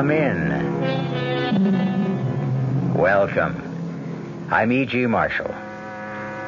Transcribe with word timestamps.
Come 0.00 0.12
in. 0.12 0.48
Welcome. 2.94 4.48
I'm 4.50 4.72
E.G. 4.72 5.04
Marshall. 5.04 5.54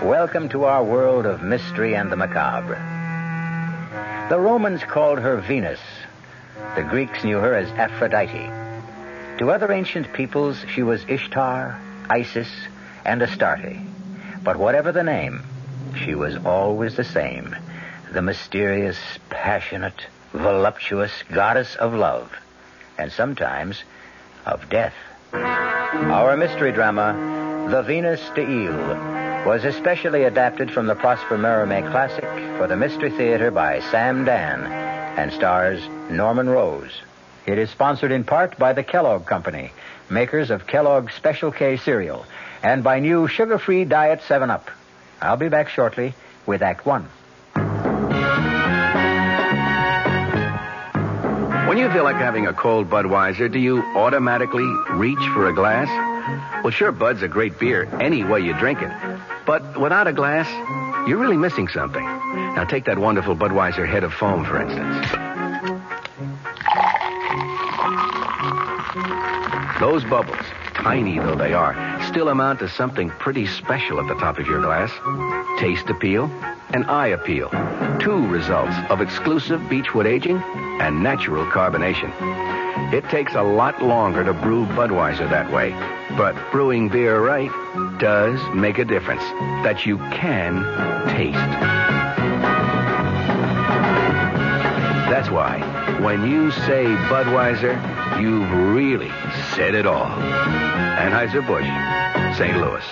Welcome 0.02 0.48
to 0.48 0.64
our 0.64 0.82
world 0.82 1.26
of 1.26 1.42
mystery 1.42 1.94
and 1.94 2.10
the 2.10 2.16
macabre. 2.16 2.80
The 4.30 4.40
Romans 4.40 4.82
called 4.84 5.18
her 5.18 5.36
Venus. 5.36 5.80
The 6.76 6.82
Greeks 6.82 7.24
knew 7.24 7.36
her 7.40 7.54
as 7.54 7.68
Aphrodite. 7.72 8.50
To 9.36 9.50
other 9.50 9.70
ancient 9.70 10.14
peoples, 10.14 10.56
she 10.74 10.82
was 10.82 11.04
Ishtar, 11.06 11.78
Isis, 12.08 12.48
and 13.04 13.20
Astarte. 13.20 13.76
But 14.42 14.56
whatever 14.56 14.92
the 14.92 15.02
name, 15.02 15.42
she 16.02 16.14
was 16.14 16.38
always 16.46 16.96
the 16.96 17.04
same 17.04 17.54
the 18.12 18.22
mysterious, 18.22 18.96
passionate, 19.28 20.06
voluptuous 20.32 21.12
goddess 21.30 21.76
of 21.76 21.92
love, 21.92 22.32
and 22.98 23.10
sometimes 23.12 23.82
of 24.46 24.68
death. 24.68 24.94
Our 25.32 26.36
mystery 26.36 26.72
drama, 26.72 27.68
The 27.70 27.82
Venus 27.82 28.20
d'Ille, 28.34 29.46
was 29.46 29.64
especially 29.64 30.24
adapted 30.24 30.70
from 30.70 30.86
the 30.86 30.94
Prosper 30.94 31.36
Mérimée 31.36 31.90
classic 31.90 32.24
for 32.58 32.66
the 32.66 32.76
Mystery 32.76 33.10
Theater 33.10 33.50
by 33.50 33.80
Sam 33.90 34.24
Dann 34.24 34.64
and 35.18 35.32
stars 35.32 35.82
Norman 36.10 36.48
Rose. 36.48 36.92
It 37.46 37.58
is 37.58 37.70
sponsored 37.70 38.12
in 38.12 38.24
part 38.24 38.56
by 38.58 38.72
the 38.72 38.84
Kellogg 38.84 39.26
Company, 39.26 39.72
makers 40.08 40.50
of 40.50 40.66
Kellogg's 40.66 41.14
Special 41.14 41.50
K 41.50 41.76
cereal, 41.76 42.24
and 42.62 42.84
by 42.84 43.00
new 43.00 43.26
sugar-free 43.26 43.84
Diet 43.84 44.20
7-Up. 44.20 44.70
I'll 45.20 45.36
be 45.36 45.48
back 45.48 45.68
shortly 45.68 46.14
with 46.46 46.62
Act 46.62 46.86
One. 46.86 47.08
When 51.72 51.80
you 51.80 51.90
feel 51.90 52.04
like 52.04 52.16
having 52.16 52.46
a 52.46 52.52
cold 52.52 52.90
Budweiser, 52.90 53.50
do 53.50 53.58
you 53.58 53.78
automatically 53.96 54.66
reach 54.90 55.26
for 55.32 55.48
a 55.48 55.54
glass? 55.54 55.88
Well, 56.62 56.70
sure, 56.70 56.92
Bud's 56.92 57.22
a 57.22 57.28
great 57.28 57.58
beer 57.58 57.88
any 57.98 58.24
way 58.24 58.40
you 58.40 58.52
drink 58.52 58.82
it. 58.82 58.90
But 59.46 59.80
without 59.80 60.06
a 60.06 60.12
glass, 60.12 60.46
you're 61.08 61.16
really 61.16 61.38
missing 61.38 61.68
something. 61.68 62.04
Now, 62.04 62.66
take 62.66 62.84
that 62.84 62.98
wonderful 62.98 63.34
Budweiser 63.34 63.88
head 63.88 64.04
of 64.04 64.12
foam, 64.12 64.44
for 64.44 64.60
instance. 64.60 65.06
Those 69.80 70.04
bubbles, 70.04 70.44
tiny 70.74 71.20
though 71.20 71.36
they 71.36 71.54
are, 71.54 72.02
still 72.02 72.28
amount 72.28 72.58
to 72.58 72.68
something 72.68 73.08
pretty 73.08 73.46
special 73.46 73.98
at 73.98 74.08
the 74.08 74.14
top 74.16 74.38
of 74.38 74.46
your 74.46 74.60
glass. 74.60 74.90
Taste 75.58 75.88
appeal 75.88 76.30
and 76.72 76.84
eye 76.90 77.08
appeal. 77.08 77.50
Two 78.00 78.26
results 78.28 78.74
of 78.90 79.00
exclusive 79.00 79.68
beechwood 79.68 80.06
aging 80.06 80.42
and 80.80 81.02
natural 81.02 81.44
carbonation. 81.46 82.12
It 82.92 83.08
takes 83.08 83.34
a 83.34 83.42
lot 83.42 83.82
longer 83.82 84.24
to 84.24 84.32
brew 84.32 84.66
Budweiser 84.66 85.28
that 85.30 85.50
way, 85.50 85.70
but 86.16 86.36
brewing 86.50 86.88
beer 86.88 87.20
right 87.20 87.50
does 87.98 88.40
make 88.54 88.78
a 88.78 88.84
difference 88.84 89.22
that 89.64 89.86
you 89.86 89.98
can 90.10 90.62
taste. 91.08 91.38
That's 95.08 95.30
why 95.30 95.60
when 96.00 96.28
you 96.28 96.50
say 96.50 96.84
Budweiser, 96.84 97.76
you've 98.20 98.50
really 98.74 99.10
said 99.54 99.74
it 99.74 99.86
all. 99.86 100.10
Anheuser-Busch, 100.98 102.36
St. 102.36 102.56
Louis. 102.56 102.84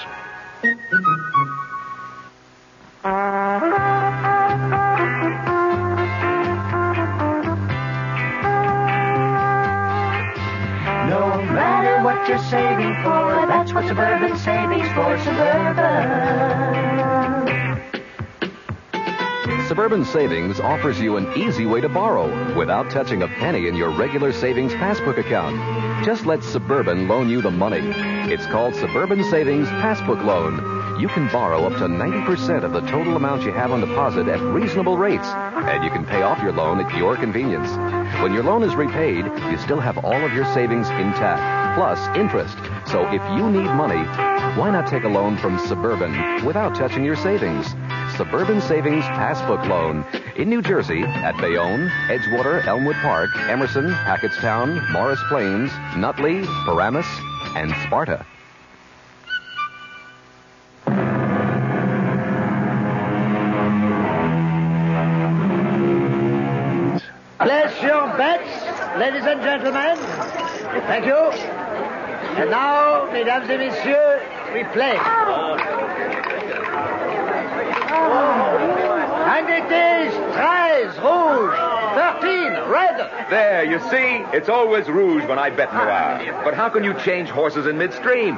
You're 12.30 12.38
saving 12.44 12.94
for. 13.02 13.44
That's 13.48 13.72
what 13.72 13.88
Suburban 13.88 14.38
Savings 14.38 14.86
for 14.92 15.18
Suburban. 15.18 16.60
Suburban 19.66 20.04
Savings 20.04 20.60
offers 20.60 21.00
you 21.00 21.16
an 21.16 21.32
easy 21.36 21.66
way 21.66 21.80
to 21.80 21.88
borrow 21.88 22.56
without 22.56 22.88
touching 22.88 23.22
a 23.22 23.26
penny 23.26 23.66
in 23.66 23.74
your 23.74 23.90
regular 23.90 24.32
savings 24.32 24.72
passbook 24.74 25.18
account. 25.18 25.56
Just 26.04 26.24
let 26.24 26.44
Suburban 26.44 27.08
loan 27.08 27.28
you 27.28 27.42
the 27.42 27.50
money. 27.50 27.80
It's 28.32 28.46
called 28.46 28.76
Suburban 28.76 29.24
Savings 29.24 29.68
Passbook 29.68 30.22
Loan. 30.22 31.00
You 31.00 31.08
can 31.08 31.28
borrow 31.32 31.64
up 31.64 31.72
to 31.78 31.88
90% 31.88 32.62
of 32.62 32.72
the 32.72 32.82
total 32.82 33.16
amount 33.16 33.42
you 33.42 33.52
have 33.52 33.72
on 33.72 33.80
deposit 33.80 34.28
at 34.28 34.40
reasonable 34.40 34.96
rates, 34.98 35.26
and 35.26 35.82
you 35.82 35.90
can 35.90 36.04
pay 36.04 36.22
off 36.22 36.40
your 36.42 36.52
loan 36.52 36.78
at 36.78 36.96
your 36.96 37.16
convenience. 37.16 37.70
When 38.22 38.32
your 38.32 38.44
loan 38.44 38.62
is 38.62 38.76
repaid, 38.76 39.24
you 39.24 39.58
still 39.58 39.80
have 39.80 40.04
all 40.04 40.12
of 40.24 40.32
your 40.32 40.44
savings 40.52 40.90
intact, 40.90 41.59
plus 41.74 41.98
interest. 42.16 42.56
So 42.86 43.06
if 43.08 43.22
you 43.36 43.50
need 43.50 43.70
money, 43.74 44.02
why 44.58 44.70
not 44.70 44.86
take 44.88 45.04
a 45.04 45.08
loan 45.08 45.36
from 45.36 45.58
Suburban 45.66 46.44
without 46.44 46.74
touching 46.74 47.04
your 47.04 47.16
savings? 47.16 47.74
Suburban 48.16 48.60
Savings 48.60 49.04
Passbook 49.04 49.64
Loan 49.66 50.04
in 50.36 50.48
New 50.48 50.60
Jersey 50.62 51.02
at 51.02 51.36
Bayonne, 51.38 51.88
Edgewater, 52.08 52.64
Elmwood 52.66 52.96
Park, 52.96 53.30
Emerson, 53.48 53.90
Hackettstown, 53.90 54.90
Morris 54.90 55.20
Plains, 55.28 55.70
Nutley, 55.96 56.44
Paramus, 56.66 57.06
and 57.54 57.70
Sparta. 57.86 58.26
Place 67.38 67.82
your 67.82 68.06
bets, 68.18 68.98
ladies 68.98 69.24
and 69.24 69.40
gentlemen. 69.40 70.29
Thank 70.72 71.06
you. 71.06 71.16
And 72.38 72.50
now, 72.50 73.10
mesdames 73.12 73.50
et 73.50 73.58
messieurs, 73.58 74.22
we 74.54 74.62
play. 74.72 74.96
And 79.26 79.48
it 79.48 79.64
is 79.72 80.14
13, 80.34 81.02
rouge, 81.04 81.58
13, 81.94 82.70
red. 82.70 83.30
There, 83.30 83.64
you 83.64 83.80
see? 83.90 84.24
It's 84.36 84.48
always 84.48 84.86
rouge 84.88 85.24
when 85.24 85.38
I 85.38 85.50
bet 85.50 85.72
noir. 85.72 86.40
But 86.44 86.54
how 86.54 86.68
can 86.68 86.84
you 86.84 86.94
change 87.00 87.28
horses 87.28 87.66
in 87.66 87.76
midstream? 87.76 88.36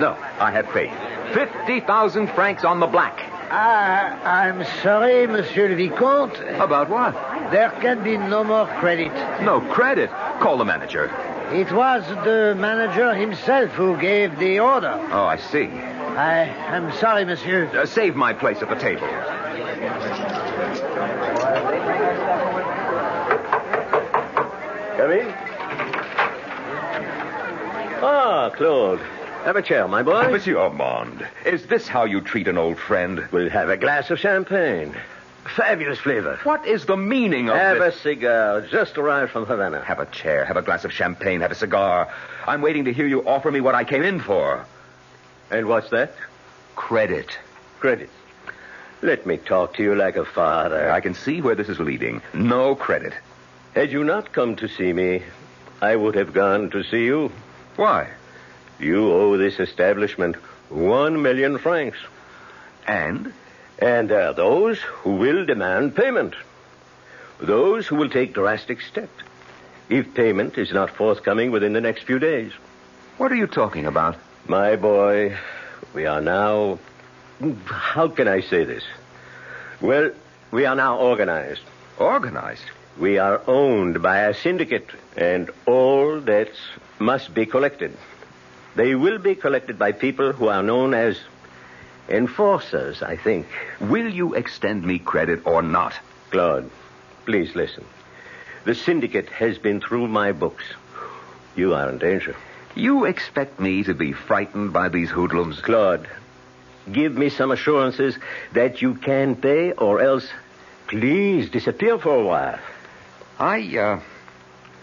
No, 0.00 0.16
I 0.40 0.50
have 0.50 0.70
faith. 0.72 0.92
50,000 1.34 2.28
francs 2.28 2.64
on 2.64 2.80
the 2.80 2.86
black. 2.86 3.20
Ah, 3.50 4.18
I'm 4.24 4.64
sorry, 4.82 5.26
Monsieur 5.26 5.68
le 5.68 5.76
Vicomte. 5.76 6.40
About 6.58 6.88
what? 6.88 7.12
There 7.50 7.70
can 7.80 8.02
be 8.02 8.16
no 8.16 8.42
more 8.42 8.66
credit. 8.80 9.12
No 9.42 9.60
credit. 9.60 10.10
Call 10.40 10.56
the 10.56 10.64
manager. 10.64 11.10
It 11.54 11.70
was 11.70 12.04
the 12.24 12.56
manager 12.58 13.14
himself 13.14 13.70
who 13.70 13.96
gave 13.96 14.36
the 14.40 14.58
order. 14.58 14.98
Oh, 15.12 15.22
I 15.24 15.36
see. 15.36 15.66
I 15.68 16.46
am 16.74 16.90
sorry, 16.94 17.24
monsieur. 17.24 17.66
Uh, 17.66 17.86
save 17.86 18.16
my 18.16 18.32
place 18.32 18.60
at 18.60 18.68
the 18.68 18.74
table. 18.74 19.06
Come 24.96 25.12
in. 25.12 25.32
Ah, 28.02 28.50
Claude. 28.56 28.98
Have 29.44 29.54
a 29.54 29.62
chair, 29.62 29.86
my 29.86 30.02
boy. 30.02 30.32
Monsieur 30.32 30.58
Armand, 30.58 31.24
is 31.46 31.66
this 31.66 31.86
how 31.86 32.04
you 32.04 32.20
treat 32.20 32.48
an 32.48 32.58
old 32.58 32.80
friend? 32.80 33.28
We'll 33.30 33.50
have 33.50 33.68
a 33.68 33.76
glass 33.76 34.10
of 34.10 34.18
champagne. 34.18 34.96
Fabulous 35.56 35.98
flavor. 35.98 36.38
What 36.44 36.66
is 36.66 36.86
the 36.86 36.96
meaning 36.96 37.48
of 37.50 37.56
Have 37.56 37.78
this? 37.78 37.96
a 37.96 37.98
cigar. 38.00 38.60
Just 38.62 38.96
arrived 38.98 39.30
from 39.32 39.44
Havana. 39.46 39.82
Have 39.84 40.00
a 40.00 40.06
chair, 40.06 40.44
have 40.44 40.56
a 40.56 40.62
glass 40.62 40.84
of 40.84 40.92
champagne, 40.92 41.40
have 41.42 41.52
a 41.52 41.54
cigar. 41.56 42.12
I'm 42.46 42.62
waiting 42.62 42.86
to 42.86 42.92
hear 42.92 43.06
you 43.06 43.26
offer 43.26 43.50
me 43.50 43.60
what 43.60 43.74
I 43.74 43.84
came 43.84 44.02
in 44.02 44.20
for. 44.20 44.64
And 45.50 45.66
what's 45.66 45.90
that? 45.90 46.14
Credit. 46.76 47.38
Credit. 47.80 48.08
Let 49.02 49.26
me 49.26 49.36
talk 49.36 49.74
to 49.74 49.82
you 49.82 49.94
like 49.94 50.16
a 50.16 50.24
father. 50.24 50.90
I 50.90 51.00
can 51.00 51.14
see 51.14 51.42
where 51.42 51.54
this 51.54 51.68
is 51.68 51.78
leading. 51.78 52.22
No 52.32 52.74
credit. 52.74 53.12
Had 53.74 53.92
you 53.92 54.02
not 54.02 54.32
come 54.32 54.56
to 54.56 54.68
see 54.68 54.92
me, 54.92 55.22
I 55.82 55.94
would 55.94 56.14
have 56.14 56.32
gone 56.32 56.70
to 56.70 56.82
see 56.84 57.04
you. 57.04 57.30
Why? 57.76 58.08
You 58.80 59.12
owe 59.12 59.36
this 59.36 59.60
establishment 59.60 60.36
one 60.70 61.20
million 61.22 61.58
francs. 61.58 61.98
And? 62.86 63.32
And 63.78 64.08
there 64.08 64.28
are 64.28 64.34
those 64.34 64.78
who 64.78 65.16
will 65.16 65.44
demand 65.44 65.96
payment. 65.96 66.34
Those 67.40 67.86
who 67.86 67.96
will 67.96 68.08
take 68.08 68.32
drastic 68.32 68.80
steps. 68.80 69.22
If 69.88 70.14
payment 70.14 70.56
is 70.56 70.72
not 70.72 70.90
forthcoming 70.90 71.50
within 71.50 71.72
the 71.72 71.80
next 71.80 72.04
few 72.04 72.18
days. 72.18 72.52
What 73.18 73.32
are 73.32 73.36
you 73.36 73.46
talking 73.46 73.86
about? 73.86 74.16
My 74.46 74.76
boy, 74.76 75.36
we 75.94 76.06
are 76.06 76.20
now. 76.20 76.78
How 77.66 78.08
can 78.08 78.28
I 78.28 78.40
say 78.40 78.64
this? 78.64 78.84
Well, 79.80 80.12
we 80.50 80.64
are 80.66 80.76
now 80.76 80.98
organized. 80.98 81.62
Organized? 81.98 82.64
We 82.98 83.18
are 83.18 83.42
owned 83.46 84.02
by 84.02 84.20
a 84.20 84.34
syndicate, 84.34 84.88
and 85.16 85.50
all 85.66 86.20
debts 86.20 86.58
must 86.98 87.34
be 87.34 87.44
collected. 87.44 87.96
They 88.76 88.94
will 88.94 89.18
be 89.18 89.34
collected 89.34 89.78
by 89.78 89.92
people 89.92 90.32
who 90.32 90.48
are 90.48 90.62
known 90.62 90.94
as 90.94 91.18
enforcers, 92.08 93.02
I 93.02 93.16
think. 93.16 93.46
Will 93.80 94.08
you 94.08 94.34
extend 94.34 94.84
me 94.84 94.98
credit 94.98 95.46
or 95.46 95.62
not? 95.62 95.94
Claude, 96.30 96.70
please 97.24 97.54
listen. 97.54 97.84
The 98.64 98.74
syndicate 98.74 99.28
has 99.30 99.58
been 99.58 99.80
through 99.80 100.08
my 100.08 100.32
books. 100.32 100.64
You 101.56 101.74
are 101.74 101.88
in 101.88 101.98
danger. 101.98 102.34
You 102.74 103.04
expect 103.04 103.60
me 103.60 103.84
to 103.84 103.94
be 103.94 104.12
frightened 104.12 104.72
by 104.72 104.88
these 104.88 105.10
hoodlums? 105.10 105.60
Claude, 105.60 106.08
give 106.90 107.16
me 107.16 107.28
some 107.28 107.50
assurances 107.50 108.16
that 108.52 108.82
you 108.82 108.94
can 108.94 109.36
pay, 109.36 109.72
or 109.72 110.00
else 110.00 110.28
please 110.88 111.50
disappear 111.50 111.98
for 111.98 112.16
a 112.16 112.24
while. 112.24 112.58
I, 113.38 113.76
uh, 113.78 114.00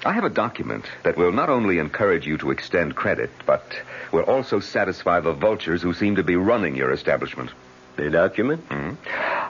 I 0.03 0.13
have 0.13 0.23
a 0.23 0.29
document 0.29 0.85
that 1.03 1.15
will 1.15 1.31
not 1.31 1.49
only 1.49 1.77
encourage 1.77 2.25
you 2.25 2.37
to 2.39 2.49
extend 2.49 2.95
credit, 2.95 3.29
but 3.45 3.63
will 4.11 4.23
also 4.23 4.59
satisfy 4.59 5.19
the 5.19 5.33
vultures 5.33 5.81
who 5.83 5.93
seem 5.93 6.15
to 6.15 6.23
be 6.23 6.35
running 6.35 6.75
your 6.75 6.91
establishment. 6.91 7.51
The 7.97 8.09
document? 8.09 8.61
hmm 8.69 8.93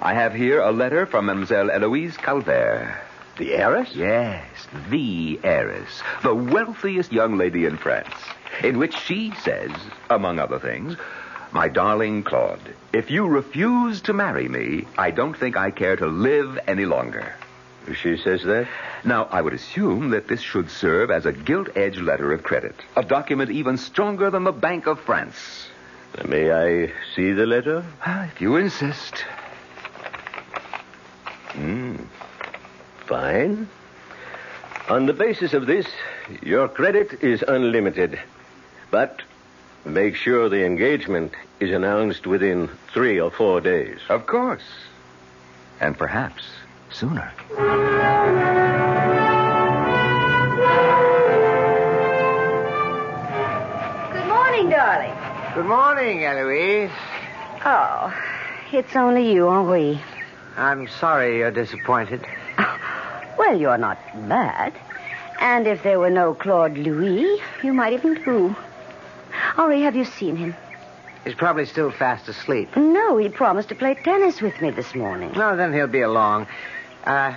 I 0.04 0.14
have 0.14 0.34
here 0.34 0.60
a 0.60 0.72
letter 0.72 1.06
from 1.06 1.28
Mademoiselle 1.28 1.70
Eloise 1.72 2.18
Calvert. 2.18 2.94
The 3.38 3.54
heiress? 3.54 3.96
Yes, 3.96 4.46
the 4.90 5.40
heiress, 5.44 6.02
the 6.22 6.36
wealthiest 6.36 7.14
young 7.14 7.38
lady 7.38 7.66
in 7.66 7.78
France, 7.78 8.14
in 8.62 8.78
which 8.78 8.98
she 8.98 9.34
says, 9.44 9.72
among 10.10 10.38
other 10.40 10.60
things, 10.60 10.98
My 11.54 11.70
darling 11.70 12.24
Claude, 12.24 12.76
if 12.92 13.10
you 13.10 13.28
refuse 13.28 14.02
to 14.02 14.14
marry 14.14 14.50
me, 14.50 14.86
I 14.98 15.12
don't 15.12 15.38
think 15.38 15.56
I 15.56 15.72
care 15.72 15.96
to 15.96 16.08
live 16.08 16.60
any 16.68 16.86
longer. 16.86 17.36
She 17.96 18.18
says 18.18 18.44
that? 18.44 18.68
Now, 19.04 19.28
I 19.32 19.42
would 19.42 19.54
assume 19.54 20.12
that 20.12 20.28
this 20.28 20.42
should 20.42 20.70
serve 20.70 21.10
as 21.10 21.26
a 21.26 21.32
gilt-edged 21.32 22.00
letter 22.02 22.32
of 22.32 22.44
credit, 22.44 22.76
a 22.96 23.04
document 23.04 23.50
even 23.52 23.78
stronger 23.78 24.30
than 24.30 24.44
the 24.44 24.52
Bank 24.52 24.86
of 24.88 25.00
France. 25.00 25.68
May 26.28 26.52
I 26.52 26.92
see 27.16 27.32
the 27.32 27.46
letter? 27.46 27.84
Ah, 28.06 28.26
If 28.26 28.40
you 28.42 28.58
insist. 28.58 29.26
Hmm. 31.54 31.96
Fine. 33.08 33.68
On 34.90 35.06
the 35.06 35.14
basis 35.14 35.54
of 35.54 35.66
this, 35.66 35.86
your 36.42 36.68
credit 36.68 37.24
is 37.24 37.44
unlimited. 37.48 38.20
But 38.90 39.22
make 39.86 40.16
sure 40.16 40.50
the 40.50 40.66
engagement 40.66 41.34
is 41.60 41.72
announced 41.72 42.28
within 42.28 42.70
three 42.94 43.20
or 43.20 43.32
four 43.32 43.62
days. 43.62 44.00
Of 44.10 44.28
course. 44.28 44.64
And 45.80 45.98
perhaps 45.98 46.44
sooner. 46.92 47.32
Good 54.12 54.28
morning, 54.28 54.70
darling. 54.70 55.14
Good 55.56 55.66
morning, 55.66 56.24
Eloise. 56.26 56.92
Oh, 57.66 58.14
it's 58.72 58.96
only 58.96 59.32
you, 59.32 59.48
Henri. 59.48 60.02
I'm 60.58 60.88
sorry 60.88 61.38
you're 61.38 61.52
disappointed. 61.52 62.26
Well, 63.38 63.60
you're 63.60 63.78
not 63.80 63.98
bad. 64.30 64.72
And 65.40 65.66
if 65.66 65.82
there 65.82 66.00
were 66.00 66.12
no 66.12 66.36
Claude 66.36 66.78
Louis, 66.78 67.42
you 67.64 67.74
might 67.74 67.92
even 67.92 68.14
do. 68.24 68.56
Henri, 69.56 69.82
have 69.82 69.96
you 69.96 70.06
seen 70.06 70.36
him? 70.36 70.56
He's 71.24 71.34
probably 71.34 71.66
still 71.66 71.90
fast 71.90 72.28
asleep. 72.30 72.76
No, 72.78 73.18
he 73.18 73.30
promised 73.30 73.70
to 73.70 73.76
play 73.76 73.96
tennis 73.96 74.42
with 74.42 74.62
me 74.62 74.70
this 74.70 74.94
morning. 74.94 75.32
Well, 75.36 75.58
then 75.58 75.74
he'll 75.74 75.88
be 75.88 76.02
along. 76.02 76.46
Uh, 77.04 77.36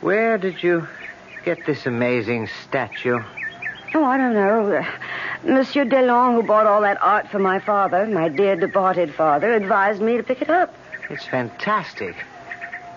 where 0.00 0.38
did 0.38 0.62
you 0.62 0.86
get 1.44 1.66
this 1.66 1.86
amazing 1.86 2.48
statue? 2.68 3.20
Oh, 3.94 4.04
I 4.04 4.16
don't 4.16 4.34
know. 4.34 4.72
Uh, 4.72 4.84
Monsieur 5.44 5.84
Delon, 5.84 6.34
who 6.34 6.42
bought 6.42 6.66
all 6.66 6.82
that 6.82 7.02
art 7.02 7.28
for 7.28 7.38
my 7.38 7.58
father, 7.58 8.06
my 8.06 8.28
dear 8.28 8.54
departed 8.56 9.14
father, 9.14 9.54
advised 9.54 10.00
me 10.00 10.16
to 10.16 10.22
pick 10.22 10.42
it 10.42 10.50
up. 10.50 10.74
It's 11.10 11.24
fantastic. 11.24 12.14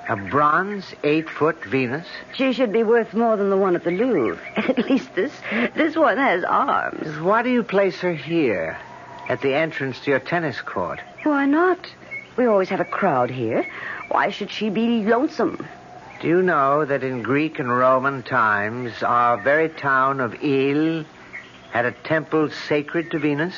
A 0.10 0.16
bronze 0.16 0.94
eight-foot 1.04 1.64
Venus? 1.66 2.08
She 2.34 2.52
should 2.54 2.74
be 2.74 2.84
worth 2.84 3.14
more 3.14 3.38
than 3.38 3.50
the 3.50 3.58
one 3.58 3.76
at 3.76 3.84
the 3.84 3.92
Louvre. 3.92 4.40
At 4.58 4.78
least 4.80 5.14
this 5.16 5.32
this 5.76 5.96
one 5.96 6.18
has 6.18 6.44
arms. 6.44 7.20
Why 7.20 7.44
do 7.44 7.50
you 7.50 7.64
place 7.64 8.00
her 8.02 8.14
here, 8.14 8.78
at 9.30 9.42
the 9.42 9.54
entrance 9.54 10.00
to 10.02 10.12
your 10.12 10.20
tennis 10.20 10.60
court? 10.60 11.00
Why 11.24 11.46
not? 11.46 11.80
We 12.42 12.48
always 12.48 12.70
have 12.70 12.80
a 12.80 12.86
crowd 12.86 13.30
here. 13.30 13.68
Why 14.10 14.32
should 14.32 14.50
she 14.50 14.72
be 14.72 15.04
lonesome? 15.04 15.64
Do 16.22 16.28
you 16.28 16.42
know 16.42 16.86
that 16.86 17.04
in 17.04 17.22
Greek 17.22 17.60
and 17.60 17.70
Roman 17.70 18.24
times, 18.24 19.04
our 19.04 19.38
very 19.38 19.70
town 19.70 20.20
of 20.20 20.44
Ille 20.44 21.06
had 21.70 21.86
a 21.86 21.92
temple 21.92 22.50
sacred 22.50 23.12
to 23.12 23.20
Venus? 23.20 23.54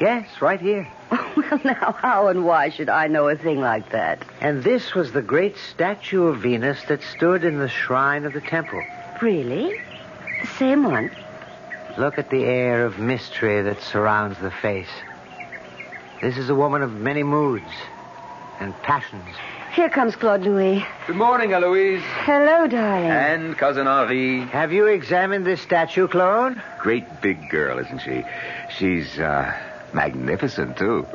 Yes, 0.00 0.26
right 0.42 0.60
here. 0.60 0.88
Oh, 1.12 1.32
well, 1.36 1.60
now, 1.64 1.92
how 1.92 2.26
and 2.26 2.44
why 2.44 2.70
should 2.70 2.88
I 2.88 3.06
know 3.06 3.28
a 3.28 3.36
thing 3.36 3.60
like 3.60 3.90
that? 3.90 4.24
And 4.40 4.64
this 4.64 4.94
was 4.94 5.12
the 5.12 5.22
great 5.22 5.56
statue 5.56 6.24
of 6.24 6.40
Venus 6.40 6.82
that 6.88 7.02
stood 7.02 7.44
in 7.44 7.58
the 7.58 7.68
shrine 7.68 8.24
of 8.24 8.32
the 8.32 8.40
temple. 8.40 8.82
Really? 9.20 9.78
The 10.40 10.46
same 10.58 10.82
one? 10.82 11.10
Look 11.98 12.18
at 12.18 12.30
the 12.30 12.44
air 12.44 12.84
of 12.84 12.98
mystery 12.98 13.62
that 13.62 13.80
surrounds 13.80 14.38
the 14.40 14.50
face. 14.50 14.90
This 16.22 16.38
is 16.38 16.48
a 16.50 16.54
woman 16.54 16.82
of 16.82 16.92
many 16.92 17.22
moods 17.22 17.66
and 18.60 18.74
passions. 18.82 19.34
Here 19.74 19.88
comes 19.88 20.16
Claude 20.16 20.42
Louis. 20.42 20.84
Good 21.06 21.16
morning, 21.16 21.52
Eloise. 21.52 22.02
Hello, 22.24 22.66
darling. 22.66 23.10
And 23.10 23.56
Cousin 23.56 23.86
Henri. 23.86 24.40
Have 24.40 24.72
you 24.72 24.86
examined 24.86 25.46
this 25.46 25.62
statue, 25.62 26.08
Claude? 26.08 26.60
Great 26.78 27.22
big 27.22 27.48
girl, 27.48 27.78
isn't 27.78 28.00
she? 28.00 28.22
She's, 28.76 29.18
uh, 29.18 29.52
magnificent, 29.94 30.76
too. 30.76 31.06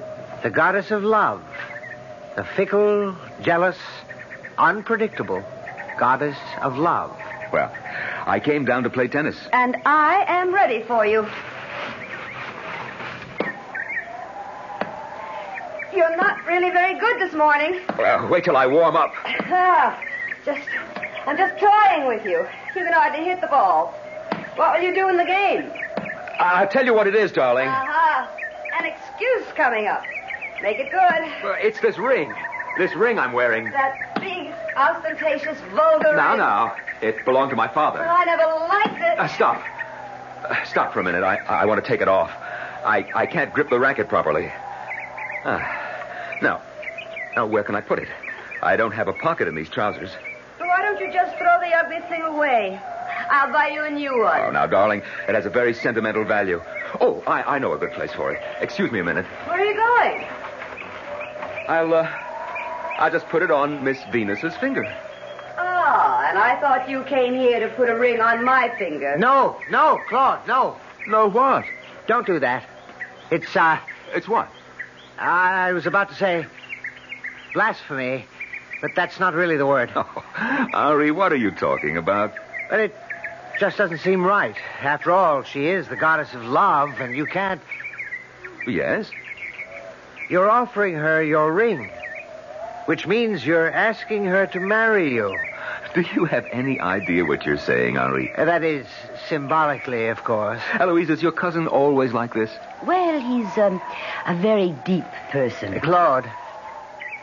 The 0.44 0.50
goddess 0.50 0.92
of 0.92 1.04
love. 1.04 1.44
The 2.36 2.44
fickle, 2.44 3.16
jealous, 3.42 3.78
unpredictable 4.58 5.44
goddess 6.00 6.38
of 6.62 6.78
love. 6.78 7.16
Well, 7.52 7.72
I 8.26 8.40
came 8.40 8.66
down 8.66 8.84
to 8.84 8.90
play 8.90 9.08
tennis. 9.08 9.38
And 9.54 9.78
I 9.86 10.26
am 10.28 10.54
ready 10.54 10.84
for 10.84 11.06
you. 11.06 11.28
You're 15.94 16.16
not 16.18 16.46
really 16.46 16.70
very 16.70 17.00
good 17.00 17.20
this 17.22 17.34
morning. 17.34 17.80
Well, 17.98 18.28
wait 18.28 18.44
till 18.44 18.58
I 18.58 18.68
warm 18.68 18.96
up. 18.96 19.14
Ah, 19.26 20.00
just, 20.46 20.68
I'm 21.26 21.38
just 21.38 21.58
toying 21.60 22.08
with 22.08 22.26
you. 22.26 22.40
You 22.76 22.84
can 22.84 22.94
hardly 22.94 23.24
hit 23.26 23.42
the 23.42 23.48
ball. 23.48 23.88
What 24.56 24.74
will 24.78 24.84
you 24.88 24.94
do 24.94 25.10
in 25.10 25.18
the 25.18 25.26
game? 25.26 25.72
I'll 26.40 26.68
tell 26.68 26.86
you 26.86 26.94
what 26.94 27.08
it 27.08 27.16
is, 27.16 27.32
darling. 27.32 27.68
Uh-huh. 27.68 28.28
An 28.80 28.86
excuse 28.86 29.46
coming 29.56 29.88
up. 29.88 30.04
Make 30.62 30.78
it 30.80 30.92
good. 30.92 31.44
Well, 31.44 31.56
It's 31.60 31.80
this 31.80 31.98
ring. 31.98 32.34
This 32.78 32.94
ring 32.96 33.18
I'm 33.18 33.32
wearing. 33.34 33.66
That 33.72 34.20
big, 34.20 34.54
ostentatious, 34.76 35.58
vulgar 35.72 36.16
Now, 36.16 36.30
ring. 36.32 36.38
now. 36.40 36.76
It 37.02 37.24
belonged 37.26 37.52
to 37.52 37.56
my 37.56 37.68
father. 37.68 38.00
Well, 38.00 38.16
I 38.16 38.26
never 38.26 38.44
liked 38.68 39.02
it. 39.02 39.20
Uh, 39.20 39.28
stop. 39.28 39.64
Uh, 40.44 40.64
stop 40.66 40.94
for 40.94 41.00
a 41.00 41.04
minute. 41.04 41.24
I, 41.24 41.38
I 41.48 41.66
want 41.66 41.84
to 41.84 41.88
take 41.88 42.02
it 42.02 42.08
off. 42.08 42.30
I, 42.86 43.08
I 43.16 43.26
can't 43.26 43.54
grip 43.54 43.70
the 43.70 43.80
racket 43.80 44.08
properly. 44.10 44.52
Ah. 45.46 45.77
Now, 46.42 46.62
now, 47.36 47.46
where 47.48 47.64
can 47.64 47.76
I 47.76 47.82
put 47.82 48.00
it? 48.00 48.08
I 48.62 48.76
don't 48.76 48.92
have 48.92 49.08
a 49.08 49.14
pocket 49.14 49.48
in 49.48 49.56
these 49.56 49.70
trousers. 49.70 50.10
Well, 50.60 50.68
Why 50.70 50.82
don't 50.82 51.00
you 51.00 51.12
just 51.12 51.36
throw 51.38 51.60
the 51.60 51.74
ugly 51.76 52.00
thing 52.10 52.22
away? 52.24 52.80
I'll 53.30 53.52
buy 53.52 53.68
you 53.68 53.84
a 53.84 53.90
new 53.90 54.20
one. 54.20 54.40
Oh, 54.42 54.52
now, 54.52 54.66
darling, 54.68 55.02
it 55.28 55.36
has 55.36 55.46
a 55.46 55.50
very 55.50 55.74
sentimental 55.74 56.24
value. 56.24 56.62
Oh, 57.02 57.22
I, 57.28 57.56
I 57.56 57.60
know 57.60 57.74
a 57.74 57.78
good 57.78 57.92
place 57.92 58.12
for 58.12 58.32
it. 58.32 58.42
Excuse 58.62 58.92
me 58.92 59.00
a 59.00 59.04
minute. 59.04 59.26
Where 59.46 59.60
are 59.60 59.66
you 59.66 59.76
going? 59.76 60.26
I'll, 61.68 61.94
uh, 61.94 62.10
I'll 62.98 63.12
just 63.12 63.28
put 63.28 63.42
it 63.44 63.52
on 63.52 63.84
Miss 63.84 64.02
Venus's 64.12 64.56
finger. 64.58 64.84
Ah, 65.58 66.28
and 66.30 66.38
I 66.38 66.60
thought 66.60 66.90
you 66.90 67.04
came 67.04 67.34
here 67.34 67.60
to 67.60 67.74
put 67.76 67.90
a 67.90 67.96
ring 67.98 68.22
on 68.22 68.44
my 68.46 68.70
finger. 68.78 69.18
No, 69.18 69.60
no, 69.70 70.02
Claude, 70.08 70.48
no. 70.48 70.78
No, 71.08 71.28
what? 71.30 71.66
Don't 72.08 72.26
do 72.26 72.40
that. 72.40 72.64
It's, 73.32 73.56
uh, 73.56 73.80
It's 74.14 74.28
what? 74.28 74.50
I 75.20 75.74
was 75.74 75.86
about 75.86 76.10
to 76.10 76.16
say 76.16 76.46
blasphemy, 77.54 78.26
but 78.82 78.94
that's 78.96 79.20
not 79.20 79.34
really 79.34 79.58
the 79.58 79.66
word. 79.66 79.92
Oh, 79.96 80.24
Henri, 80.74 81.12
what 81.12 81.32
are 81.32 81.38
you 81.38 81.50
talking 81.50 81.98
about? 81.98 82.32
But 82.70 82.80
it 82.80 82.96
just 83.60 83.78
doesn't 83.78 84.00
seem 84.00 84.24
right. 84.24 84.56
After 84.82 85.12
all, 85.12 85.42
she 85.44 85.66
is 85.66 85.88
the 85.88 85.96
goddess 85.96 86.34
of 86.34 86.44
love, 86.44 87.00
and 87.00 87.16
you 87.16 87.26
can't. 87.26 87.62
Yes? 88.68 89.12
You're 90.30 90.50
offering 90.50 90.94
her 90.94 91.24
your 91.24 91.52
ring, 91.52 91.90
which 92.86 93.08
means 93.08 93.46
you're 93.46 93.72
asking 93.72 94.26
her 94.26 94.46
to 94.48 94.60
marry 94.60 95.14
you. 95.14 95.36
Do 95.98 96.04
you 96.14 96.26
have 96.26 96.46
any 96.52 96.80
idea 96.80 97.26
what 97.26 97.44
you're 97.44 97.58
saying, 97.58 97.98
Henri? 97.98 98.32
Uh, 98.38 98.46
That 98.46 98.64
is 98.64 98.86
symbolically, 99.30 100.10
of 100.10 100.24
course. 100.24 100.62
Eloise, 100.80 101.10
is 101.10 101.24
your 101.24 101.32
cousin 101.32 101.66
always 101.66 102.14
like 102.14 102.36
this? 102.36 102.52
Well, 102.86 103.20
he's 103.20 103.58
um, 103.58 103.82
a 104.28 104.36
very 104.36 104.76
deep 104.86 105.06
person. 105.32 105.80
Claude, 105.82 106.30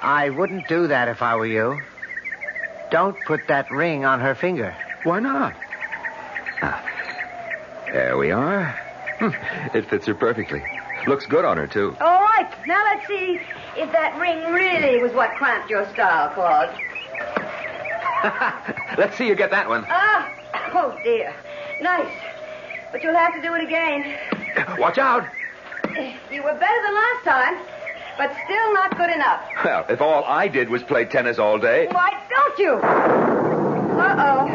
I 0.01 0.31
wouldn't 0.31 0.67
do 0.67 0.89
that 0.89 1.07
if 1.07 1.23
I 1.23 1.37
were 1.37 1.47
you. 1.47 1.79
Don't 2.91 3.17
put 3.27 3.47
that 3.47 3.71
ring 3.71 4.05
on 4.05 4.19
her 4.19 4.35
finger. 4.35 4.75
Why 5.05 5.21
not? 5.21 5.55
Ah, 6.61 6.83
there 7.93 8.19
we 8.19 8.33
are. 8.33 8.77
Hmm, 9.21 9.31
It 9.73 9.89
fits 9.89 10.07
her 10.07 10.15
perfectly. 10.17 10.65
Looks 11.07 11.27
good 11.27 11.45
on 11.45 11.59
her, 11.59 11.69
too. 11.69 11.97
All 12.01 12.23
right, 12.23 12.53
now 12.67 12.83
let's 12.87 13.07
see 13.07 13.39
if 13.77 13.93
that 13.93 14.19
ring 14.19 14.53
really 14.53 15.01
was 15.01 15.13
what 15.13 15.31
cramped 15.37 15.71
your 15.71 15.89
style, 15.93 16.31
Claude. 16.35 16.77
Let's 18.99 19.17
see 19.19 19.27
you 19.27 19.35
get 19.35 19.51
that 19.51 19.69
one. 19.69 19.85
Ah, 19.89 20.33
oh 20.73 20.99
dear. 21.05 21.35
Nice. 21.83 22.13
But 22.91 23.03
you'll 23.03 23.15
have 23.15 23.35
to 23.35 23.43
do 23.43 23.55
it 23.55 23.63
again. 23.63 24.19
Watch 24.79 24.99
out. 24.99 25.29
You 26.31 26.43
were 26.43 26.55
better 26.55 26.83
than 26.85 26.95
last 26.95 27.25
time, 27.25 27.59
but 28.17 28.35
still 28.45 28.73
not 28.73 28.97
good 28.97 29.11
enough. 29.11 29.43
Well, 29.65 29.85
if 29.89 30.01
all 30.01 30.25
I 30.25 30.49
did 30.49 30.71
was 30.71 30.83
play 30.83 31.05
tennis 31.05 31.39
all 31.39 31.59
day. 31.59 31.89
Why 31.91 32.19
don't 32.31 32.59
you? 32.59 32.73
Uh-oh. 34.01 34.47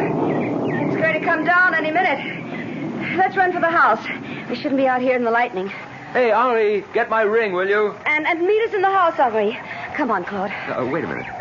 It's 0.88 0.96
going 0.98 1.20
to 1.20 1.26
come 1.26 1.46
down 1.46 1.76
any 1.76 1.92
minute. 1.92 3.18
Let's 3.18 3.36
run 3.38 3.54
for 3.54 3.60
the 3.60 3.70
house. 3.70 4.04
We 4.50 4.56
shouldn't 4.56 4.78
be 4.78 4.88
out 4.88 5.02
here 5.02 5.16
in 5.16 5.24
the 5.24 5.32
lightning. 5.32 5.68
Hey, 6.12 6.32
Henri, 6.32 6.84
get 6.94 7.10
my 7.10 7.22
ring, 7.22 7.54
will 7.54 7.70
you? 7.70 7.96
And 8.06 8.26
and 8.26 8.42
meet 8.42 8.64
us 8.64 8.74
in 8.74 8.82
the 8.82 8.90
house, 8.90 9.16
Henri. 9.20 9.60
Come 9.96 10.10
on, 10.10 10.26
Claude. 10.26 10.52
Uh, 10.68 10.90
wait 10.92 11.04
a 11.04 11.08
minute. 11.08 11.39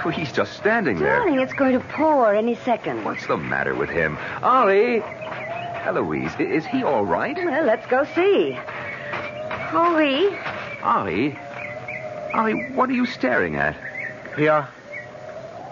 Oh, 0.04 0.08
he's 0.08 0.32
just 0.32 0.54
standing 0.54 0.98
there. 0.98 1.18
Darling, 1.18 1.40
it's 1.40 1.52
going 1.52 1.72
to 1.78 1.80
pour 1.90 2.34
any 2.34 2.54
second. 2.54 3.04
What's 3.04 3.26
the 3.26 3.36
matter 3.36 3.74
with 3.74 3.90
him? 3.90 4.16
Henri. 4.42 5.02
Eloise, 5.84 6.34
is 6.40 6.64
he 6.64 6.82
all 6.82 7.04
right? 7.04 7.36
Well, 7.36 7.64
let's 7.64 7.86
go 7.86 8.04
see. 8.14 8.52
Henri, 9.72 10.30
Henri? 10.82 11.30
Henri, 12.32 12.70
what 12.72 12.88
are 12.88 12.94
you 12.94 13.04
staring 13.04 13.56
at? 13.56 13.76
Your. 14.38 14.66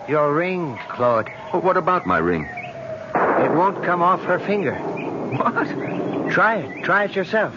Your 0.09 0.35
ring, 0.35 0.79
Claude. 0.91 1.31
Well, 1.53 1.63
what 1.63 1.77
about 1.77 2.07
my 2.07 2.19
ring? 2.19 2.45
It 2.45 3.51
won't 3.53 3.83
come 3.83 4.03
off 4.03 4.23
her 4.25 4.39
finger. 4.39 4.75
What? 4.75 6.33
Try 6.33 6.57
it. 6.57 6.85
Try 6.85 7.05
it 7.05 7.17
yourself. 7.17 7.55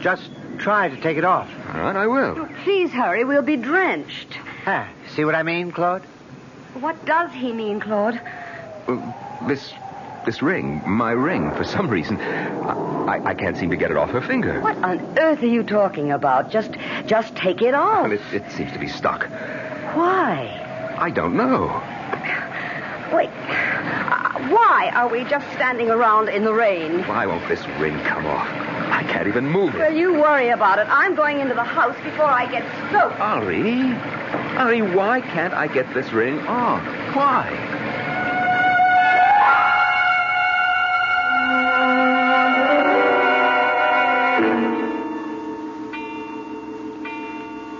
Just 0.00 0.30
try 0.58 0.88
to 0.88 0.96
take 1.00 1.16
it 1.18 1.24
off. 1.24 1.48
All 1.74 1.80
right, 1.80 1.96
I 1.96 2.06
will. 2.06 2.46
please 2.64 2.90
hurry. 2.90 3.24
We'll 3.24 3.42
be 3.42 3.56
drenched. 3.56 4.38
Ah, 4.66 4.88
see 5.14 5.24
what 5.24 5.36
I 5.36 5.44
mean, 5.44 5.70
Claude? 5.70 6.02
What 6.80 7.04
does 7.06 7.32
he 7.32 7.52
mean, 7.52 7.78
Claude? 7.78 8.20
Uh, 8.88 9.12
this, 9.46 9.72
this 10.24 10.42
ring, 10.42 10.82
my 10.84 11.12
ring, 11.12 11.52
for 11.52 11.62
some 11.62 11.88
reason, 11.88 12.20
I, 12.20 12.72
I, 13.06 13.28
I 13.30 13.34
can't 13.34 13.56
seem 13.56 13.70
to 13.70 13.76
get 13.76 13.92
it 13.92 13.96
off 13.96 14.10
her 14.10 14.20
finger. 14.20 14.60
What 14.60 14.76
on 14.78 15.00
earth 15.18 15.40
are 15.42 15.46
you 15.46 15.62
talking 15.62 16.10
about? 16.10 16.50
Just, 16.50 16.72
just 17.06 17.36
take 17.36 17.62
it 17.62 17.74
off. 17.74 18.02
Well, 18.02 18.12
it, 18.12 18.20
it 18.32 18.50
seems 18.50 18.72
to 18.72 18.78
be 18.80 18.88
stuck. 18.88 19.28
Why? 19.94 20.94
I 20.98 21.10
don't 21.10 21.36
know. 21.36 21.82
Wait. 23.14 23.30
Uh, 23.30 24.48
why 24.50 24.90
are 24.94 25.08
we 25.08 25.22
just 25.24 25.46
standing 25.52 25.90
around 25.90 26.28
in 26.28 26.44
the 26.44 26.52
rain? 26.52 27.06
Why 27.06 27.24
won't 27.24 27.46
this 27.48 27.64
ring 27.78 27.98
come 28.00 28.26
off? 28.26 28.48
I 28.90 29.04
can't 29.04 29.28
even 29.28 29.46
move 29.46 29.74
it. 29.74 29.78
Well, 29.78 29.94
you 29.94 30.14
worry 30.14 30.48
about 30.48 30.80
it. 30.80 30.88
I'm 30.90 31.14
going 31.14 31.38
into 31.38 31.54
the 31.54 31.64
house 31.64 31.96
before 32.02 32.26
I 32.26 32.50
get 32.50 32.64
soaked. 32.90 33.14
Henri? 33.20 33.94
Henri, 34.56 34.80
why 34.80 35.20
can't 35.20 35.52
I 35.52 35.66
get 35.66 35.92
this 35.92 36.10
ring 36.12 36.38
off? 36.46 36.82
Why? 37.14 37.44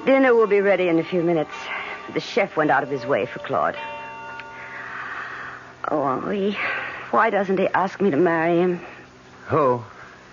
Dinner 0.05 0.35
will 0.35 0.47
be 0.47 0.61
ready 0.61 0.89
in 0.89 0.99
a 0.99 1.05
few 1.05 1.23
minutes. 1.23 1.55
The 2.13 2.21
chef 2.21 2.59
went 2.59 2.71
out 2.71 2.83
of 2.83 2.91
his 2.91 3.07
way 3.07 3.25
for 3.25 3.39
Claude. 3.39 3.77
Oh, 5.89 6.05
Henri, 6.05 6.59
why 7.11 7.31
doesn't 7.31 7.59
he 7.59 7.69
ask 7.69 8.03
me 8.03 8.11
to 8.11 8.19
marry 8.19 8.59
him? 8.59 8.81
Who? 9.47 9.83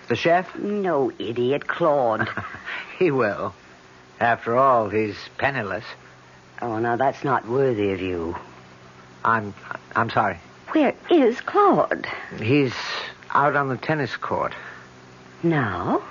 The 0.08 0.16
chef? 0.16 0.54
No, 0.56 1.10
idiot, 1.18 1.66
Claude. 1.66 2.28
He 2.98 3.10
will. 3.10 3.54
After 4.20 4.56
all, 4.56 4.88
he's 4.88 5.16
penniless. 5.36 5.84
Oh, 6.64 6.78
now 6.78 6.96
that's 6.96 7.22
not 7.22 7.46
worthy 7.46 7.92
of 7.92 8.00
you. 8.00 8.36
I'm 9.24 9.54
I'm 9.94 10.10
sorry. 10.10 10.38
Where 10.72 10.94
is 11.10 11.40
Claude? 11.40 12.06
He's 12.40 12.74
out 13.32 13.54
on 13.54 13.68
the 13.68 13.76
tennis 13.76 14.16
court. 14.16 14.54
Now? 15.42 16.02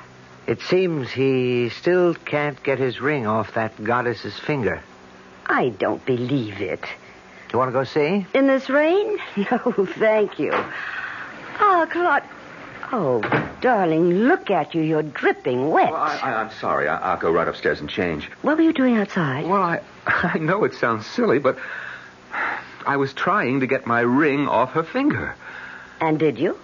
It 0.45 0.61
seems 0.61 1.09
he 1.09 1.69
still 1.69 2.13
can't 2.13 2.61
get 2.63 2.77
his 2.77 3.01
ring 3.01 3.25
off 3.25 3.53
that 3.55 3.81
goddess's 3.83 4.37
finger. 4.37 4.81
I 5.47 5.69
don't 5.69 6.05
believe 6.05 6.61
it. 6.61 6.81
Do 6.81 6.87
You 7.53 7.59
want 7.59 7.69
to 7.69 7.73
go 7.73 7.83
see? 7.83 8.25
In 8.33 8.47
this 8.47 8.69
rain? 8.69 9.17
No, 9.51 9.85
thank 9.97 10.39
you. 10.39 10.51
Ah, 10.53 11.85
Claude. 11.89 12.23
Oh, 12.95 13.21
darling, 13.59 14.27
look 14.27 14.51
at 14.51 14.75
you. 14.75 14.83
You're 14.83 15.01
dripping 15.01 15.71
wet. 15.71 15.91
Well, 15.91 15.99
I, 15.99 16.15
I, 16.17 16.33
I'm 16.35 16.51
sorry. 16.51 16.87
I, 16.87 17.13
I'll 17.13 17.17
go 17.19 17.31
right 17.31 17.47
upstairs 17.47 17.79
and 17.79 17.89
change. 17.89 18.29
What 18.43 18.55
were 18.55 18.61
you 18.61 18.71
doing 18.71 18.97
outside? 18.97 19.47
Well, 19.47 19.63
I, 19.63 19.81
I 20.05 20.37
know 20.37 20.63
it 20.63 20.75
sounds 20.75 21.07
silly, 21.07 21.39
but 21.39 21.57
I 22.85 22.97
was 22.97 23.11
trying 23.11 23.61
to 23.61 23.67
get 23.67 23.87
my 23.87 24.01
ring 24.01 24.47
off 24.47 24.73
her 24.73 24.83
finger. 24.83 25.35
And 25.99 26.19
did 26.19 26.37
you? 26.37 26.59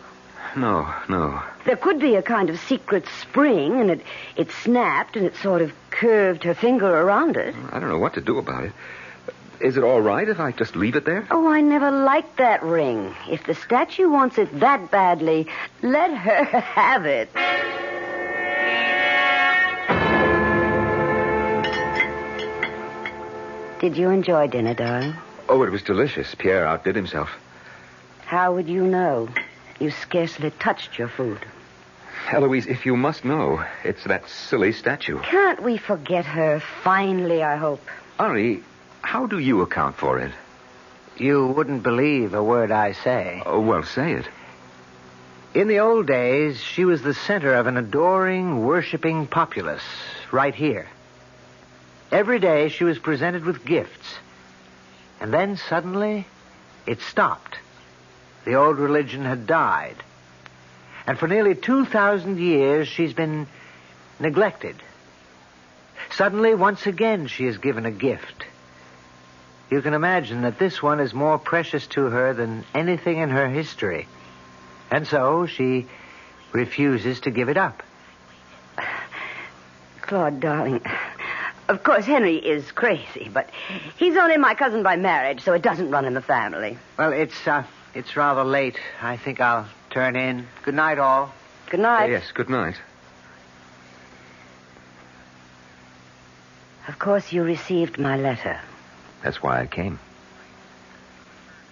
No, 0.56 0.94
no. 1.10 1.42
There 1.66 1.78
could 1.78 2.00
be 2.00 2.14
a 2.14 2.22
kind 2.22 2.52
of 2.52 2.60
secret 2.60 3.06
spring, 3.22 3.82
and 3.82 3.90
it, 3.90 4.02
it 4.36 4.52
snapped, 4.52 5.16
and 5.16 5.26
it 5.26 5.36
sort 5.38 5.64
of 5.64 5.72
curved 5.90 6.44
her 6.44 6.54
finger 6.54 6.86
around 6.86 7.38
it. 7.38 7.56
I 7.72 7.80
don't 7.80 7.90
know 7.90 7.98
what 7.98 8.14
to 8.14 8.22
do 8.22 8.38
about 8.38 8.66
it. 8.66 8.74
Is 9.62 9.76
it 9.76 9.84
all 9.84 10.00
right 10.02 10.28
if 10.28 10.40
I 10.40 10.52
just 10.52 10.76
leave 10.76 10.96
it 10.96 11.06
there? 11.06 11.28
Oh, 11.32 11.48
I 11.48 11.60
never 11.62 11.92
liked 11.92 12.38
that 12.38 12.64
ring. 12.64 13.14
If 13.30 13.46
the 13.46 13.56
statue 13.56 14.10
wants 14.10 14.38
it 14.38 14.60
that 14.62 14.90
badly, 14.90 15.48
let 15.82 16.12
her 16.14 16.44
have 16.60 17.06
it. 17.06 17.30
Did 23.80 23.96
you 23.96 24.10
enjoy 24.10 24.48
dinner, 24.48 24.74
darling? 24.74 25.14
Oh, 25.48 25.64
it 25.64 25.72
was 25.72 25.82
delicious. 25.82 26.36
Pierre 26.36 26.66
outdid 26.68 26.96
himself. 26.96 27.30
How 28.26 28.54
would 28.54 28.68
you 28.68 28.86
know? 28.86 29.30
You 29.80 29.92
scarcely 29.92 30.52
touched 30.52 31.00
your 31.00 31.08
food. 31.08 31.40
Eloise, 32.32 32.68
if 32.68 32.86
you 32.86 32.98
must 32.98 33.24
know, 33.24 33.64
it's 33.86 34.04
that 34.04 34.28
silly 34.28 34.74
statue. 34.74 35.20
Can't 35.22 35.64
we 35.64 35.78
forget 35.78 36.26
her 36.26 36.60
finally, 36.84 37.42
I 37.42 37.56
hope? 37.56 37.82
Ari, 38.20 38.62
how 39.02 39.26
do 39.26 39.40
you 39.40 39.62
account 39.62 39.96
for 39.96 40.20
it? 40.20 40.32
You 41.18 41.48
wouldn't 41.48 41.84
believe 41.84 42.34
a 42.34 42.44
word 42.44 42.72
I 42.72 42.94
say. 42.94 43.42
Oh, 43.46 43.60
well, 43.60 43.84
say 43.84 44.14
it. 44.14 44.28
In 45.54 45.68
the 45.68 45.80
old 45.80 46.06
days, 46.06 46.62
she 46.62 46.86
was 46.86 47.02
the 47.02 47.14
center 47.14 47.56
of 47.56 47.68
an 47.68 47.76
adoring, 47.76 48.64
worshiping 48.66 49.28
populace 49.28 49.84
right 50.32 50.54
here. 50.54 50.88
Every 52.12 52.40
day 52.40 52.70
she 52.70 52.84
was 52.84 53.00
presented 53.00 53.46
with 53.46 53.66
gifts. 53.66 54.16
And 55.20 55.34
then 55.34 55.58
suddenly, 55.58 56.26
it 56.86 57.02
stopped. 57.02 57.58
The 58.46 58.56
old 58.56 58.78
religion 58.78 59.26
had 59.26 59.48
died. 59.48 59.98
And 61.06 61.18
for 61.18 61.28
nearly 61.28 61.56
2,000 61.56 62.38
years, 62.40 62.88
she's 62.88 63.14
been 63.14 63.48
neglected. 64.20 64.76
Suddenly, 66.12 66.56
once 66.56 66.86
again, 66.86 67.28
she 67.28 67.46
is 67.46 67.58
given 67.58 67.86
a 67.86 67.92
gift. 67.92 68.46
You 69.70 69.82
can 69.82 69.94
imagine 69.94 70.42
that 70.42 70.58
this 70.58 70.82
one 70.82 71.00
is 71.00 71.14
more 71.14 71.38
precious 71.38 71.86
to 71.88 72.06
her 72.06 72.34
than 72.34 72.66
anything 72.74 73.18
in 73.20 73.30
her 73.30 73.48
history. 73.48 74.08
And 74.90 75.08
so 75.08 75.46
she 75.46 75.88
refuses 76.52 77.22
to 77.22 77.32
give 77.32 77.50
it 77.50 77.58
up. 77.58 77.84
Claude, 80.02 80.40
darling. 80.40 80.82
Of 81.68 81.84
course, 81.84 82.06
Henri 82.06 82.38
is 82.38 82.72
crazy, 82.72 83.30
but 83.32 83.52
he's 83.98 84.18
only 84.18 84.38
my 84.38 84.56
cousin 84.56 84.82
by 84.82 84.96
marriage, 84.96 85.42
so 85.42 85.54
it 85.54 85.62
doesn't 85.62 85.92
run 85.92 86.06
in 86.06 86.16
the 86.16 86.22
family. 86.22 86.80
Well, 86.98 87.14
it's 87.14 87.48
uh, 87.48 87.64
it's 87.94 88.16
rather 88.16 88.44
late. 88.44 88.80
I 89.04 89.18
think 89.18 89.40
I'll 89.40 89.68
turn 89.92 90.16
in. 90.16 90.48
Good 90.64 90.74
night, 90.74 90.98
all. 90.98 91.32
Good 91.70 91.82
night. 91.82 92.10
yes, 92.10 92.32
good 92.32 92.50
night. 92.50 92.76
Of 96.88 96.98
course, 96.98 97.32
you 97.32 97.44
received 97.44 98.00
my 98.00 98.18
letter. 98.18 98.60
That's 99.24 99.42
why 99.44 99.62
I 99.62 99.68
came. 99.68 100.00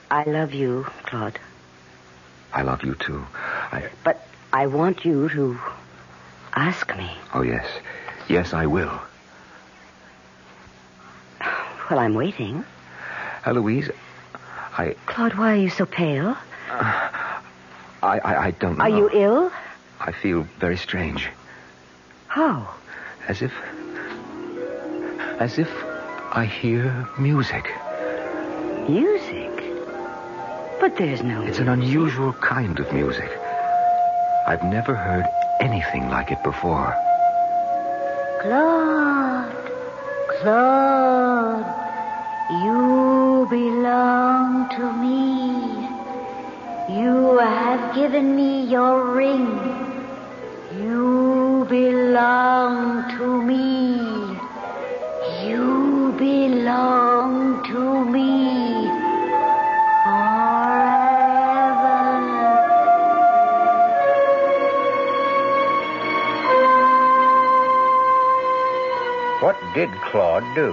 I 0.10 0.24
love 0.24 0.54
you, 0.54 0.86
Claude. 1.04 1.40
I 2.54 2.62
love 2.62 2.84
you, 2.84 2.96
too. 2.96 3.26
I... 3.72 3.90
But 4.04 4.26
I 4.54 4.68
want 4.68 5.06
you 5.06 5.30
to 5.30 5.60
ask 6.54 6.96
me. 6.98 7.10
Oh, 7.34 7.42
yes. 7.42 7.66
Yes, 8.30 8.54
I 8.54 8.66
will. 8.66 9.00
Well, 11.90 12.00
I'm 12.00 12.14
waiting. 12.16 12.66
Eloise, 13.46 13.90
I... 14.78 14.96
Claude, 15.06 15.36
why 15.36 15.54
are 15.54 15.62
you 15.62 15.70
so 15.70 15.86
pale? 15.86 16.36
Uh, 16.70 17.10
I, 18.04 18.20
I, 18.20 18.44
I 18.48 18.52
don't 18.52 18.78
know. 18.78 18.84
Are 18.84 18.90
you 18.90 19.10
ill? 19.12 19.52
I 20.00 20.12
feel 20.12 20.44
very 20.60 20.78
strange. 20.78 21.30
How? 22.28 22.74
As 23.28 23.42
if... 23.42 23.54
As 25.40 25.58
if 25.58 25.70
I 26.38 26.46
hear 26.46 27.10
music. 27.18 27.66
Music? 28.88 29.50
But 30.80 30.96
there's 30.96 31.24
no... 31.24 31.42
It's 31.42 31.58
an 31.58 31.68
unusual 31.68 32.32
kind 32.34 32.80
of 32.80 32.94
music. 32.94 33.32
I've 34.46 34.64
never 34.64 34.94
heard 34.94 35.26
anything 35.62 36.10
like 36.10 36.30
it 36.30 36.44
before. 36.44 36.96
Claude, 38.44 39.72
Claude, 40.38 41.66
you 42.64 43.48
belong 43.50 44.70
to 44.78 44.94
me. 44.94 45.90
You 47.02 47.40
have 47.40 47.96
given 47.96 48.36
me 48.36 48.64
your 48.68 49.16
ring. 49.16 49.48
You 50.84 51.66
belong 51.68 53.10
to 53.18 53.42
me. 53.42 54.17
You 56.20 56.50
belong 56.50 57.64
to 57.66 58.06
me. 58.06 58.88
forever. 60.04 60.98
What 69.42 69.58
did 69.76 69.90
Claude 70.06 70.44
do? 70.56 70.72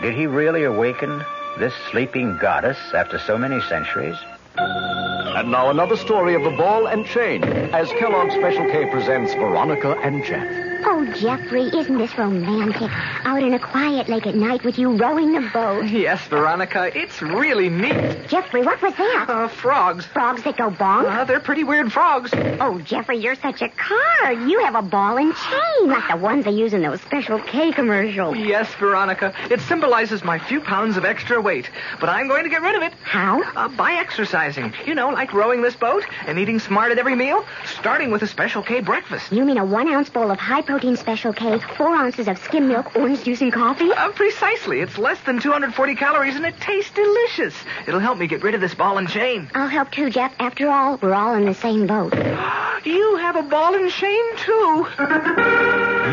Did 0.00 0.14
he 0.14 0.26
really 0.26 0.62
awaken 0.62 1.24
this 1.58 1.74
sleeping 1.90 2.38
goddess 2.38 2.78
after 2.94 3.18
so 3.18 3.36
many 3.36 3.60
centuries? 3.62 4.16
And 4.56 5.50
now 5.50 5.70
another 5.70 5.96
story 5.96 6.34
of 6.34 6.44
the 6.44 6.50
ball 6.50 6.86
and 6.86 7.04
chain 7.04 7.42
as 7.74 7.88
Kellogg's 7.98 8.34
Special 8.34 8.66
K 8.66 8.88
presents 8.90 9.34
Veronica 9.34 9.96
and 10.02 10.24
Jeff. 10.24 10.69
Oh, 10.82 11.04
Jeffrey, 11.16 11.64
isn't 11.64 11.98
this 11.98 12.16
romantic? 12.16 12.90
Out 13.24 13.42
in 13.42 13.54
a 13.54 13.58
quiet 13.58 14.08
lake 14.08 14.26
at 14.26 14.34
night 14.34 14.64
with 14.64 14.78
you 14.78 14.96
rowing 14.96 15.32
the 15.32 15.48
boat. 15.52 15.86
Yes, 15.86 16.26
Veronica, 16.28 16.90
it's 16.96 17.20
really 17.22 17.68
neat. 17.68 18.28
Jeffrey, 18.28 18.62
what 18.62 18.80
was 18.82 18.94
that? 18.94 19.26
Uh, 19.28 19.48
frogs. 19.48 20.06
Frogs 20.06 20.42
that 20.44 20.56
go 20.56 20.70
bonk? 20.70 21.04
Uh, 21.04 21.24
they're 21.24 21.40
pretty 21.40 21.64
weird 21.64 21.92
frogs. 21.92 22.30
Oh, 22.60 22.78
Jeffrey, 22.80 23.18
you're 23.18 23.34
such 23.34 23.62
a 23.62 23.68
card. 23.68 24.38
You 24.48 24.60
have 24.64 24.74
a 24.74 24.82
ball 24.82 25.18
and 25.18 25.34
chain, 25.34 25.88
like 25.88 26.08
the 26.10 26.16
ones 26.16 26.44
they 26.44 26.50
use 26.52 26.72
in 26.72 26.82
those 26.82 27.00
Special 27.02 27.38
K 27.40 27.72
commercials. 27.72 28.36
Yes, 28.38 28.72
Veronica. 28.74 29.34
It 29.50 29.60
symbolizes 29.60 30.24
my 30.24 30.38
few 30.38 30.60
pounds 30.60 30.96
of 30.96 31.04
extra 31.04 31.40
weight. 31.40 31.70
But 32.00 32.08
I'm 32.08 32.28
going 32.28 32.44
to 32.44 32.50
get 32.50 32.62
rid 32.62 32.74
of 32.74 32.82
it. 32.82 32.92
How? 33.02 33.42
Uh, 33.42 33.68
by 33.68 33.92
exercising. 33.94 34.72
You 34.86 34.94
know, 34.94 35.10
like 35.10 35.32
rowing 35.34 35.62
this 35.62 35.76
boat 35.76 36.04
and 36.26 36.38
eating 36.38 36.58
smart 36.58 36.92
at 36.92 36.98
every 36.98 37.14
meal, 37.16 37.44
starting 37.76 38.10
with 38.10 38.22
a 38.22 38.26
Special 38.26 38.62
K 38.62 38.80
breakfast. 38.80 39.30
You 39.32 39.44
mean 39.44 39.58
a 39.58 39.64
one 39.64 39.88
ounce 39.88 40.08
bowl 40.08 40.30
of 40.30 40.38
high 40.38 40.62
protein 40.70 40.94
Special 40.94 41.32
K, 41.32 41.58
four 41.76 41.88
ounces 41.96 42.28
of 42.28 42.38
skim 42.38 42.68
milk, 42.68 42.94
orange 42.94 43.24
juice, 43.24 43.40
and 43.40 43.52
coffee? 43.52 43.90
Uh, 43.90 44.12
precisely. 44.12 44.80
It's 44.80 44.96
less 44.98 45.20
than 45.22 45.40
240 45.40 45.96
calories 45.96 46.36
and 46.36 46.44
it 46.46 46.60
tastes 46.60 46.92
delicious. 46.92 47.56
It'll 47.88 47.98
help 47.98 48.18
me 48.18 48.28
get 48.28 48.44
rid 48.44 48.54
of 48.54 48.60
this 48.60 48.72
ball 48.72 48.96
and 48.98 49.08
chain. 49.08 49.50
I'll 49.52 49.66
help 49.66 49.90
too, 49.90 50.10
Jeff. 50.10 50.32
After 50.38 50.70
all, 50.70 50.96
we're 51.02 51.12
all 51.12 51.34
in 51.34 51.46
the 51.46 51.54
same 51.54 51.88
boat. 51.88 52.14
You 52.82 53.16
have 53.16 53.36
a 53.36 53.42
ball 53.42 53.74
and 53.74 53.90
chain, 53.90 54.24
too. 54.38 54.86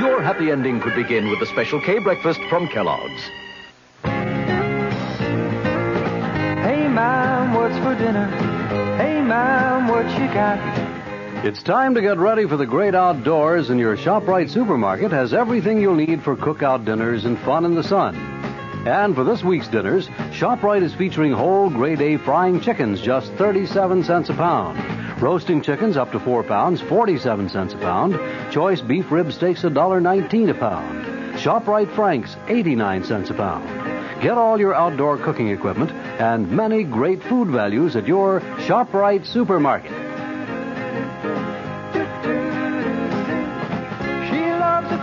Your 0.04 0.22
happy 0.22 0.52
ending 0.52 0.82
could 0.82 0.96
begin 0.96 1.30
with 1.30 1.40
the 1.40 1.46
Special 1.46 1.80
K 1.80 2.00
breakfast 2.00 2.42
from 2.50 2.68
Kellogg's. 2.68 3.22
Hey, 6.66 6.90
Mom, 6.90 7.54
what's 7.54 7.78
for 7.78 7.96
dinner? 7.96 8.28
Hey, 8.98 9.22
Mom, 9.22 9.88
what 9.88 10.06
you 10.20 10.28
got? 10.34 10.87
It's 11.44 11.62
time 11.62 11.94
to 11.94 12.02
get 12.02 12.18
ready 12.18 12.48
for 12.48 12.58
the 12.58 12.66
great 12.66 12.96
outdoors, 12.96 13.70
and 13.70 13.80
your 13.80 13.96
ShopRite 13.96 14.50
supermarket 14.50 15.12
has 15.12 15.36
everything 15.36 15.80
you'll 15.80 15.94
need 15.94 16.24
for 16.24 16.36
cookout 16.36 16.84
dinners 16.84 17.26
and 17.26 17.38
fun 17.40 17.64
in 17.64 17.76
the 17.76 17.84
sun. 17.84 18.16
And 18.88 19.14
for 19.14 19.24
this 19.24 19.44
week's 19.44 19.68
dinners, 19.68 20.08
ShopRite 20.32 20.82
is 20.82 20.96
featuring 20.96 21.32
whole 21.32 21.70
grade 21.70 22.02
A 22.02 22.18
frying 22.18 22.60
chickens, 22.60 23.02
just 23.02 23.32
37 23.34 24.04
cents 24.04 24.30
a 24.30 24.34
pound. 24.34 25.22
Roasting 25.22 25.62
chickens 25.62 25.96
up 25.96 26.12
to 26.14 26.20
4 26.20 26.42
pounds, 26.44 26.82
47 26.82 27.50
cents 27.50 27.76
a 27.76 27.78
pound. 27.78 28.20
Choice 28.52 28.82
beef 28.82 29.12
rib 29.12 29.32
steaks, 29.32 29.62
$1.19 29.62 30.50
a 30.50 30.54
pound. 30.56 31.38
ShopRite 31.38 31.94
Franks, 31.94 32.36
89 32.48 33.04
cents 33.04 33.30
a 33.30 33.36
pound. 33.36 34.24
Get 34.24 34.40
all 34.40 34.60
your 34.60 34.74
outdoor 34.74 35.18
cooking 35.18 35.50
equipment 35.50 35.92
and 35.92 36.50
many 36.50 36.84
great 36.84 37.22
food 37.22 37.50
values 37.50 37.96
at 37.96 38.08
your 38.08 38.42
ShopRite 38.66 39.28
supermarket. 39.28 40.07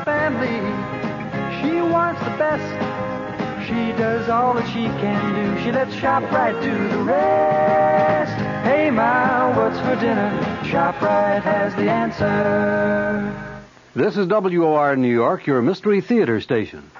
Family. 0.04 0.60
She 1.60 1.80
wants 1.80 2.20
the 2.20 2.36
best. 2.36 2.64
She 3.66 3.92
does 3.96 4.28
all 4.28 4.54
that 4.54 4.66
she 4.68 4.84
can 5.00 5.34
do. 5.34 5.62
She 5.62 5.72
lets 5.72 5.94
ShopRite 5.94 6.60
do 6.62 6.88
the 6.88 7.02
rest. 7.04 8.34
Hey, 8.64 8.90
Ma, 8.90 9.56
what's 9.56 9.78
for 9.80 9.96
dinner? 9.96 10.30
ShopRite 10.62 11.42
has 11.42 11.74
the 11.74 11.90
answer. 11.90 13.60
This 13.94 14.16
is 14.16 14.26
WOR 14.26 14.96
New 14.96 15.12
York, 15.12 15.46
your 15.46 15.62
Mystery 15.62 16.00
Theater 16.00 16.40
station. 16.40 16.90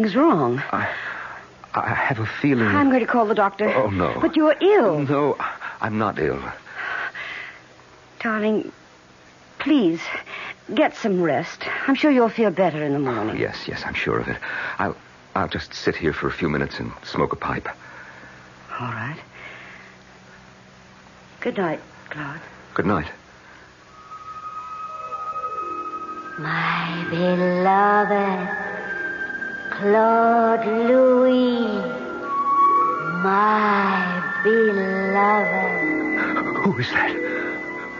Something's 0.00 0.16
wrong. 0.16 0.62
I 1.72 1.94
have 1.94 2.18
a 2.18 2.26
feeling. 2.26 2.66
I'm 2.66 2.88
going 2.88 3.00
to 3.00 3.06
call 3.06 3.26
the 3.26 3.34
doctor. 3.34 3.68
Oh, 3.68 3.90
no. 3.90 4.18
But 4.20 4.34
you're 4.34 4.56
ill. 4.60 5.00
No, 5.00 5.36
I'm 5.80 5.98
not 5.98 6.18
ill. 6.18 6.42
Darling, 8.20 8.72
please, 9.58 10.00
get 10.74 10.96
some 10.96 11.22
rest. 11.22 11.62
I'm 11.86 11.94
sure 11.94 12.10
you'll 12.10 12.28
feel 12.28 12.50
better 12.50 12.82
in 12.82 12.92
the 12.92 12.98
morning. 12.98 13.38
Yes, 13.38 13.68
yes, 13.68 13.82
I'm 13.84 13.94
sure 13.94 14.18
of 14.18 14.28
it. 14.28 14.36
I'll 14.78 14.96
I'll 15.34 15.48
just 15.48 15.72
sit 15.72 15.94
here 15.94 16.12
for 16.12 16.26
a 16.26 16.32
few 16.32 16.48
minutes 16.48 16.80
and 16.80 16.92
smoke 17.04 17.32
a 17.32 17.36
pipe. 17.36 17.68
All 18.80 18.88
right. 18.88 19.18
Good 21.40 21.56
night, 21.56 21.80
Claude. 22.10 22.40
Good 22.74 22.86
night. 22.86 23.06
My 26.38 27.06
beloved 27.10 28.59
Claude 29.80 30.66
Louis. 30.90 31.64
My 33.22 34.20
beloved 34.44 35.72
Who 36.58 36.78
is 36.78 36.90
that? 36.90 37.12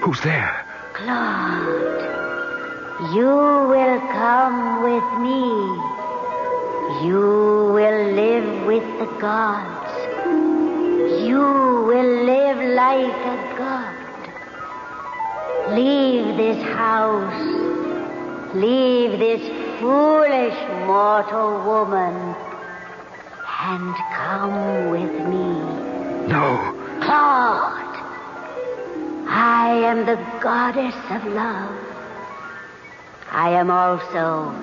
Who's 0.02 0.20
there? 0.20 0.66
Claude. 0.92 2.02
You 3.14 3.32
will 3.72 3.98
come 4.12 4.82
with 4.82 5.08
me. 5.24 5.46
You 7.06 7.72
will 7.72 8.12
live 8.12 8.66
with 8.66 8.84
the 8.98 9.08
gods. 9.18 9.90
You 11.24 11.40
will 11.88 12.12
live 12.26 12.60
like 12.76 13.20
a 13.24 13.38
god. 13.56 13.96
Leave 15.74 16.36
this 16.36 16.62
house. 16.62 17.42
Leave 18.54 19.18
this 19.18 19.59
foolish 19.80 20.58
mortal 20.86 21.64
woman. 21.64 22.36
And 23.62 23.94
come 24.14 24.90
with 24.90 25.12
me. 25.28 26.28
No. 26.28 26.76
Claude. 27.00 27.96
I 29.28 29.82
am 29.84 30.06
the 30.06 30.16
goddess 30.40 30.94
of 31.10 31.24
love. 31.32 31.76
I 33.30 33.50
am 33.50 33.70
also 33.70 34.54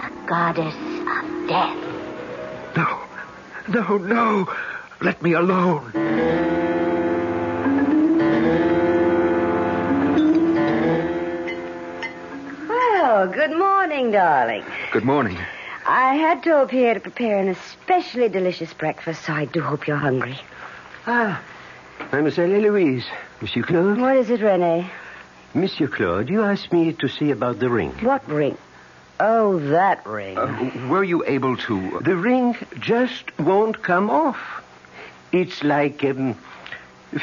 the 0.00 0.10
goddess 0.26 0.74
of 0.74 1.48
death. 1.48 1.76
No. 2.76 3.02
No, 3.68 3.98
no. 3.98 4.54
Let 5.00 5.22
me 5.22 5.32
alone. 5.32 6.45
Morning, 13.96 14.12
darling. 14.12 14.64
Good 14.92 15.06
morning. 15.06 15.38
I 15.86 16.16
had 16.16 16.42
to 16.42 16.60
appear 16.60 16.92
to 16.92 17.00
prepare 17.00 17.38
an 17.38 17.48
especially 17.48 18.28
delicious 18.28 18.74
breakfast, 18.74 19.24
so 19.24 19.32
I 19.32 19.46
do 19.46 19.62
hope 19.62 19.86
you're 19.86 19.96
hungry. 19.96 20.38
Ah, 21.06 21.42
Mademoiselle 22.12 22.52
Eloise. 22.52 23.06
Monsieur 23.40 23.62
Claude? 23.62 23.98
What 23.98 24.18
is 24.18 24.28
it, 24.28 24.42
Rene? 24.42 24.90
Monsieur 25.54 25.88
Claude, 25.88 26.28
you 26.28 26.42
asked 26.42 26.74
me 26.74 26.92
to 26.92 27.08
see 27.08 27.30
about 27.30 27.58
the 27.58 27.70
ring. 27.70 27.90
What 28.02 28.28
ring? 28.28 28.58
Oh, 29.18 29.58
that 29.70 30.06
ring. 30.06 30.36
Uh, 30.36 30.88
were 30.90 31.04
you 31.04 31.24
able 31.24 31.56
to. 31.56 32.00
The 32.00 32.16
ring 32.16 32.54
just 32.78 33.38
won't 33.38 33.82
come 33.82 34.10
off. 34.10 34.62
It's 35.32 35.64
like 35.64 36.04
um, 36.04 36.36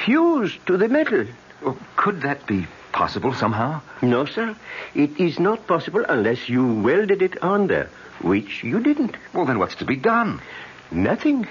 fused 0.05 0.65
to 0.65 0.77
the 0.77 0.89
metal. 0.89 1.27
Oh, 1.63 1.77
could 1.97 2.21
that 2.21 2.47
be 2.47 2.65
possible 2.93 3.33
somehow? 3.33 3.81
No, 4.01 4.25
sir. 4.25 4.55
It 4.95 5.19
is 5.19 5.39
not 5.39 5.67
possible 5.67 6.05
unless 6.07 6.47
you 6.47 6.65
welded 6.65 7.21
it 7.21 7.43
on 7.43 7.67
there, 7.67 7.89
which 8.21 8.63
you 8.63 8.79
didn't. 8.79 9.17
Well, 9.33 9.45
then 9.45 9.59
what's 9.59 9.75
to 9.75 9.85
be 9.85 9.97
done? 9.97 10.39
Nothing. 10.91 11.47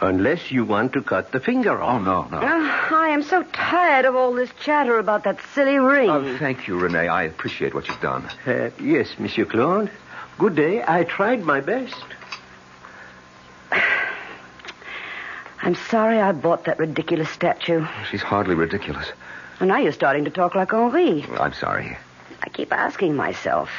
Unless 0.00 0.50
you 0.50 0.64
want 0.64 0.92
to 0.94 1.02
cut 1.02 1.30
the 1.30 1.38
finger 1.40 1.80
off. 1.80 2.00
Oh, 2.00 2.04
no, 2.04 2.28
no. 2.28 2.38
I 2.40 3.08
am 3.10 3.22
so 3.22 3.42
tired 3.44 4.04
of 4.04 4.16
all 4.16 4.34
this 4.34 4.50
chatter 4.60 4.98
about 4.98 5.22
that 5.24 5.38
silly 5.54 5.78
ring. 5.78 6.10
Oh, 6.10 6.36
thank 6.38 6.66
you, 6.66 6.78
Renee. 6.78 7.08
I 7.08 7.22
appreciate 7.22 7.74
what 7.74 7.86
you've 7.86 8.00
done. 8.00 8.28
Uh, 8.46 8.70
yes, 8.80 9.08
Monsieur 9.18 9.44
Claude. 9.44 9.90
Good 10.38 10.56
day. 10.56 10.82
I 10.86 11.04
tried 11.04 11.44
my 11.44 11.60
best. 11.60 11.94
I'm 15.62 15.76
sorry 15.76 16.20
I 16.20 16.32
bought 16.32 16.64
that 16.64 16.78
ridiculous 16.78 17.30
statue. 17.30 17.86
She's 18.10 18.20
hardly 18.20 18.54
ridiculous. 18.54 19.10
And 19.60 19.68
now 19.68 19.78
you're 19.78 19.92
starting 19.92 20.24
to 20.24 20.30
talk 20.30 20.54
like 20.54 20.72
Henri. 20.72 21.24
I'm 21.38 21.52
sorry. 21.52 21.96
I 22.42 22.48
keep 22.48 22.72
asking 22.72 23.14
myself, 23.16 23.70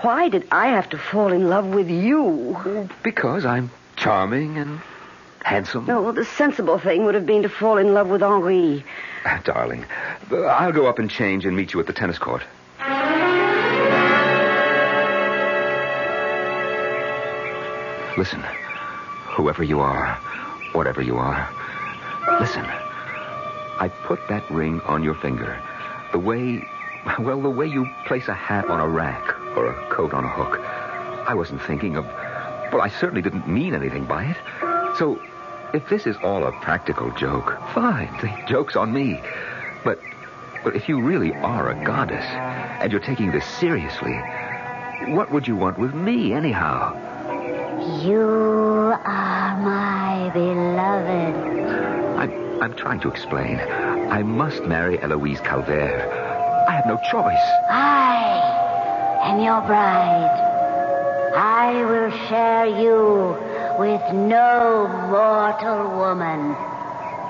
why 0.00 0.28
did 0.28 0.46
I 0.50 0.68
have 0.68 0.90
to 0.90 0.98
fall 0.98 1.32
in 1.32 1.48
love 1.48 1.66
with 1.66 1.88
you? 1.88 2.88
Because 3.02 3.46
I'm 3.46 3.70
charming 3.96 4.58
and 4.58 4.80
handsome. 5.42 5.86
No, 5.86 6.12
the 6.12 6.24
sensible 6.24 6.78
thing 6.78 7.04
would 7.04 7.14
have 7.14 7.26
been 7.26 7.42
to 7.42 7.48
fall 7.48 7.78
in 7.78 7.94
love 7.94 8.08
with 8.08 8.22
Henri. 8.22 8.84
Ah, 9.24 9.40
Darling, 9.44 9.86
I'll 10.30 10.72
go 10.72 10.86
up 10.86 10.98
and 10.98 11.10
change 11.10 11.46
and 11.46 11.56
meet 11.56 11.72
you 11.72 11.80
at 11.80 11.86
the 11.86 11.92
tennis 11.92 12.18
court. 12.18 12.42
Listen, 18.16 18.42
whoever 19.26 19.64
you 19.64 19.80
are, 19.80 20.14
whatever 20.72 21.02
you 21.02 21.16
are, 21.16 21.48
listen. 22.40 22.64
I 23.78 23.88
put 23.88 24.20
that 24.28 24.48
ring 24.50 24.80
on 24.82 25.02
your 25.02 25.14
finger 25.14 25.60
the 26.12 26.18
way, 26.18 26.66
well, 27.18 27.42
the 27.42 27.50
way 27.50 27.66
you 27.66 27.88
place 28.06 28.28
a 28.28 28.34
hat 28.34 28.66
on 28.70 28.80
a 28.80 28.88
rack 28.88 29.36
or 29.56 29.66
a 29.66 29.88
coat 29.90 30.14
on 30.14 30.24
a 30.24 30.28
hook. 30.28 30.60
I 31.26 31.34
wasn't 31.34 31.62
thinking 31.62 31.96
of, 31.96 32.04
well, 32.72 32.80
I 32.80 32.88
certainly 32.88 33.22
didn't 33.22 33.48
mean 33.48 33.74
anything 33.74 34.04
by 34.04 34.24
it. 34.24 34.36
So, 34.96 35.20
if 35.72 35.88
this 35.88 36.06
is 36.06 36.16
all 36.18 36.44
a 36.44 36.52
practical 36.52 37.10
joke, 37.12 37.58
fine. 37.74 38.16
The 38.20 38.32
joke's 38.46 38.76
on 38.76 38.92
me. 38.92 39.20
But, 39.82 39.98
but 40.62 40.76
if 40.76 40.88
you 40.88 41.00
really 41.00 41.32
are 41.32 41.70
a 41.70 41.84
goddess 41.84 42.24
and 42.24 42.92
you're 42.92 43.00
taking 43.00 43.32
this 43.32 43.44
seriously, 43.44 44.14
what 45.08 45.32
would 45.32 45.48
you 45.48 45.56
want 45.56 45.78
with 45.78 45.94
me, 45.94 46.32
anyhow? 46.32 46.94
You 48.04 48.20
are 49.04 49.60
my 49.60 50.30
beloved. 50.32 51.53
I'm, 52.64 52.70
I'm 52.70 52.76
trying 52.78 53.00
to 53.00 53.10
explain. 53.10 53.60
I 53.60 54.22
must 54.22 54.62
marry 54.62 54.98
Eloise 55.02 55.40
Calvert. 55.40 56.10
I 56.66 56.72
have 56.72 56.86
no 56.86 56.96
choice. 56.96 57.44
I 57.68 59.20
am 59.22 59.38
your 59.38 59.60
bride. 59.60 60.30
I 61.36 61.84
will 61.84 62.10
share 62.28 62.66
you 62.66 63.36
with 63.78 64.00
no 64.14 64.88
mortal 65.10 65.98
woman. 65.98 66.56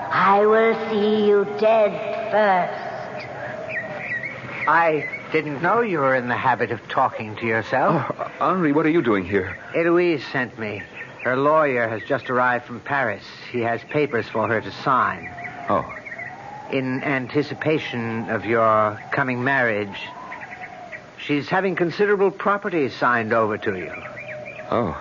I 0.09 0.45
will 0.45 0.73
see 0.89 1.27
you 1.27 1.43
dead 1.59 1.91
first. 2.31 3.27
I 4.69 5.09
didn't 5.33 5.61
know 5.61 5.81
you 5.81 5.99
were 5.99 6.15
in 6.15 6.29
the 6.29 6.37
habit 6.37 6.71
of 6.71 6.79
talking 6.87 7.35
to 7.35 7.45
yourself. 7.45 8.05
Oh, 8.17 8.31
Henri, 8.39 8.71
what 8.71 8.85
are 8.85 8.89
you 8.89 9.01
doing 9.01 9.25
here? 9.25 9.57
Eloise 9.75 10.23
sent 10.31 10.57
me. 10.57 10.81
Her 11.25 11.35
lawyer 11.35 11.87
has 11.87 12.03
just 12.03 12.29
arrived 12.29 12.65
from 12.65 12.79
Paris. 12.81 13.23
He 13.51 13.61
has 13.61 13.83
papers 13.85 14.27
for 14.27 14.47
her 14.47 14.61
to 14.61 14.71
sign. 14.83 15.27
Oh. 15.67 15.83
In 16.71 17.03
anticipation 17.03 18.29
of 18.29 18.45
your 18.45 19.01
coming 19.09 19.43
marriage, 19.43 19.97
she's 21.17 21.49
having 21.49 21.75
considerable 21.75 22.29
property 22.29 22.89
signed 22.89 23.33
over 23.33 23.57
to 23.57 23.75
you. 23.75 23.91
Oh. 24.69 24.95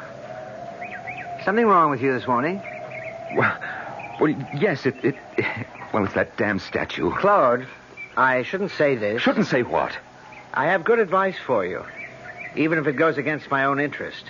Something 1.45 1.67
wrong 1.67 1.91
with 1.91 2.01
you 2.01 2.15
this 2.15 2.27
morning? 2.27 2.63
Well, 3.37 3.59
well 4.19 4.35
yes, 4.55 4.87
it, 4.87 4.97
it. 5.05 5.17
Well, 5.93 6.07
it's 6.07 6.15
that 6.15 6.39
damn 6.39 6.59
statue. 6.59 7.11
Claude, 7.11 7.67
I 8.17 8.45
shouldn't 8.45 8.71
say 8.71 8.97
this. 8.97 9.21
Shouldn't 9.21 9.49
say 9.49 9.63
what? 9.63 9.95
I 10.55 10.69
have 10.69 10.85
good 10.85 11.01
advice 11.01 11.37
for 11.37 11.67
you, 11.67 11.85
even 12.57 12.79
if 12.79 12.87
it 12.87 12.95
goes 12.95 13.19
against 13.19 13.51
my 13.51 13.67
own 13.67 13.79
interest. 13.79 14.25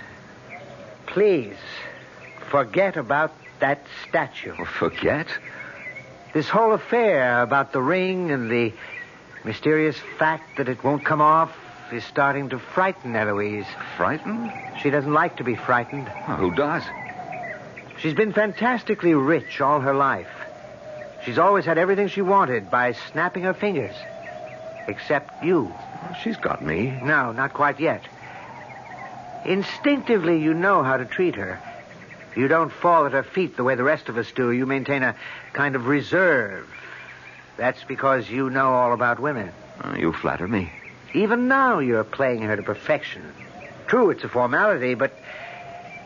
Please, 1.07 1.55
forget 2.49 2.97
about 2.97 3.31
that 3.59 3.85
statue. 4.07 4.53
Oh, 4.57 4.65
forget? 4.65 5.27
This 6.33 6.49
whole 6.49 6.73
affair 6.73 7.41
about 7.41 7.71
the 7.71 7.81
ring 7.81 8.31
and 8.31 8.49
the 8.51 8.73
mysterious 9.43 9.97
fact 10.17 10.57
that 10.57 10.67
it 10.67 10.83
won't 10.83 11.05
come 11.05 11.21
off 11.21 11.55
is 11.91 12.03
starting 12.03 12.49
to 12.49 12.59
frighten 12.59 13.15
Eloise. 13.15 13.65
Frightened? 13.95 14.51
She 14.81 14.89
doesn't 14.89 15.13
like 15.13 15.37
to 15.37 15.43
be 15.43 15.55
frightened. 15.55 16.11
Well, 16.27 16.37
who 16.37 16.53
does? 16.53 16.83
She's 17.99 18.13
been 18.13 18.33
fantastically 18.33 19.13
rich 19.13 19.61
all 19.61 19.79
her 19.79 19.93
life. 19.93 20.27
She's 21.23 21.37
always 21.37 21.65
had 21.65 21.77
everything 21.77 22.07
she 22.07 22.21
wanted 22.21 22.69
by 22.69 22.91
snapping 22.91 23.43
her 23.43 23.53
fingers. 23.53 23.95
Except 24.87 25.43
you. 25.43 25.73
She's 26.21 26.37
got 26.37 26.63
me. 26.63 26.99
No, 27.03 27.31
not 27.31 27.53
quite 27.53 27.79
yet. 27.79 28.03
Instinctively, 29.45 30.41
you 30.41 30.53
know 30.53 30.83
how 30.83 30.97
to 30.97 31.05
treat 31.05 31.35
her. 31.35 31.59
You 32.35 32.47
don't 32.47 32.71
fall 32.71 33.05
at 33.05 33.13
her 33.13 33.23
feet 33.23 33.55
the 33.55 33.63
way 33.63 33.75
the 33.75 33.83
rest 33.83 34.09
of 34.09 34.17
us 34.17 34.31
do. 34.31 34.51
You 34.51 34.65
maintain 34.65 35.03
a 35.03 35.15
kind 35.53 35.75
of 35.75 35.87
reserve. 35.87 36.69
That's 37.55 37.83
because 37.83 38.29
you 38.29 38.49
know 38.49 38.73
all 38.73 38.91
about 38.93 39.19
women. 39.19 39.51
Uh, 39.81 39.95
you 39.97 40.11
flatter 40.11 40.47
me. 40.47 40.71
Even 41.13 41.47
now, 41.47 41.79
you're 41.79 42.03
playing 42.03 42.41
her 42.41 42.55
to 42.55 42.63
perfection. 42.63 43.21
True, 43.87 44.09
it's 44.09 44.23
a 44.23 44.29
formality, 44.29 44.95
but 44.95 45.13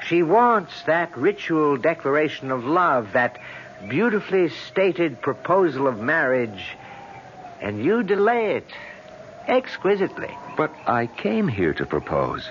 she 0.05 0.21
wants 0.21 0.83
that 0.83 1.17
ritual 1.17 1.77
declaration 1.77 2.51
of 2.51 2.65
love, 2.65 3.13
that 3.13 3.39
beautifully 3.87 4.49
stated 4.49 5.21
proposal 5.21 5.87
of 5.87 5.99
marriage, 5.99 6.63
and 7.61 7.83
you 7.83 8.03
delay 8.03 8.55
it 8.55 8.67
exquisitely. 9.47 10.29
But 10.57 10.71
I 10.85 11.07
came 11.07 11.47
here 11.47 11.73
to 11.73 11.85
propose. 11.85 12.47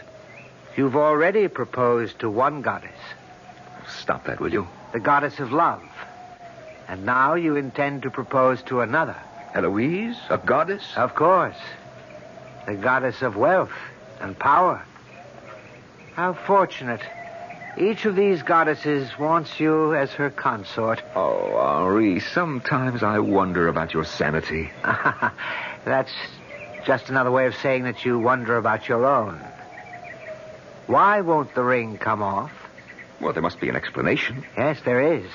You've 0.78 0.94
already 0.94 1.48
proposed 1.48 2.20
to 2.20 2.30
one 2.30 2.62
goddess. 2.62 3.00
Stop 3.88 4.26
that, 4.26 4.38
will 4.38 4.52
you? 4.52 4.68
The 4.92 5.00
goddess 5.00 5.40
of 5.40 5.50
love. 5.50 5.82
And 6.86 7.04
now 7.04 7.34
you 7.34 7.56
intend 7.56 8.02
to 8.02 8.10
propose 8.10 8.62
to 8.66 8.82
another. 8.82 9.16
Eloise? 9.54 10.16
A 10.30 10.38
goddess? 10.38 10.84
Of 10.94 11.16
course. 11.16 11.56
The 12.66 12.76
goddess 12.76 13.22
of 13.22 13.34
wealth 13.34 13.72
and 14.20 14.38
power. 14.38 14.84
How 16.14 16.34
fortunate. 16.34 17.02
Each 17.76 18.04
of 18.04 18.14
these 18.14 18.44
goddesses 18.44 19.18
wants 19.18 19.58
you 19.58 19.96
as 19.96 20.12
her 20.12 20.30
consort. 20.30 21.02
Oh, 21.16 21.58
Henri, 21.58 22.20
sometimes 22.20 23.02
I 23.02 23.18
wonder 23.18 23.66
about 23.66 23.94
your 23.94 24.04
sanity. 24.04 24.70
That's 25.84 26.12
just 26.86 27.08
another 27.08 27.32
way 27.32 27.46
of 27.46 27.56
saying 27.56 27.82
that 27.82 28.04
you 28.04 28.20
wonder 28.20 28.56
about 28.56 28.88
your 28.88 29.04
own. 29.04 29.40
Why 30.88 31.20
won't 31.20 31.54
the 31.54 31.62
ring 31.62 31.98
come 31.98 32.22
off? 32.22 32.50
Well, 33.20 33.34
there 33.34 33.42
must 33.42 33.60
be 33.60 33.68
an 33.68 33.76
explanation. 33.76 34.44
Yes, 34.56 34.80
there 34.84 35.14
is. 35.14 35.30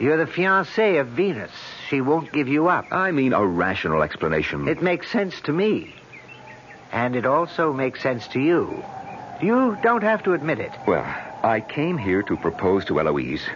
You're 0.00 0.16
the 0.16 0.30
fiancé 0.30 1.00
of 1.00 1.08
Venus. 1.08 1.52
She 1.88 2.00
won't 2.00 2.32
give 2.32 2.48
you 2.48 2.66
up. 2.66 2.86
I 2.90 3.12
mean 3.12 3.32
a 3.32 3.46
rational 3.46 4.02
explanation. 4.02 4.66
It 4.66 4.82
makes 4.82 5.10
sense 5.12 5.40
to 5.42 5.52
me. 5.52 5.94
And 6.90 7.14
it 7.14 7.24
also 7.24 7.72
makes 7.72 8.02
sense 8.02 8.26
to 8.28 8.40
you. 8.40 8.82
You 9.40 9.78
don't 9.82 10.02
have 10.02 10.24
to 10.24 10.32
admit 10.32 10.58
it. 10.58 10.72
Well, 10.88 11.04
I 11.44 11.60
came 11.60 11.96
here 11.96 12.22
to 12.24 12.36
propose 12.36 12.84
to 12.86 12.98
Eloise. 12.98 13.46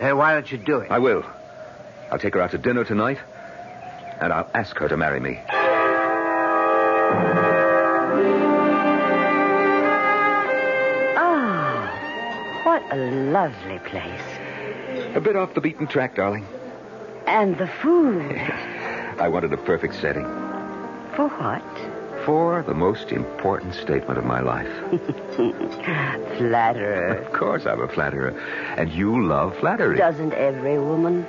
Then 0.00 0.18
why 0.18 0.34
don't 0.34 0.52
you 0.52 0.58
do 0.58 0.80
it? 0.80 0.90
I 0.90 0.98
will. 0.98 1.24
I'll 2.10 2.18
take 2.18 2.34
her 2.34 2.42
out 2.42 2.50
to 2.50 2.58
dinner 2.58 2.84
tonight, 2.84 3.18
and 4.20 4.32
I'll 4.32 4.50
ask 4.52 4.76
her 4.76 4.88
to 4.88 4.96
marry 4.96 5.20
me. 5.20 5.40
A 12.94 13.10
lovely 13.32 13.78
place. 13.80 14.22
A 15.16 15.20
bit 15.20 15.34
off 15.36 15.54
the 15.54 15.60
beaten 15.60 15.86
track, 15.86 16.14
darling. 16.14 16.46
And 17.26 17.58
the 17.58 17.66
food. 17.66 18.36
I 19.18 19.28
wanted 19.28 19.52
a 19.52 19.56
perfect 19.56 19.94
setting. 19.96 20.24
For 21.16 21.28
what? 21.28 22.24
For 22.24 22.62
the 22.62 22.74
most 22.74 23.10
important 23.10 23.74
statement 23.74 24.18
of 24.18 24.24
my 24.24 24.40
life. 24.40 24.68
Flatterer. 26.38 27.14
Of 27.16 27.32
course 27.32 27.66
I'm 27.66 27.80
a 27.80 27.88
flatterer. 27.88 28.38
And 28.76 28.92
you 28.92 29.26
love 29.26 29.56
flattery. 29.58 29.96
Doesn't 29.96 30.32
every 30.32 30.78
woman? 30.78 31.26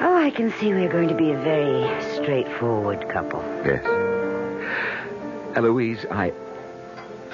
Oh, 0.00 0.16
I 0.16 0.30
can 0.30 0.52
see 0.58 0.72
we're 0.72 0.90
going 0.90 1.08
to 1.08 1.14
be 1.14 1.30
a 1.30 1.38
very 1.38 2.02
straightforward 2.14 3.08
couple. 3.08 3.42
Yes. 3.64 3.84
Eloise, 5.56 6.04
I. 6.10 6.32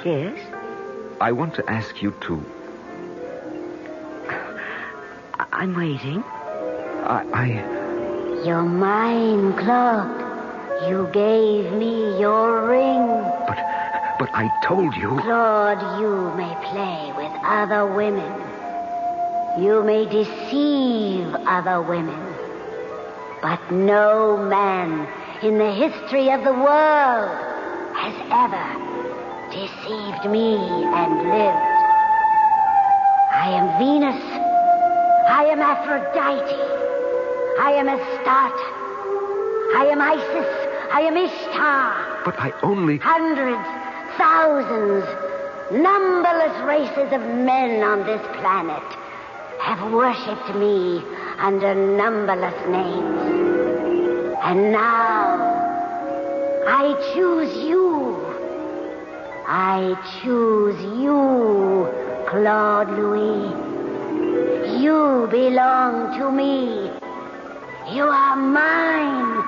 Yes? 0.05 0.38
I 1.20 1.33
want 1.33 1.55
to 1.55 1.70
ask 1.70 2.03
you 2.03 2.14
to. 2.22 2.44
I'm 5.60 5.74
waiting. 5.74 6.24
I. 7.04 7.22
I... 7.34 8.44
You're 8.46 8.62
mine, 8.62 9.52
Claude. 9.58 10.88
You 10.88 11.06
gave 11.12 11.70
me 11.74 12.18
your 12.18 12.66
ring. 12.66 13.06
But 14.18 14.30
I 14.32 14.48
told 14.64 14.96
you. 14.96 15.20
Claude, 15.20 16.00
you 16.00 16.32
may 16.34 16.54
play 16.72 17.12
with 17.14 17.32
other 17.44 17.86
women. 17.86 18.32
You 19.62 19.82
may 19.84 20.06
deceive 20.06 21.28
other 21.46 21.82
women. 21.82 22.18
But 23.42 23.60
no 23.70 24.38
man 24.38 25.06
in 25.42 25.58
the 25.58 25.72
history 25.72 26.30
of 26.30 26.42
the 26.42 26.54
world 26.54 27.36
has 28.00 28.16
ever 28.32 28.66
deceived 29.52 30.24
me 30.24 30.56
and 30.56 31.12
lived. 31.28 31.70
I 33.32 33.50
am 33.52 33.78
Venus. 33.78 34.29
I 35.30 35.44
am 35.44 35.60
Aphrodite. 35.60 36.60
I 37.60 37.70
am 37.78 37.88
Astarte. 37.88 38.64
I 39.76 39.86
am 39.92 40.00
Isis. 40.00 40.50
I 40.92 41.02
am 41.02 41.16
Ishtar. 41.16 42.24
But 42.24 42.40
I 42.40 42.52
only. 42.64 42.98
Hundreds, 42.98 43.64
thousands, 44.18 45.04
numberless 45.70 46.56
races 46.66 47.12
of 47.12 47.20
men 47.46 47.84
on 47.84 48.04
this 48.06 48.20
planet 48.40 48.82
have 49.60 49.92
worshipped 49.92 50.56
me 50.56 51.00
under 51.38 51.76
numberless 51.76 52.66
names. 52.66 54.34
And 54.42 54.72
now, 54.72 55.38
I 56.66 57.12
choose 57.14 57.54
you. 57.68 58.16
I 59.46 59.94
choose 60.22 60.82
you, 60.98 61.88
Claude 62.28 62.90
Louis. 62.98 63.69
You 64.80 65.28
belong 65.30 66.18
to 66.18 66.30
me. 66.30 66.90
You 67.94 68.04
are 68.04 68.36
mine. 68.36 69.44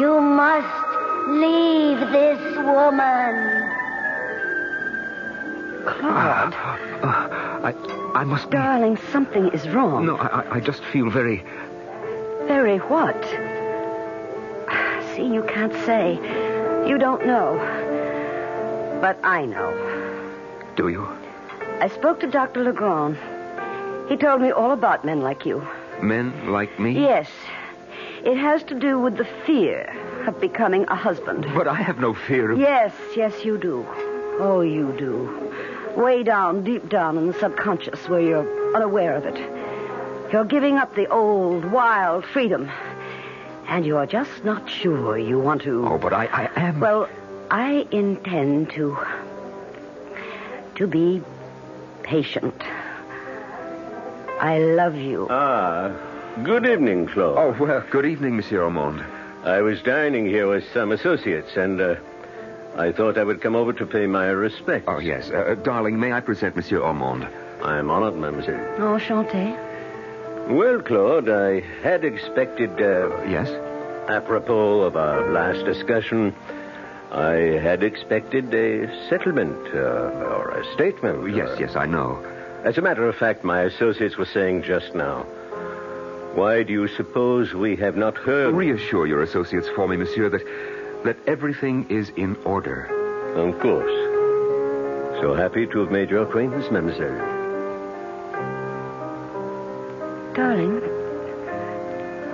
You 0.00 0.20
must 0.20 0.88
leave 1.28 2.00
this 2.10 2.56
woman. 2.56 3.34
Claude. 5.86 6.54
Uh, 7.02 7.28
I. 7.70 7.74
I 8.14 8.24
must 8.24 8.50
be. 8.50 8.56
Darling, 8.56 8.96
something 9.12 9.48
is 9.50 9.68
wrong. 9.68 10.06
No, 10.06 10.16
I, 10.16 10.26
I- 10.40 10.54
I 10.56 10.60
just 10.60 10.82
feel 10.84 11.10
very. 11.10 11.44
Very 12.48 12.78
what? 12.78 13.22
See, 15.14 15.26
you 15.26 15.42
can't 15.48 15.72
say. 15.84 16.14
You 16.88 16.98
don't 16.98 17.26
know. 17.26 17.58
But 19.00 19.18
I 19.22 19.44
know. 19.46 19.70
Do 20.76 20.88
you? 20.88 21.06
I 21.80 21.88
spoke 21.88 22.20
to 22.20 22.26
Dr. 22.26 22.64
Legrand. 22.64 23.16
He 24.08 24.16
told 24.16 24.40
me 24.40 24.50
all 24.50 24.70
about 24.72 25.04
men 25.04 25.20
like 25.20 25.44
you. 25.44 25.66
Men 26.00 26.52
like 26.52 26.78
me? 26.78 26.92
Yes. 26.92 27.28
It 28.24 28.36
has 28.36 28.62
to 28.64 28.74
do 28.74 28.98
with 28.98 29.16
the 29.16 29.24
fear 29.44 29.92
of 30.26 30.40
becoming 30.40 30.84
a 30.88 30.94
husband. 30.94 31.46
But 31.54 31.68
I 31.68 31.74
have 31.74 31.98
no 31.98 32.14
fear 32.14 32.52
of. 32.52 32.58
Yes, 32.58 32.92
yes, 33.16 33.44
you 33.44 33.58
do. 33.58 33.86
Oh, 34.38 34.60
you 34.60 34.92
do. 34.98 35.52
Way 35.96 36.22
down, 36.22 36.62
deep 36.64 36.88
down 36.88 37.16
in 37.16 37.26
the 37.28 37.34
subconscious 37.34 38.08
where 38.08 38.20
you're 38.20 38.74
unaware 38.76 39.14
of 39.16 39.24
it. 39.24 39.36
You're 40.32 40.44
giving 40.44 40.76
up 40.76 40.94
the 40.94 41.06
old, 41.08 41.64
wild 41.64 42.24
freedom. 42.26 42.70
And 43.68 43.84
you're 43.86 44.06
just 44.06 44.44
not 44.44 44.68
sure 44.68 45.18
you 45.18 45.38
want 45.38 45.62
to. 45.62 45.86
Oh, 45.86 45.98
but 45.98 46.12
I, 46.12 46.26
I 46.26 46.60
am. 46.60 46.80
Well, 46.80 47.08
I 47.50 47.86
intend 47.90 48.70
to. 48.70 48.98
to 50.76 50.86
be 50.86 51.22
patient. 52.02 52.54
I 54.40 54.58
love 54.58 54.96
you. 54.96 55.26
Ah, 55.30 55.90
good 56.44 56.66
evening, 56.66 57.06
Claude. 57.06 57.38
Oh, 57.38 57.56
well, 57.64 57.84
good 57.90 58.04
evening, 58.06 58.36
Monsieur 58.36 58.64
Armand. 58.64 59.02
I 59.44 59.60
was 59.62 59.80
dining 59.82 60.26
here 60.26 60.48
with 60.48 60.64
some 60.72 60.92
associates, 60.92 61.56
and 61.56 61.80
uh, 61.80 61.96
I 62.76 62.92
thought 62.92 63.16
I 63.16 63.24
would 63.24 63.40
come 63.40 63.56
over 63.56 63.72
to 63.72 63.86
pay 63.86 64.06
my 64.06 64.26
respects. 64.26 64.84
Oh, 64.88 64.98
yes. 64.98 65.30
Uh, 65.30 65.54
darling, 65.62 65.98
may 65.98 66.12
I 66.12 66.20
present 66.20 66.54
Monsieur 66.56 66.82
Armand? 66.82 67.26
I'm 67.62 67.90
honored, 67.90 68.16
mademoiselle. 68.16 68.76
Enchanté. 68.78 69.56
Well, 70.48 70.80
Claude, 70.82 71.28
I 71.28 71.60
had 71.82 72.04
expected. 72.04 72.70
Uh, 72.80 73.22
yes? 73.24 73.48
Apropos 74.08 74.82
of 74.82 74.96
our 74.96 75.32
last 75.32 75.64
discussion, 75.64 76.32
I 77.10 77.58
had 77.60 77.82
expected 77.82 78.54
a 78.54 79.08
settlement 79.08 79.56
uh, 79.74 79.78
or 79.78 80.50
a 80.50 80.74
statement. 80.74 81.34
Yes, 81.34 81.48
uh, 81.48 81.56
yes, 81.58 81.74
I 81.74 81.86
know. 81.86 82.22
As 82.66 82.76
a 82.76 82.82
matter 82.82 83.08
of 83.08 83.14
fact, 83.14 83.44
my 83.44 83.62
associates 83.62 84.16
were 84.16 84.26
saying 84.26 84.64
just 84.64 84.92
now. 84.92 85.22
Why 86.34 86.64
do 86.64 86.72
you 86.72 86.88
suppose 86.88 87.54
we 87.54 87.76
have 87.76 87.96
not 87.96 88.16
heard? 88.16 88.56
Reassure 88.56 89.06
your 89.06 89.22
associates 89.22 89.68
for 89.76 89.86
me, 89.86 89.96
monsieur, 89.96 90.28
that 90.28 90.42
that 91.04 91.16
everything 91.28 91.86
is 91.88 92.10
in 92.16 92.34
order. 92.44 92.86
Of 93.36 93.60
course. 93.60 93.92
So 95.20 95.34
happy 95.34 95.68
to 95.68 95.78
have 95.78 95.92
made 95.92 96.10
your 96.10 96.24
acquaintance, 96.24 96.68
mademoiselle. 96.68 97.16
Darling, 100.34 100.80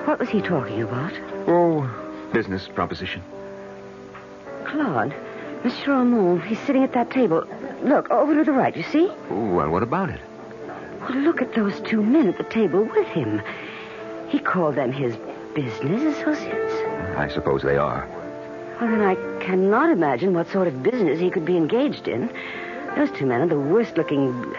what 0.06 0.18
was 0.18 0.30
he 0.30 0.40
talking 0.40 0.80
about? 0.80 1.12
Oh, 1.46 1.86
business 2.32 2.66
proposition. 2.68 3.22
Claude, 4.64 5.14
Monsieur 5.64 5.92
Armand, 5.94 6.42
he's 6.42 6.58
sitting 6.60 6.82
at 6.82 6.92
that 6.92 7.10
table. 7.10 7.44
Look, 7.84 8.10
over 8.10 8.34
to 8.34 8.44
the 8.44 8.52
right, 8.52 8.76
you 8.76 8.82
see? 8.82 9.06
Well, 9.30 9.70
what 9.70 9.82
about 9.82 10.10
it? 10.10 10.20
Well, 11.02 11.18
look 11.18 11.40
at 11.40 11.54
those 11.54 11.80
two 11.80 12.02
men 12.02 12.28
at 12.28 12.36
the 12.38 12.44
table 12.44 12.84
with 12.84 13.06
him. 13.08 13.42
He 14.28 14.38
called 14.38 14.74
them 14.74 14.92
his 14.92 15.16
business 15.54 16.16
associates. 16.16 16.74
I 17.16 17.28
suppose 17.28 17.62
they 17.62 17.76
are. 17.76 18.08
Well, 18.80 18.90
then 18.90 19.02
I 19.02 19.14
cannot 19.40 19.90
imagine 19.90 20.34
what 20.34 20.50
sort 20.50 20.66
of 20.66 20.82
business 20.82 21.20
he 21.20 21.30
could 21.30 21.44
be 21.44 21.56
engaged 21.56 22.08
in. 22.08 22.30
Those 22.96 23.10
two 23.12 23.26
men 23.26 23.40
are 23.42 23.46
the 23.46 23.58
worst 23.58 23.96
looking 23.96 24.54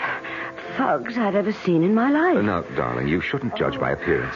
thugs 0.77 1.17
I've 1.17 1.35
ever 1.35 1.51
seen 1.51 1.83
in 1.83 1.93
my 1.93 2.09
life. 2.09 2.43
Now, 2.43 2.61
darling, 2.75 3.07
you 3.07 3.21
shouldn't 3.21 3.55
judge 3.55 3.79
by 3.79 3.91
appearance. 3.91 4.35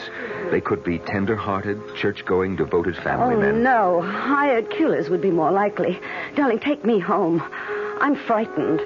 They 0.51 0.61
could 0.61 0.83
be 0.83 0.99
tender-hearted, 0.99 1.95
church-going, 1.95 2.55
devoted 2.55 2.95
family 2.97 3.35
men. 3.35 3.45
oh, 3.49 3.51
men. 3.53 3.63
no. 3.63 4.01
Hired 4.01 4.69
killers 4.69 5.09
would 5.09 5.21
be 5.21 5.31
more 5.31 5.51
likely. 5.51 5.99
Darling, 6.35 6.59
take 6.59 6.85
me 6.85 6.99
home. 6.99 7.43
I'm 7.99 8.15
frightened. 8.15 8.81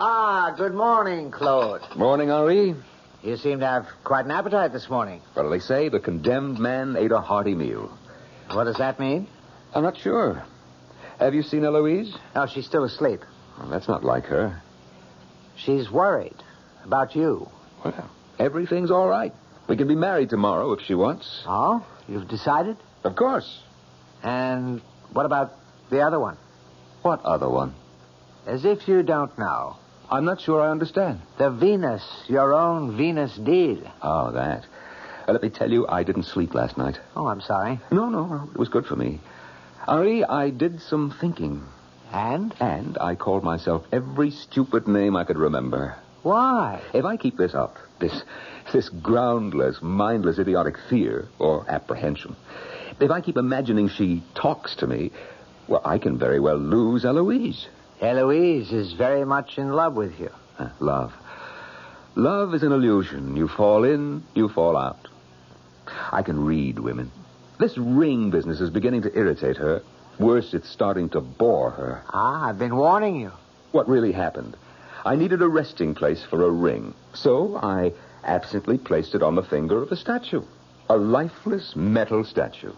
Ah, 0.00 0.54
good 0.56 0.74
morning, 0.74 1.30
Claude. 1.30 1.82
Morning, 1.96 2.30
Henri. 2.30 2.74
You 3.22 3.36
seem 3.36 3.58
to 3.60 3.66
have 3.66 3.88
quite 4.04 4.24
an 4.26 4.30
appetite 4.30 4.72
this 4.72 4.88
morning. 4.88 5.20
What 5.34 5.42
do 5.42 5.50
they 5.50 5.58
say? 5.58 5.88
The 5.88 5.98
condemned 5.98 6.60
man 6.60 6.96
ate 6.96 7.10
a 7.10 7.20
hearty 7.20 7.54
meal. 7.54 7.90
What 8.52 8.64
does 8.64 8.76
that 8.76 9.00
mean? 9.00 9.26
I'm 9.74 9.82
not 9.82 9.96
sure. 9.98 10.44
Have 11.18 11.34
you 11.34 11.42
seen 11.42 11.64
Eloise? 11.64 12.16
No, 12.34 12.46
she's 12.46 12.66
still 12.66 12.84
asleep. 12.84 13.20
Well, 13.58 13.68
that's 13.68 13.88
not 13.88 14.04
like 14.04 14.24
her. 14.26 14.62
She's 15.56 15.90
worried 15.90 16.36
about 16.84 17.16
you. 17.16 17.48
Well, 17.84 18.10
everything's 18.38 18.90
all 18.90 19.08
right. 19.08 19.34
We 19.68 19.76
can 19.76 19.88
be 19.88 19.96
married 19.96 20.30
tomorrow 20.30 20.72
if 20.72 20.80
she 20.86 20.94
wants. 20.94 21.42
Oh? 21.46 21.84
You've 22.08 22.28
decided? 22.28 22.76
Of 23.04 23.16
course. 23.16 23.60
And 24.22 24.80
what 25.12 25.26
about 25.26 25.52
the 25.90 26.00
other 26.00 26.18
one? 26.20 26.36
What 27.02 27.24
other 27.24 27.48
one? 27.48 27.74
As 28.46 28.64
if 28.64 28.88
you 28.88 29.02
don't 29.02 29.36
know. 29.38 29.76
I'm 30.10 30.24
not 30.24 30.40
sure 30.40 30.62
I 30.62 30.70
understand. 30.70 31.20
The 31.36 31.50
Venus, 31.50 32.02
your 32.28 32.54
own 32.54 32.96
Venus 32.96 33.36
d'Ille. 33.36 33.90
Oh, 34.00 34.32
that. 34.32 34.64
Uh, 35.26 35.32
let 35.32 35.42
me 35.42 35.50
tell 35.50 35.70
you, 35.70 35.86
I 35.86 36.02
didn't 36.02 36.22
sleep 36.22 36.54
last 36.54 36.78
night. 36.78 36.98
Oh, 37.14 37.26
I'm 37.26 37.42
sorry. 37.42 37.78
No, 37.92 38.08
no, 38.08 38.24
no. 38.24 38.48
It 38.50 38.58
was 38.58 38.70
good 38.70 38.86
for 38.86 38.96
me. 38.96 39.20
Henri, 39.88 40.22
I 40.22 40.50
did 40.50 40.82
some 40.82 41.10
thinking. 41.18 41.64
And? 42.12 42.54
And 42.60 42.98
I 42.98 43.14
called 43.14 43.42
myself 43.42 43.86
every 43.90 44.30
stupid 44.30 44.86
name 44.86 45.16
I 45.16 45.24
could 45.24 45.38
remember. 45.38 45.96
Why? 46.22 46.82
If 46.92 47.06
I 47.06 47.16
keep 47.16 47.38
this 47.38 47.54
up, 47.54 47.76
this 47.98 48.22
this 48.72 48.90
groundless, 48.90 49.80
mindless, 49.80 50.38
idiotic 50.38 50.76
fear 50.90 51.26
or 51.38 51.64
apprehension, 51.70 52.36
if 53.00 53.10
I 53.10 53.22
keep 53.22 53.38
imagining 53.38 53.88
she 53.88 54.22
talks 54.34 54.76
to 54.76 54.86
me, 54.86 55.10
well, 55.68 55.80
I 55.84 55.96
can 55.96 56.18
very 56.18 56.38
well 56.38 56.58
lose 56.58 57.06
Eloise. 57.06 57.66
Eloise 58.02 58.72
is 58.72 58.92
very 58.92 59.24
much 59.24 59.56
in 59.56 59.72
love 59.72 59.94
with 59.94 60.20
you. 60.20 60.30
Uh, 60.58 60.68
love. 60.80 61.14
Love 62.14 62.52
is 62.52 62.62
an 62.62 62.72
illusion. 62.72 63.36
You 63.36 63.48
fall 63.48 63.84
in, 63.84 64.22
you 64.34 64.48
fall 64.48 64.76
out. 64.76 65.08
I 66.12 66.22
can 66.22 66.44
read 66.44 66.78
women. 66.78 67.10
This 67.58 67.76
ring 67.76 68.30
business 68.30 68.60
is 68.60 68.70
beginning 68.70 69.02
to 69.02 69.18
irritate 69.18 69.56
her. 69.56 69.82
Worse, 70.20 70.54
it's 70.54 70.68
starting 70.68 71.08
to 71.10 71.20
bore 71.20 71.70
her. 71.72 72.02
Ah, 72.10 72.48
I've 72.48 72.58
been 72.58 72.76
warning 72.76 73.16
you. 73.16 73.32
What 73.72 73.88
really 73.88 74.12
happened? 74.12 74.56
I 75.04 75.16
needed 75.16 75.42
a 75.42 75.48
resting 75.48 75.94
place 75.94 76.22
for 76.22 76.44
a 76.44 76.50
ring, 76.50 76.94
so 77.14 77.56
I 77.56 77.92
absently 78.22 78.78
placed 78.78 79.16
it 79.16 79.24
on 79.24 79.34
the 79.34 79.42
finger 79.42 79.82
of 79.82 79.90
a 79.90 79.96
statue. 79.96 80.42
A 80.88 80.96
lifeless 80.96 81.74
metal 81.74 82.24
statue. 82.24 82.72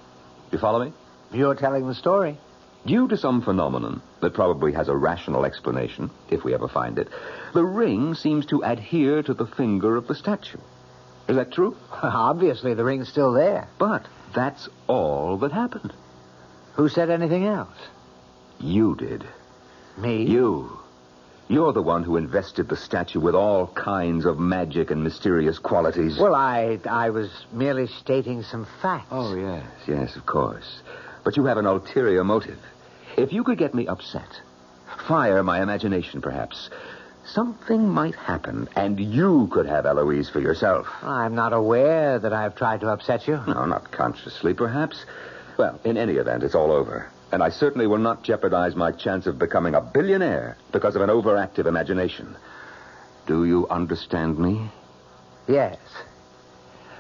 You 0.51 0.59
follow 0.59 0.83
me? 0.85 0.93
You're 1.31 1.55
telling 1.55 1.87
the 1.87 1.95
story. 1.95 2.39
Due 2.87 3.07
to 3.09 3.19
some 3.19 3.43
phenomenon 3.43 4.01
that 4.21 4.33
probably 4.33 4.73
has 4.73 4.89
a 4.89 4.97
rational 4.97 5.45
explanation, 5.45 6.11
if 6.31 6.43
we 6.43 6.55
ever 6.55 6.69
find 6.69 6.99
it, 6.99 7.09
the 7.53 7.65
ring 7.65 8.15
seems 8.15 8.47
to 8.47 8.63
adhere 8.63 9.23
to 9.23 9.35
the 9.35 9.47
finger 9.47 9.97
of 9.97 10.07
the 10.07 10.15
statue. 10.15 10.59
Is 11.29 11.37
that 11.37 11.53
true? 11.53 11.77
Obviously, 12.03 12.73
the 12.73 12.85
ring's 12.85 13.09
still 13.11 13.35
there. 13.35 13.69
But 13.79 14.07
that's 14.35 14.69
all 14.87 15.37
that 15.39 15.53
happened. 15.53 15.93
Who 16.75 16.89
said 16.89 17.11
anything 17.11 17.45
else? 17.45 17.77
You 18.61 18.95
did. 18.97 19.25
Me? 19.99 20.25
You. 20.25 20.79
You're 21.49 21.73
the 21.73 21.83
one 21.83 22.05
who 22.05 22.17
invested 22.17 22.69
the 22.69 22.77
statue 22.77 23.19
with 23.19 23.35
all 23.35 23.67
kinds 23.67 24.25
of 24.25 24.39
magic 24.39 24.93
and 24.93 25.03
mysterious 25.03 25.59
qualities. 25.59 26.17
Well, 26.17 26.35
I 26.35 26.79
I 26.89 27.11
was 27.11 27.29
merely 27.53 27.89
stating 27.89 28.45
some 28.45 28.67
facts. 28.81 29.09
Oh, 29.11 29.35
yes, 29.35 29.67
yes, 29.89 30.15
of 30.17 30.27
course. 30.27 30.83
But 31.25 31.37
you 31.37 31.47
have 31.47 31.59
an 31.59 31.67
ulterior 31.67 32.23
motive. 32.23 32.59
If 33.17 33.33
you 33.33 33.43
could 33.43 33.59
get 33.59 33.75
me 33.75 33.89
upset, 33.89 34.41
fire 35.09 35.43
my 35.43 35.61
imagination, 35.61 36.21
perhaps, 36.21 36.71
something 37.33 37.89
might 37.89 38.15
happen, 38.15 38.69
and 38.77 38.99
you 38.99 39.49
could 39.53 39.67
have 39.67 39.87
Eloise 39.87 40.29
for 40.29 40.41
yourself. 40.41 40.87
I'm 41.03 41.35
not 41.35 41.53
aware 41.53 42.19
that 42.19 42.33
I've 42.33 42.57
tried 42.57 42.81
to 42.81 42.89
upset 42.89 43.27
you. 43.27 43.41
No, 43.47 43.65
not 43.65 43.91
consciously, 43.91 44.55
perhaps. 44.55 45.05
Well, 45.59 45.81
in 45.85 45.97
any 45.97 46.15
event, 46.15 46.43
it's 46.43 46.55
all 46.55 46.73
over. 46.73 47.11
And 47.33 47.43
I 47.43 47.51
certainly 47.51 47.87
will 47.87 47.99
not 47.99 48.23
jeopardize 48.25 48.75
my 48.75 48.91
chance 48.93 49.27
of 49.27 49.39
becoming 49.39 49.75
a 49.75 49.81
billionaire 49.81 50.57
because 50.73 50.97
of 50.97 51.03
an 51.03 51.11
overactive 51.11 51.67
imagination. 51.67 52.37
Do 53.27 53.45
you 53.45 53.69
understand 53.69 54.39
me? 54.39 54.69
Yes. 55.47 55.79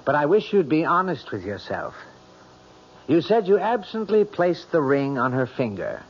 But 0.05 0.15
I 0.15 0.27
wish 0.27 0.53
you'd 0.53 0.69
be 0.69 0.85
honest 0.85 1.33
with 1.33 1.45
yourself. 1.45 1.95
You 3.09 3.21
said 3.23 3.49
you 3.49 3.59
absently 3.59 4.25
placed 4.25 4.71
the 4.71 4.81
ring 4.81 5.19
on 5.19 5.33
her 5.33 5.47
finger. 5.47 6.03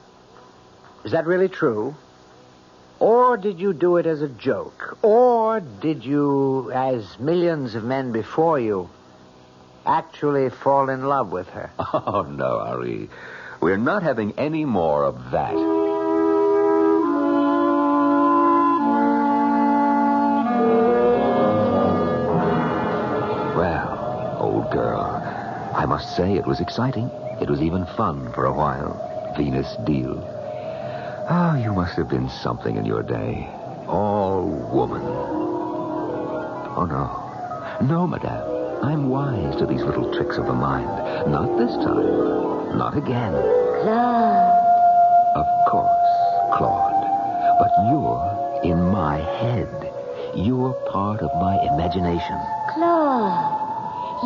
Is 1.05 1.13
that 1.13 1.27
really 1.27 1.49
true? 1.49 1.95
Or 3.01 3.39
did 3.39 3.59
you 3.59 3.73
do 3.73 3.97
it 3.97 4.05
as 4.05 4.21
a 4.21 4.29
joke? 4.29 4.99
Or 5.03 5.61
did 5.61 6.05
you, 6.05 6.71
as 6.71 7.19
millions 7.19 7.75
of 7.75 7.83
men 7.83 8.13
before 8.13 8.61
you, 8.61 8.91
actually 9.87 10.51
fall 10.51 10.91
in 10.91 11.05
love 11.07 11.33
with 11.33 11.49
her? 11.49 11.71
Oh, 11.95 12.23
no, 12.23 12.61
Henri. 12.61 13.09
We're 13.61 13.79
not 13.79 14.03
having 14.03 14.39
any 14.39 14.67
more 14.67 15.05
of 15.05 15.31
that. 15.31 15.55
Well, 23.57 24.37
old 24.41 24.71
girl, 24.71 25.01
I 25.75 25.85
must 25.87 26.15
say 26.17 26.35
it 26.35 26.47
was 26.47 26.61
exciting. 26.61 27.11
It 27.41 27.49
was 27.51 27.61
even 27.63 27.87
fun 27.87 28.33
for 28.33 28.45
a 28.45 28.53
while. 28.53 29.35
Venus 29.37 29.75
d'Ille. 29.85 30.30
Oh, 31.33 31.55
you 31.55 31.73
must 31.73 31.95
have 31.95 32.09
been 32.09 32.29
something 32.29 32.77
in 32.77 32.85
your 32.85 33.05
day. 33.05 33.49
All 33.87 34.49
woman. 34.73 35.01
Oh, 36.75 36.87
no. 36.91 37.87
No, 37.87 38.05
madame. 38.05 38.83
I'm 38.83 39.09
wise 39.09 39.55
to 39.59 39.67
these 39.67 39.83
little 39.83 40.13
tricks 40.13 40.39
of 40.39 40.47
the 40.47 40.53
mind. 40.53 40.89
Not 41.31 41.57
this 41.57 41.73
time. 41.77 42.77
Not 42.77 42.97
again. 42.97 43.31
Claude. 43.31 44.57
Of 45.37 45.47
course, 45.71 46.59
Claude. 46.59 46.99
But 47.61 47.71
you're 47.87 48.61
in 48.65 48.91
my 48.91 49.19
head. 49.39 49.93
You're 50.35 50.75
part 50.91 51.21
of 51.21 51.31
my 51.35 51.63
imagination. 51.73 52.41
Claude. 52.75 53.55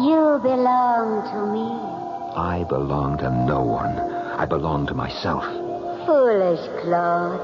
You 0.06 0.40
belong 0.42 1.22
to 1.32 1.46
me. 1.52 1.68
I 2.34 2.64
belong 2.64 3.18
to 3.18 3.30
no 3.30 3.60
one. 3.60 3.98
I 3.98 4.46
belong 4.46 4.86
to 4.86 4.94
myself. 4.94 5.44
Foolish 6.06 6.60
Claude. 6.82 7.40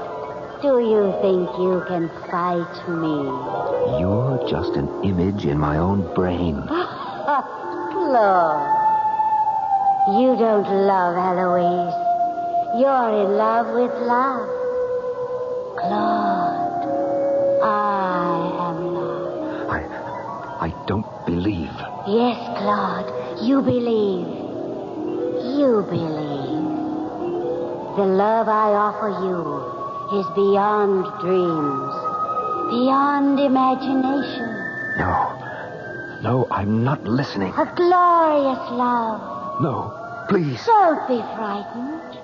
Do 0.61 0.79
you 0.79 1.11
think 1.21 1.49
you 1.57 1.83
can 1.87 2.09
fight 2.29 2.87
me? 2.87 3.25
You're 3.99 4.37
just 4.47 4.75
an 4.77 4.87
image 5.03 5.45
in 5.45 5.57
my 5.57 5.77
own 5.77 6.13
brain. 6.13 6.61
Claude. 7.91 8.77
You 10.09 10.35
don't 10.37 10.69
love 10.87 11.17
Eloise. 11.17 11.93
You're 12.79 13.11
in 13.23 13.37
love 13.37 13.67
with 13.73 13.93
love. 14.07 14.47
Claude, 15.77 16.83
I 17.63 18.69
am 18.69 18.77
love. 18.93 19.21
I 20.61 20.69
don't 20.85 21.07
believe. 21.25 21.73
Yes, 22.07 22.37
Claude, 22.59 23.09
you 23.41 23.61
believe. 23.61 24.27
You 25.57 25.85
believe. 25.89 26.20
The 28.01 28.07
love 28.07 28.49
I 28.49 28.73
offer 28.73 29.09
you 29.29 30.17
is 30.17 30.25
beyond 30.33 31.05
dreams, 31.21 31.93
beyond 32.73 33.39
imagination. 33.39 34.49
No. 34.97 35.37
No, 36.23 36.47
I'm 36.49 36.83
not 36.83 37.03
listening. 37.03 37.53
A 37.53 37.71
glorious 37.75 38.65
love. 38.73 39.61
No, 39.61 39.93
please. 40.29 40.65
Don't 40.65 41.07
be 41.07 41.21
frightened. 41.37 42.17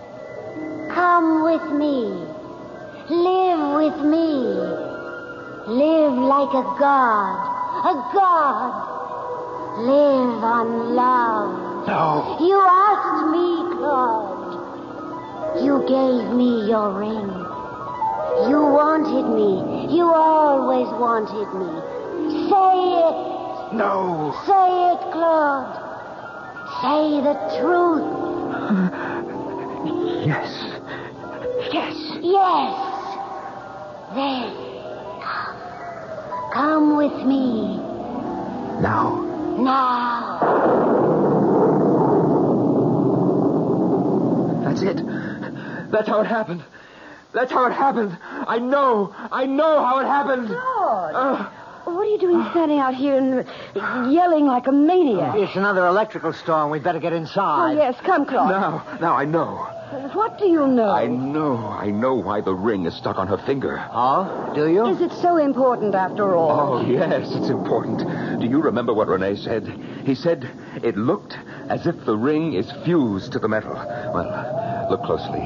Come 0.97 1.43
with 1.45 1.69
me. 1.77 2.25
Live 3.13 3.61
with 3.77 4.01
me. 4.01 4.33
Live 5.77 6.17
like 6.17 6.53
a 6.57 6.65
god. 6.81 7.37
A 7.85 7.93
god. 8.17 8.73
Live 9.85 10.43
on 10.43 10.95
love. 10.95 11.85
No. 11.85 12.37
You 12.41 12.65
asked 12.65 13.29
me, 13.29 13.77
Claude. 13.77 14.26
You 15.63 15.83
gave 15.87 16.35
me 16.35 16.67
your 16.69 16.91
ring. 16.99 17.29
You 18.49 18.61
wanted 18.61 19.27
me. 19.33 19.95
You 19.95 20.05
always 20.13 20.87
wanted 20.99 21.47
me. 21.57 21.71
Say 22.49 22.77
it. 23.07 23.73
No. 23.73 24.33
Say 24.45 24.67
it, 24.93 25.01
Claude. 25.11 25.73
Say 26.81 27.21
the 27.23 27.35
truth. 27.59 29.03
Yes. 30.27 30.51
Yes. 31.71 31.95
Yes. 32.21 32.75
Then, 34.13 34.51
come. 35.21 35.57
Come 36.53 36.97
with 36.97 37.25
me. 37.25 37.77
Now. 38.81 39.23
Now. 39.57 40.37
That's 44.63 44.81
it. 44.81 45.01
That's 45.91 46.07
how 46.07 46.21
it 46.21 46.27
happened. 46.27 46.63
That's 47.33 47.51
how 47.51 47.65
it 47.65 47.73
happened. 47.73 48.17
I 48.21 48.57
know. 48.59 49.13
I 49.31 49.45
know 49.45 49.83
how 49.85 49.99
it 49.99 50.05
happened. 50.05 50.47
Claude. 50.47 51.13
Uh, 51.13 51.49
What 51.87 52.05
are 52.05 52.09
you 52.09 52.17
doing 52.17 52.45
standing 52.51 52.79
out 52.79 52.95
here 52.95 53.17
and 53.17 54.11
yelling 54.11 54.45
like 54.45 54.67
a 54.67 54.73
maniac? 54.73 55.35
Oh, 55.35 55.41
it's 55.41 55.55
another 55.55 55.85
electrical 55.87 56.33
storm. 56.33 56.69
We'd 56.69 56.83
better 56.83 56.99
get 56.99 57.13
inside. 57.13 57.63
Oh, 57.63 57.71
inside. 57.71 57.81
yes, 57.81 57.95
come, 58.05 58.25
Claude. 58.25 58.49
now, 58.51 58.97
now 58.99 59.15
I 59.15 59.23
know. 59.23 59.55
What 60.13 60.37
do 60.37 60.47
you 60.49 60.67
know? 60.67 60.89
I 60.89 61.07
know. 61.07 61.55
I 61.55 61.91
know 61.91 62.15
why 62.15 62.41
the 62.41 62.53
ring 62.53 62.85
is 62.85 62.93
stuck 62.93 63.17
on 63.17 63.27
her 63.27 63.37
finger. 63.37 63.79
Oh, 63.89 64.51
do 64.53 64.67
you? 64.67 64.85
Is 64.87 64.99
it 64.99 65.13
so 65.21 65.37
important 65.37 65.95
after 65.95 66.35
all? 66.35 66.79
Oh, 66.79 66.85
yes, 66.85 67.33
it's 67.33 67.47
important. 67.49 67.99
Do 68.41 68.45
you 68.45 68.61
remember 68.61 68.93
what 68.93 69.07
Rene 69.07 69.37
said? 69.37 69.65
He 70.03 70.13
said 70.13 70.49
it 70.83 70.97
looked 70.97 71.37
as 71.69 71.87
if 71.87 72.03
the 72.03 72.17
ring 72.17 72.51
is 72.53 72.69
fused 72.83 73.31
to 73.31 73.39
the 73.39 73.47
metal. 73.47 73.73
Well, 73.73 74.87
look 74.89 75.03
closely. 75.03 75.39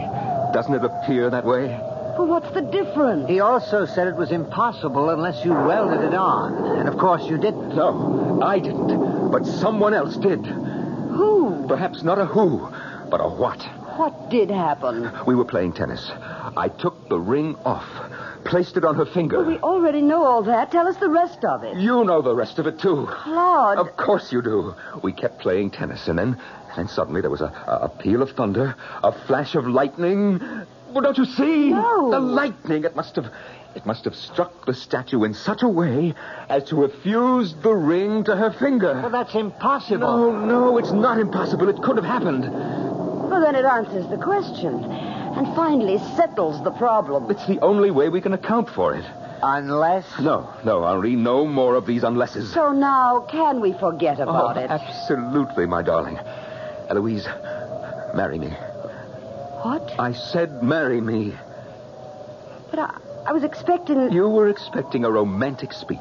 Doesn't 0.54 0.74
it 0.74 0.84
appear 0.84 1.30
that 1.30 1.46
way? 1.46 1.80
Well, 2.22 2.39
what's 2.39 2.53
the 2.53 2.61
difference? 2.61 3.28
He 3.28 3.39
also 3.39 3.88
said 3.88 4.07
it 4.07 4.15
was 4.15 4.32
impossible 4.32 5.09
unless 5.09 5.43
you 5.43 5.53
welded 5.53 6.01
it 6.01 6.13
on. 6.13 6.53
And 6.78 6.88
of 6.88 6.99
course 6.99 7.26
you 7.28 7.39
didn't. 7.39 7.76
No, 7.76 8.39
I 8.43 8.59
didn't. 8.59 9.32
But 9.32 9.43
someone 9.43 9.95
else 9.95 10.17
did. 10.17 10.45
Who? 10.45 11.65
Perhaps 11.67 12.03
not 12.03 12.19
a 12.19 12.28
who, 12.28 12.69
but 13.09 13.22
a 13.22 13.28
what. 13.28 13.59
What 13.97 14.30
did 14.30 14.51
happen? 14.51 15.11
We 15.26 15.34
were 15.34 15.45
playing 15.45 15.74
tennis. 15.74 16.11
I 16.55 16.67
took 16.67 17.09
the 17.09 17.17
ring 17.19 17.55
off, 17.65 17.89
placed 18.43 18.78
it 18.78 18.86
on 18.86 18.93
her 18.97 19.05
finger. 19.07 19.38
Well, 19.38 19.47
we 19.47 19.57
already 19.57 20.03
know 20.03 20.24
all 20.24 20.43
that. 20.43 20.72
Tell 20.72 20.88
us 20.88 20.97
the 20.97 21.09
rest 21.09 21.43
of 21.43 21.63
it. 21.63 21.78
You 21.78 22.03
know 22.05 22.22
the 22.22 22.36
rest 22.36 22.59
of 22.59 22.67
it, 22.67 22.78
too. 22.78 23.07
Claude. 23.09 23.80
Of 23.80 23.97
course 23.97 24.32
you 24.32 24.43
do. 24.43 24.76
We 25.01 25.11
kept 25.11 25.39
playing 25.39 25.72
tennis, 25.72 26.07
and 26.07 26.19
then, 26.19 26.39
and 26.78 26.88
suddenly 26.88 27.22
there 27.22 27.32
was 27.32 27.41
a, 27.41 27.51
a, 27.65 27.86
a 27.86 27.89
peal 27.89 28.22
of 28.22 28.30
thunder, 28.34 28.76
a 29.03 29.11
flash 29.11 29.55
of 29.55 29.65
lightning. 29.65 30.39
Well, 30.92 31.02
don't 31.02 31.18
you 31.18 31.26
see? 31.26 31.70
No. 31.70 32.12
The 32.12 32.20
lightning. 32.20 32.84
It 32.84 32.96
must 32.96 33.16
have, 33.16 33.32
it 33.76 33.86
must 33.86 34.04
have 34.06 34.16
struck 34.16 34.66
the 34.66 34.74
statue 34.74 35.24
in 35.24 35.34
such 35.34 35.64
a 35.64 35.68
way 35.68 36.14
as 36.50 36.66
to 36.66 36.82
have 36.82 36.94
fused 37.02 37.62
the 37.64 37.74
ring 37.74 38.26
to 38.26 38.36
her 38.36 38.52
finger. 38.52 38.94
Well, 38.94 39.10
that's 39.10 39.36
impossible. 39.36 40.00
No, 40.00 40.46
no, 40.46 40.78
it's 40.78 40.92
not 40.92 41.20
impossible. 41.20 41.70
It 41.70 41.82
could 41.82 41.96
have 41.96 42.06
happened. 42.06 42.44
Well, 42.52 43.39
then 43.39 43.56
it 43.56 43.64
answers 43.64 44.10
the 44.10 44.18
question. 44.18 44.84
And 44.84 45.56
finally 45.56 45.98
settles 46.18 46.62
the 46.64 46.72
problem. 46.72 47.32
It's 47.32 47.48
the 47.48 47.60
only 47.62 47.89
way 47.89 48.10
we 48.10 48.20
can 48.20 48.34
account 48.34 48.70
for 48.70 48.94
it. 48.94 49.06
Unless. 49.42 50.20
No, 50.20 50.54
no, 50.66 50.84
Henri, 50.84 51.16
no 51.16 51.48
more 51.48 51.76
of 51.76 51.86
these 51.86 52.04
unlesses. 52.04 52.54
So 52.54 52.74
now, 52.74 53.22
can 53.32 53.62
we 53.62 53.72
forget 53.74 54.20
about 54.20 54.58
oh, 54.58 54.60
it? 54.60 54.70
Absolutely, 54.70 55.66
my 55.66 55.82
darling. 55.82 56.20
Eloise, 56.89 57.26
marry 58.14 58.38
me. 58.38 58.54
What? 59.64 59.99
I 59.99 60.14
said 60.14 60.64
marry 60.64 61.01
me. 61.01 61.34
But 62.72 62.80
I, 62.80 62.97
I 63.28 63.32
was 63.34 63.43
expecting. 63.43 64.12
You 64.12 64.28
were 64.28 64.49
expecting 64.49 65.05
a 65.05 65.12
romantic 65.12 65.72
speech, 65.74 65.99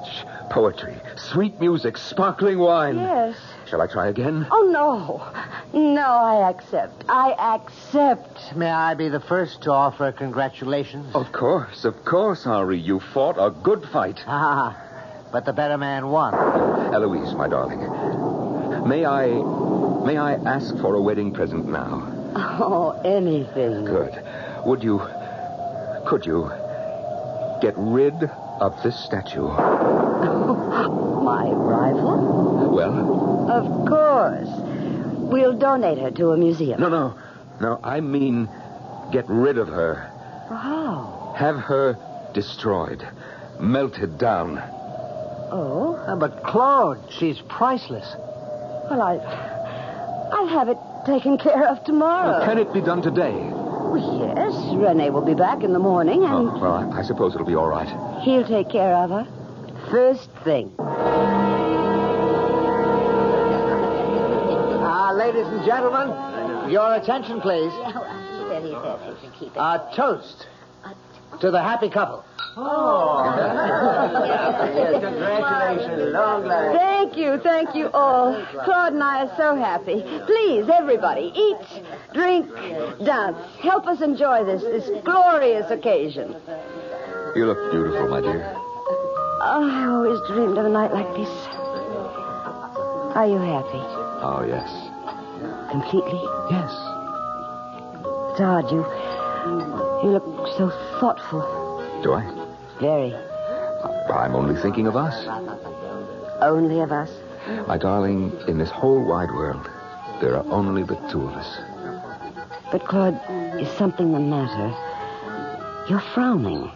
poetry, 0.48 0.94
sweet 1.16 1.60
music, 1.60 1.98
sparkling 1.98 2.58
wine. 2.58 2.96
Yes. 2.96 3.36
Shall 3.68 3.82
I 3.82 3.86
try 3.86 4.08
again? 4.08 4.46
Oh, 4.50 4.70
no. 4.72 5.78
No, 5.78 6.00
I 6.00 6.48
accept. 6.50 7.04
I 7.08 7.32
accept. 7.56 8.56
May 8.56 8.70
I 8.70 8.94
be 8.94 9.08
the 9.08 9.20
first 9.20 9.62
to 9.62 9.72
offer 9.72 10.10
congratulations? 10.12 11.14
Of 11.14 11.30
course, 11.32 11.84
of 11.84 12.04
course, 12.04 12.44
Henri. 12.44 12.78
You 12.78 13.00
fought 13.00 13.36
a 13.38 13.50
good 13.50 13.84
fight. 13.92 14.20
Ah, 14.26 14.76
but 15.32 15.44
the 15.44 15.52
better 15.52 15.76
man 15.76 16.08
won. 16.08 16.34
Eloise, 16.94 17.34
my 17.34 17.48
darling, 17.48 17.80
may 18.88 19.04
I, 19.04 19.26
may 20.06 20.16
I 20.16 20.34
ask 20.34 20.76
for 20.78 20.94
a 20.94 21.02
wedding 21.02 21.32
present 21.32 21.68
now? 21.68 22.19
Oh, 22.62 22.92
anything. 23.04 23.84
Good. 23.84 24.22
Would 24.66 24.82
you, 24.82 24.98
could 26.06 26.24
you 26.26 26.50
get 27.62 27.74
rid 27.76 28.14
of 28.60 28.80
this 28.82 28.98
statue? 29.04 29.46
My 31.24 31.48
rival? 31.50 32.70
Well, 32.74 33.50
Of 33.50 33.88
course. 33.88 34.48
We'll 35.32 35.56
donate 35.56 35.98
her 35.98 36.10
to 36.12 36.30
a 36.30 36.36
museum. 36.36 36.80
no, 36.80 36.88
no, 36.88 37.14
no. 37.60 37.80
I 37.82 38.00
mean, 38.00 38.48
get 39.12 39.24
rid 39.28 39.58
of 39.58 39.68
her. 39.68 40.10
How? 40.48 41.34
Have 41.36 41.56
her 41.56 41.96
destroyed, 42.34 43.06
melted 43.58 44.18
down. 44.18 44.58
Oh? 45.52 45.96
Ah, 46.06 46.16
but 46.16 46.42
Claude, 46.44 46.98
she's 47.10 47.40
priceless. 47.48 48.14
Well, 48.90 49.00
I. 49.02 49.16
I'll 50.32 50.46
have 50.48 50.68
it 50.68 50.78
taken 51.06 51.38
care 51.38 51.66
of 51.68 51.82
tomorrow. 51.84 52.44
Can 52.44 52.58
it 52.58 52.72
be 52.72 52.80
done 52.80 53.02
today? 53.02 53.32
Well, 53.32 54.34
yes. 54.36 54.54
Rene 54.76 55.10
will 55.10 55.24
be 55.24 55.34
back 55.34 55.62
in 55.64 55.72
the 55.72 55.78
morning, 55.78 56.22
and 56.24 56.48
Oh, 56.48 56.58
well, 56.60 56.72
I, 56.92 57.00
I 57.00 57.02
suppose 57.02 57.34
it'll 57.34 57.46
be 57.46 57.54
all 57.56 57.68
right. 57.68 57.88
he'll 58.22 58.46
take 58.46 58.68
care 58.70 58.94
of 58.94 59.10
her. 59.10 59.26
First 59.90 60.30
thing. 60.44 60.72
Ah, 64.82 65.12
ladies 65.14 65.46
and 65.46 65.64
gentlemen, 65.64 66.70
your 66.70 66.94
attention, 66.94 67.40
please. 67.40 67.72
He 67.72 67.92
said 68.48 68.62
he 68.64 68.72
said 68.72 69.00
he 69.16 69.26
should 69.26 69.34
keep 69.38 69.52
it. 69.56 69.58
A 69.58 69.90
toast 69.94 70.46
to 71.40 71.50
the 71.50 71.60
happy 71.62 71.88
couple. 71.90 72.24
Oh. 72.56 73.22
Congratulations. 75.00 76.12
Long 76.12 76.44
life. 76.44 76.72
Thank 77.10 77.22
you, 77.22 77.40
thank 77.42 77.74
you 77.74 77.90
all. 77.92 78.40
Claude 78.62 78.92
and 78.92 79.02
I 79.02 79.24
are 79.24 79.36
so 79.36 79.56
happy. 79.56 80.00
Please, 80.26 80.68
everybody, 80.72 81.32
eat, 81.34 81.82
drink, 82.14 82.48
dance. 83.04 83.36
Help 83.58 83.88
us 83.88 84.00
enjoy 84.00 84.44
this, 84.44 84.62
this 84.62 84.88
glorious 85.04 85.68
occasion. 85.72 86.36
You 87.34 87.46
look 87.46 87.72
beautiful, 87.72 88.06
my 88.06 88.20
dear. 88.20 88.54
Oh, 88.54 89.68
I 89.68 89.86
always 89.88 90.20
dreamed 90.28 90.56
of 90.56 90.66
a 90.66 90.68
night 90.68 90.92
like 90.92 91.12
this. 91.16 91.28
Are 93.16 93.26
you 93.26 93.38
happy? 93.38 93.82
Oh, 94.22 94.44
yes. 94.46 94.70
Completely? 95.72 96.22
Yes. 96.52 96.70
It's 98.30 98.38
Todd, 98.38 98.70
you. 98.70 98.86
You 100.04 100.12
look 100.12 100.46
so 100.56 100.70
thoughtful. 101.00 101.42
Do 102.04 102.12
I? 102.12 102.22
Very. 102.80 103.12
I'm 104.14 104.36
only 104.36 104.54
thinking 104.62 104.86
of 104.86 104.94
us. 104.94 105.26
Only 106.40 106.80
of 106.80 106.90
us. 106.92 107.10
My 107.66 107.76
darling, 107.76 108.32
in 108.48 108.58
this 108.58 108.70
whole 108.70 109.02
wide 109.02 109.30
world, 109.30 109.68
there 110.20 110.36
are 110.36 110.44
only 110.50 110.82
the 110.82 110.96
two 111.10 111.22
of 111.22 111.34
us. 111.34 111.58
But, 112.70 112.84
Claude, 112.86 113.20
is 113.60 113.68
something 113.76 114.12
the 114.12 114.20
matter? 114.20 114.74
You're 115.88 116.02
frowning. 116.14 116.70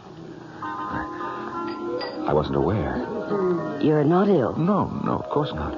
I 0.62 2.33
wasn't 2.33 2.57
aware. 2.57 2.97
You're 3.81 4.05
not 4.05 4.29
ill. 4.29 4.57
No, 4.57 4.87
no, 5.05 5.19
of 5.19 5.29
course 5.31 5.53
not. 5.53 5.75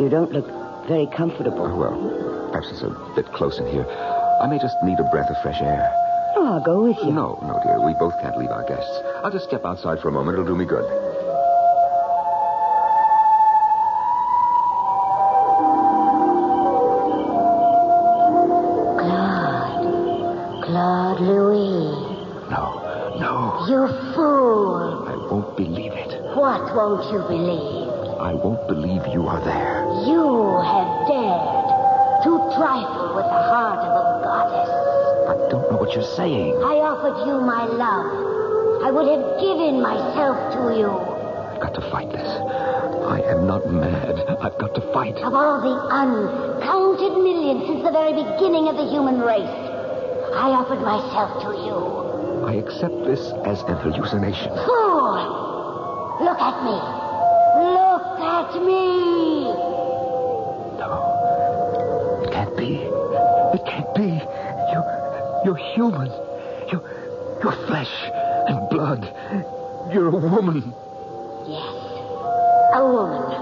You 0.00 0.08
don't 0.08 0.32
look 0.32 0.46
very 0.88 1.06
comfortable. 1.06 1.66
Oh, 1.66 1.76
well, 1.76 2.48
perhaps 2.50 2.70
it's 2.70 2.82
a 2.82 2.90
bit 3.14 3.32
close 3.32 3.58
in 3.58 3.66
here. 3.66 3.86
I 4.40 4.46
may 4.46 4.58
just 4.58 4.76
need 4.82 4.98
a 4.98 5.04
breath 5.04 5.30
of 5.30 5.40
fresh 5.42 5.60
air. 5.60 5.92
Oh, 6.36 6.46
I'll 6.46 6.64
go 6.64 6.82
with 6.82 6.98
you. 6.98 7.12
No, 7.12 7.38
no, 7.42 7.60
dear. 7.62 7.80
We 7.84 7.94
both 7.94 8.18
can't 8.20 8.36
leave 8.36 8.50
our 8.50 8.64
guests. 8.66 9.00
I'll 9.22 9.30
just 9.30 9.44
step 9.44 9.64
outside 9.64 10.00
for 10.00 10.08
a 10.08 10.12
moment. 10.12 10.34
It'll 10.34 10.46
do 10.46 10.56
me 10.56 10.64
good. 10.64 11.03
You 23.68 23.88
fool. 24.12 25.08
I 25.08 25.16
won't 25.32 25.56
believe 25.56 25.92
it. 25.92 26.20
What 26.36 26.74
won't 26.74 27.10
you 27.10 27.20
believe? 27.24 27.88
I 28.20 28.34
won't 28.34 28.68
believe 28.68 29.06
you 29.08 29.26
are 29.26 29.40
there. 29.40 29.88
You 30.04 30.60
have 30.60 31.08
dared 31.08 31.68
to 32.28 32.30
trifle 32.60 33.16
with 33.16 33.24
the 33.24 33.42
heart 33.48 33.80
of 33.80 33.92
a 33.96 34.04
goddess. 34.20 34.68
I 35.32 35.48
don't 35.48 35.70
know 35.72 35.78
what 35.78 35.94
you're 35.94 36.04
saying. 36.04 36.52
I 36.60 36.84
offered 36.84 37.24
you 37.24 37.40
my 37.40 37.64
love. 37.64 38.84
I 38.84 38.90
would 38.90 39.08
have 39.08 39.40
given 39.40 39.80
myself 39.80 40.36
to 40.60 40.76
you. 40.76 40.90
I've 40.92 41.60
got 41.64 41.72
to 41.72 41.90
fight 41.90 42.12
this. 42.12 42.28
I 43.08 43.20
am 43.32 43.46
not 43.46 43.64
mad. 43.72 44.20
I've 44.44 44.58
got 44.58 44.74
to 44.74 44.82
fight. 44.92 45.16
Of 45.24 45.32
all 45.32 45.62
the 45.64 45.76
uncounted 45.88 47.16
millions 47.16 47.64
since 47.64 47.82
the 47.82 47.92
very 47.92 48.12
beginning 48.12 48.68
of 48.68 48.76
the 48.76 48.84
human 48.92 49.20
race, 49.20 49.56
I 50.36 50.52
offered 50.52 50.82
myself 50.84 51.40
to 51.44 51.64
you. 51.64 52.03
I 52.54 52.58
accept 52.58 52.94
this 53.04 53.18
as 53.46 53.62
an 53.62 53.74
hallucination. 53.78 54.54
Fool! 54.64 55.18
Look 56.22 56.38
at 56.38 56.62
me. 56.62 56.78
Look 57.66 58.20
at 58.22 58.54
me. 58.62 59.50
No. 60.78 62.22
It 62.22 62.30
can't 62.30 62.56
be. 62.56 62.76
It 62.78 63.64
can't 63.66 63.92
be. 63.96 64.22
You, 64.70 64.80
you're 65.44 65.60
human. 65.74 66.06
You, 66.70 66.80
you're 67.42 67.58
flesh 67.66 67.90
and 68.46 68.68
blood. 68.70 69.02
You're 69.92 70.10
a 70.10 70.16
woman. 70.16 70.72
Yes. 71.48 71.74
A 72.72 72.86
woman. 72.86 73.32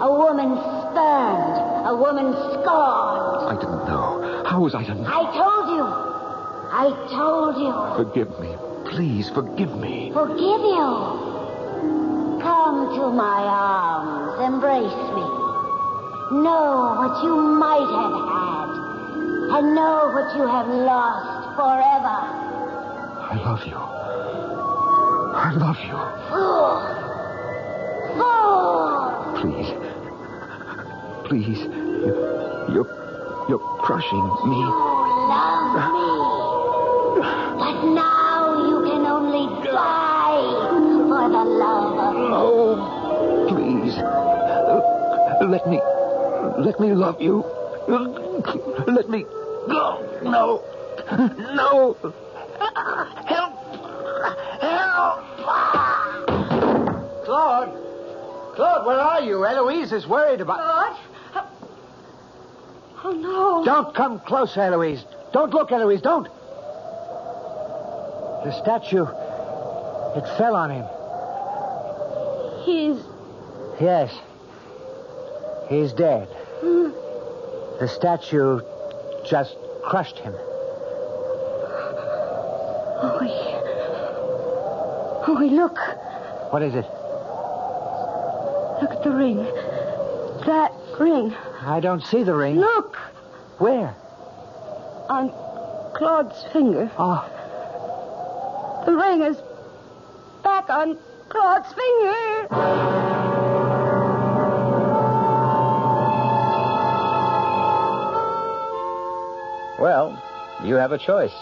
A 0.00 0.12
woman 0.12 0.54
spurned. 0.84 1.88
A 1.88 1.96
woman 1.96 2.34
scorned. 2.34 3.48
I 3.48 3.56
didn't 3.58 3.86
know. 3.88 4.44
How 4.44 4.60
was 4.60 4.74
I 4.74 4.84
to 4.84 4.94
know? 4.94 5.06
I 5.06 5.34
told. 5.34 5.57
I 6.70 6.90
told 7.10 7.56
you. 7.56 7.72
Forgive 7.96 8.38
me. 8.40 8.54
Please 8.90 9.30
forgive 9.30 9.74
me. 9.76 10.10
Forgive 10.12 10.60
you. 10.60 11.28
Come 12.42 12.94
to 12.96 13.10
my 13.10 13.42
arms. 13.42 14.40
Embrace 14.44 15.14
me. 15.16 15.26
Know 16.42 16.94
what 16.98 17.24
you 17.24 17.36
might 17.36 17.88
have 17.88 18.12
had. 18.28 18.68
And 19.50 19.74
know 19.74 20.12
what 20.12 20.36
you 20.36 20.46
have 20.46 20.68
lost 20.68 21.56
forever. 21.56 22.18
I 23.30 23.36
love 23.44 23.66
you. 23.66 23.76
I 25.34 25.52
love 25.56 25.78
you. 25.84 25.98
Fool! 26.28 26.80
Fool! 28.18 28.88
Please. 29.40 29.70
Please. 31.28 31.60
You, 32.04 32.12
you're, 32.74 33.46
you're 33.48 33.78
crushing 33.80 34.28
me. 34.48 34.87
Love 37.78 37.84
me. 37.84 37.90
But 37.90 37.94
now 37.94 38.68
you 38.68 38.90
can 38.90 39.06
only 39.06 39.46
die 39.64 40.68
for 41.08 41.28
the 41.28 41.44
love 41.44 41.98
of 41.98 42.14
Oh, 42.30 43.46
please. 43.48 43.96
Let 45.50 45.66
me. 45.68 45.80
Let 46.64 46.80
me 46.80 46.92
love 46.94 47.20
you. 47.20 47.44
Let 48.86 49.08
me 49.08 49.24
go. 49.68 50.20
No. 50.22 50.62
No. 51.54 51.96
Help. 53.26 53.54
Help. 54.60 55.20
Claude! 57.24 57.70
Claude, 58.56 58.86
where 58.86 58.98
are 58.98 59.20
you? 59.20 59.44
Eloise 59.44 59.92
is 59.92 60.06
worried 60.06 60.40
about. 60.40 60.58
Claude? 60.58 60.96
Oh, 63.04 63.12
no. 63.12 63.64
Don't 63.64 63.94
come 63.94 64.18
close, 64.20 64.56
Eloise. 64.56 65.04
Don't 65.32 65.54
look, 65.54 65.70
Eloise. 65.70 66.02
Don't. 66.02 66.28
The 68.48 68.54
statue. 68.54 69.04
It 70.16 70.26
fell 70.38 70.56
on 70.56 70.70
him. 70.70 70.86
He's. 72.64 72.96
Yes. 73.78 74.10
He's 75.68 75.92
dead. 75.92 76.28
Hmm. 76.62 76.92
The 77.78 77.86
statue 77.88 78.62
just 79.28 79.54
crushed 79.84 80.18
him. 80.20 80.32
Oh, 83.04 83.18
he... 83.20 83.28
Oh, 85.30 85.36
he, 85.42 85.50
look. 85.50 85.76
What 86.50 86.62
is 86.62 86.74
it? 86.74 86.86
Look 88.80 88.92
at 88.96 89.02
the 89.04 89.10
ring. 89.10 89.44
That 90.46 90.72
ring. 90.98 91.34
I 91.60 91.80
don't 91.80 92.02
see 92.02 92.22
the 92.22 92.34
ring. 92.34 92.60
Look. 92.60 92.96
Where? 93.58 93.94
On 95.10 95.28
Claude's 95.94 96.46
finger. 96.50 96.90
Oh. 96.98 97.30
The 98.88 98.96
ring 98.96 99.20
is 99.20 99.36
back 100.42 100.70
on 100.70 100.96
Claude's 101.28 101.68
finger. 101.74 102.48
Well, 109.78 110.18
you 110.64 110.76
have 110.76 110.92
a 110.92 110.96
choice. 110.96 111.34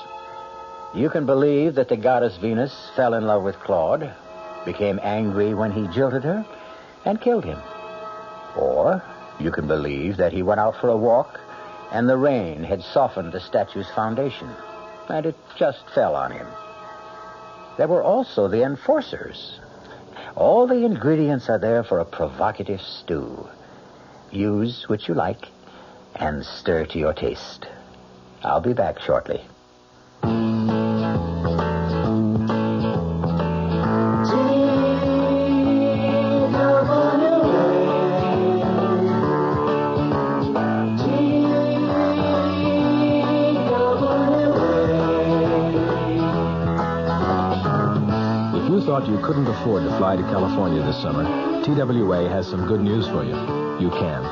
You 0.93 1.09
can 1.09 1.25
believe 1.25 1.77
that 1.77 1.89
the 1.89 1.97
goddess 1.97 2.37
Venus 2.37 2.91
fell 2.97 3.15
in 3.15 3.29
love 3.29 3.45
with 3.45 3.61
Claude, 3.61 4.13
became 4.65 4.99
angry 5.05 5.55
when 5.55 5.71
he 5.71 5.87
jilted 5.95 6.25
her, 6.25 6.45
and 7.05 7.21
killed 7.21 7.45
him. 7.45 7.61
Or 8.57 9.05
you 9.39 9.53
can 9.53 9.69
believe 9.69 10.17
that 10.17 10.33
he 10.33 10.43
went 10.43 10.59
out 10.59 10.81
for 10.81 10.89
a 10.89 10.97
walk 10.97 11.39
and 11.93 12.09
the 12.09 12.17
rain 12.17 12.65
had 12.65 12.83
softened 12.83 13.31
the 13.31 13.39
statue's 13.39 13.89
foundation, 13.95 14.51
and 15.09 15.27
it 15.27 15.37
just 15.57 15.89
fell 15.95 16.17
on 16.17 16.33
him. 16.33 16.49
There 17.77 17.89
were 17.89 18.03
also 18.03 18.49
the 18.49 18.63
enforcers. 18.63 19.61
All 20.35 20.67
the 20.67 20.85
ingredients 20.85 21.49
are 21.49 21.59
there 21.59 21.83
for 21.83 21.99
a 21.99 22.05
provocative 22.05 22.81
stew. 22.81 23.49
Use 24.31 24.89
which 24.89 25.09
you 25.09 25.15
like 25.15 25.49
and 26.15 26.45
stir 26.45 26.87
to 26.87 26.99
your 26.99 27.13
taste. 27.13 27.67
I'll 28.43 28.61
be 28.61 28.73
back 28.73 29.01
shortly. 29.01 29.43
Couldn't 49.27 49.49
afford 49.49 49.83
to 49.83 49.91
fly 49.99 50.15
to 50.15 50.23
California 50.23 50.81
this 50.85 51.03
summer, 51.03 51.25
TWA 51.65 52.29
has 52.29 52.47
some 52.47 52.65
good 52.69 52.81
news 52.81 53.09
for 53.09 53.25
you. 53.25 53.35
You 53.85 53.91
can. 53.91 54.23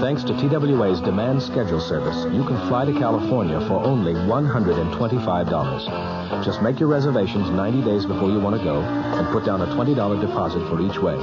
Thanks 0.00 0.24
to 0.24 0.34
TWA's 0.34 1.00
demand 1.00 1.40
schedule 1.40 1.78
service, 1.78 2.24
you 2.34 2.44
can 2.44 2.56
fly 2.66 2.84
to 2.84 2.92
California 2.92 3.60
for 3.68 3.84
only 3.84 4.12
$125. 4.12 6.44
Just 6.44 6.62
make 6.62 6.80
your 6.80 6.88
reservations 6.88 7.48
90 7.48 7.82
days 7.82 8.04
before 8.04 8.28
you 8.28 8.40
want 8.40 8.56
to 8.56 8.64
go 8.64 8.82
and 8.82 9.28
put 9.28 9.44
down 9.44 9.62
a 9.62 9.66
$20 9.66 10.20
deposit 10.20 10.68
for 10.68 10.80
each 10.82 10.98
way. 10.98 11.14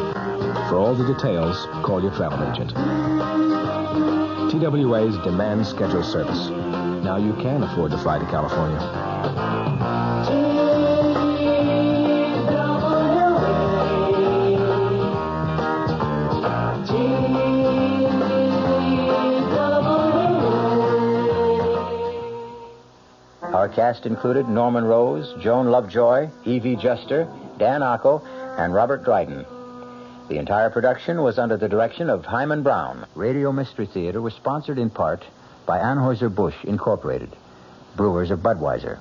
For 0.69 0.77
all 0.77 0.95
the 0.95 1.05
details, 1.13 1.67
call 1.85 2.01
your 2.01 2.15
travel 2.15 2.41
agent. 2.49 2.69
TWA's 4.51 5.17
demand 5.25 5.67
schedule 5.67 6.01
service. 6.01 6.47
Now 7.03 7.17
you 7.17 7.33
can 7.43 7.63
afford 7.63 7.91
to 7.91 7.97
fly 7.97 8.19
to 8.19 8.25
California. 8.27 9.12
Cast 23.75 24.05
included 24.05 24.47
Norman 24.47 24.83
Rose, 24.85 25.33
Joan 25.41 25.71
Lovejoy, 25.71 26.29
Evie 26.45 26.75
Juster, 26.75 27.27
Dan 27.57 27.81
Ocko, 27.81 28.23
and 28.57 28.73
Robert 28.73 29.03
Dryden. 29.03 29.45
The 30.29 30.37
entire 30.37 30.69
production 30.69 31.21
was 31.21 31.39
under 31.39 31.57
the 31.57 31.67
direction 31.67 32.09
of 32.09 32.23
Himan 32.23 32.63
Brown. 32.63 33.05
Radio 33.15 33.51
Mystery 33.51 33.87
Theater 33.87 34.21
was 34.21 34.33
sponsored 34.35 34.77
in 34.77 34.89
part 34.89 35.23
by 35.65 35.79
Anheuser-Busch 35.79 36.63
Incorporated, 36.65 37.35
brewers 37.95 38.31
of 38.31 38.39
Budweiser. 38.39 38.99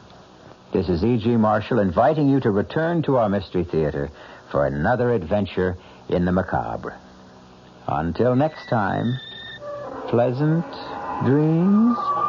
This 0.73 0.89
is 0.89 1.05
E.G. 1.05 1.37
Marshall 1.37 1.79
inviting 1.79 2.31
you 2.31 2.41
to 2.41 2.51
return 2.51 3.03
to 3.03 3.17
our 3.17 3.29
Mystery 3.29 3.65
Theater 3.65 4.11
for 4.51 4.67
another 4.67 5.13
adventure 5.13 5.77
in 6.09 6.25
the 6.25 6.33
macabre. 6.33 6.97
Until 7.87 8.35
next 8.35 8.69
time, 8.69 9.19
pleasant 10.09 10.65
dreams. 11.25 12.22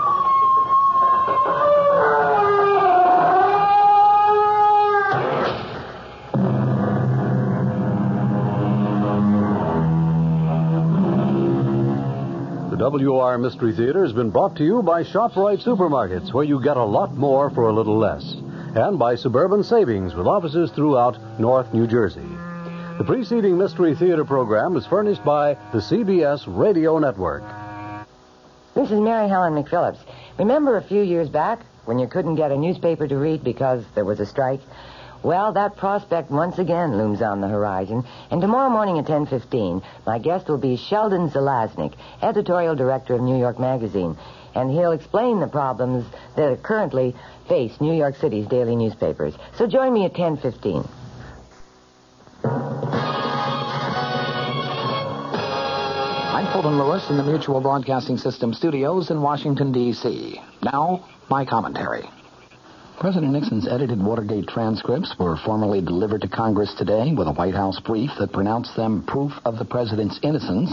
WR 12.84 13.38
Mystery 13.38 13.72
Theater 13.72 14.04
has 14.04 14.12
been 14.12 14.30
brought 14.30 14.58
to 14.58 14.66
you 14.66 14.82
by 14.82 15.04
ShopRite 15.04 15.64
Supermarkets, 15.64 16.34
where 16.34 16.44
you 16.44 16.62
get 16.62 16.76
a 16.76 16.84
lot 16.84 17.16
more 17.16 17.50
for 17.50 17.70
a 17.70 17.74
little 17.74 17.98
less, 17.98 18.34
and 18.76 19.00
by 19.00 19.16
Suburban 19.16 19.64
Savings, 19.64 20.14
with 20.16 20.28
offices 20.28 20.70
throughout 20.72 21.18
North 21.40 21.74
New 21.74 21.88
Jersey. 21.88 22.28
The 22.98 23.06
preceding 23.06 23.58
Mystery 23.58 23.96
Theater 23.96 24.26
program 24.26 24.76
is 24.76 24.86
furnished 24.86 25.24
by 25.24 25.54
the 25.72 25.78
CBS 25.78 26.44
Radio 26.46 27.00
Network. 27.00 27.44
This 28.76 28.92
is 28.92 29.00
Mary 29.00 29.30
Helen 29.30 29.54
McPhillips. 29.54 30.00
Remember 30.38 30.76
a 30.76 30.84
few 30.84 31.04
years 31.04 31.30
back 31.30 31.62
when 31.86 32.00
you 32.00 32.08
couldn't 32.08 32.36
get 32.36 32.52
a 32.52 32.58
newspaper 32.58 33.08
to 33.08 33.16
read 33.16 33.46
because 33.46 33.86
there 33.96 34.04
was 34.04 34.20
a 34.20 34.26
strike? 34.26 34.60
Well, 35.24 35.54
that 35.54 35.78
prospect 35.78 36.30
once 36.30 36.60
again 36.60 36.98
looms 36.98 37.22
on 37.22 37.40
the 37.40 37.48
horizon. 37.48 38.04
And 38.30 38.42
tomorrow 38.42 38.70
morning 38.70 39.00
at 39.00 39.06
10.15, 39.06 39.82
my 40.06 40.20
guest 40.20 40.50
will 40.50 40.58
be 40.58 40.76
Sheldon 40.76 41.30
Zalaznick, 41.30 41.94
editorial 42.22 42.76
director 42.76 43.16
of 43.16 43.22
New 43.22 43.40
York 43.40 43.58
Magazine. 43.58 44.18
And 44.54 44.70
he'll 44.70 44.92
explain 44.92 45.40
the 45.40 45.48
problems 45.48 46.06
that 46.36 46.62
currently 46.62 47.16
face 47.48 47.80
New 47.80 47.94
York 47.94 48.18
City's 48.18 48.48
daily 48.48 48.76
newspapers. 48.76 49.34
So 49.56 49.66
join 49.66 49.94
me 49.94 50.04
at 50.04 50.14
10.15. 50.14 50.90
I'm 56.34 56.52
Fulton 56.52 56.78
Lewis 56.78 57.10
in 57.10 57.16
the 57.16 57.24
Mutual 57.24 57.62
Broadcasting 57.62 58.18
System 58.18 58.54
studios 58.54 59.10
in 59.10 59.22
Washington, 59.22 59.72
D.C. 59.72 60.42
Now, 60.62 61.08
my 61.30 61.46
commentary. 61.46 62.10
President 63.04 63.34
Nixon's 63.34 63.68
edited 63.68 64.02
Watergate 64.02 64.48
transcripts 64.48 65.14
were 65.20 65.36
formally 65.44 65.82
delivered 65.82 66.22
to 66.22 66.30
Congress 66.30 66.74
today 66.78 67.12
with 67.14 67.28
a 67.28 67.34
White 67.34 67.54
House 67.54 67.78
brief 67.82 68.10
that 68.18 68.32
pronounced 68.32 68.78
them 68.78 69.04
proof 69.04 69.34
of 69.44 69.58
the 69.58 69.66
president's 69.66 70.18
innocence 70.24 70.72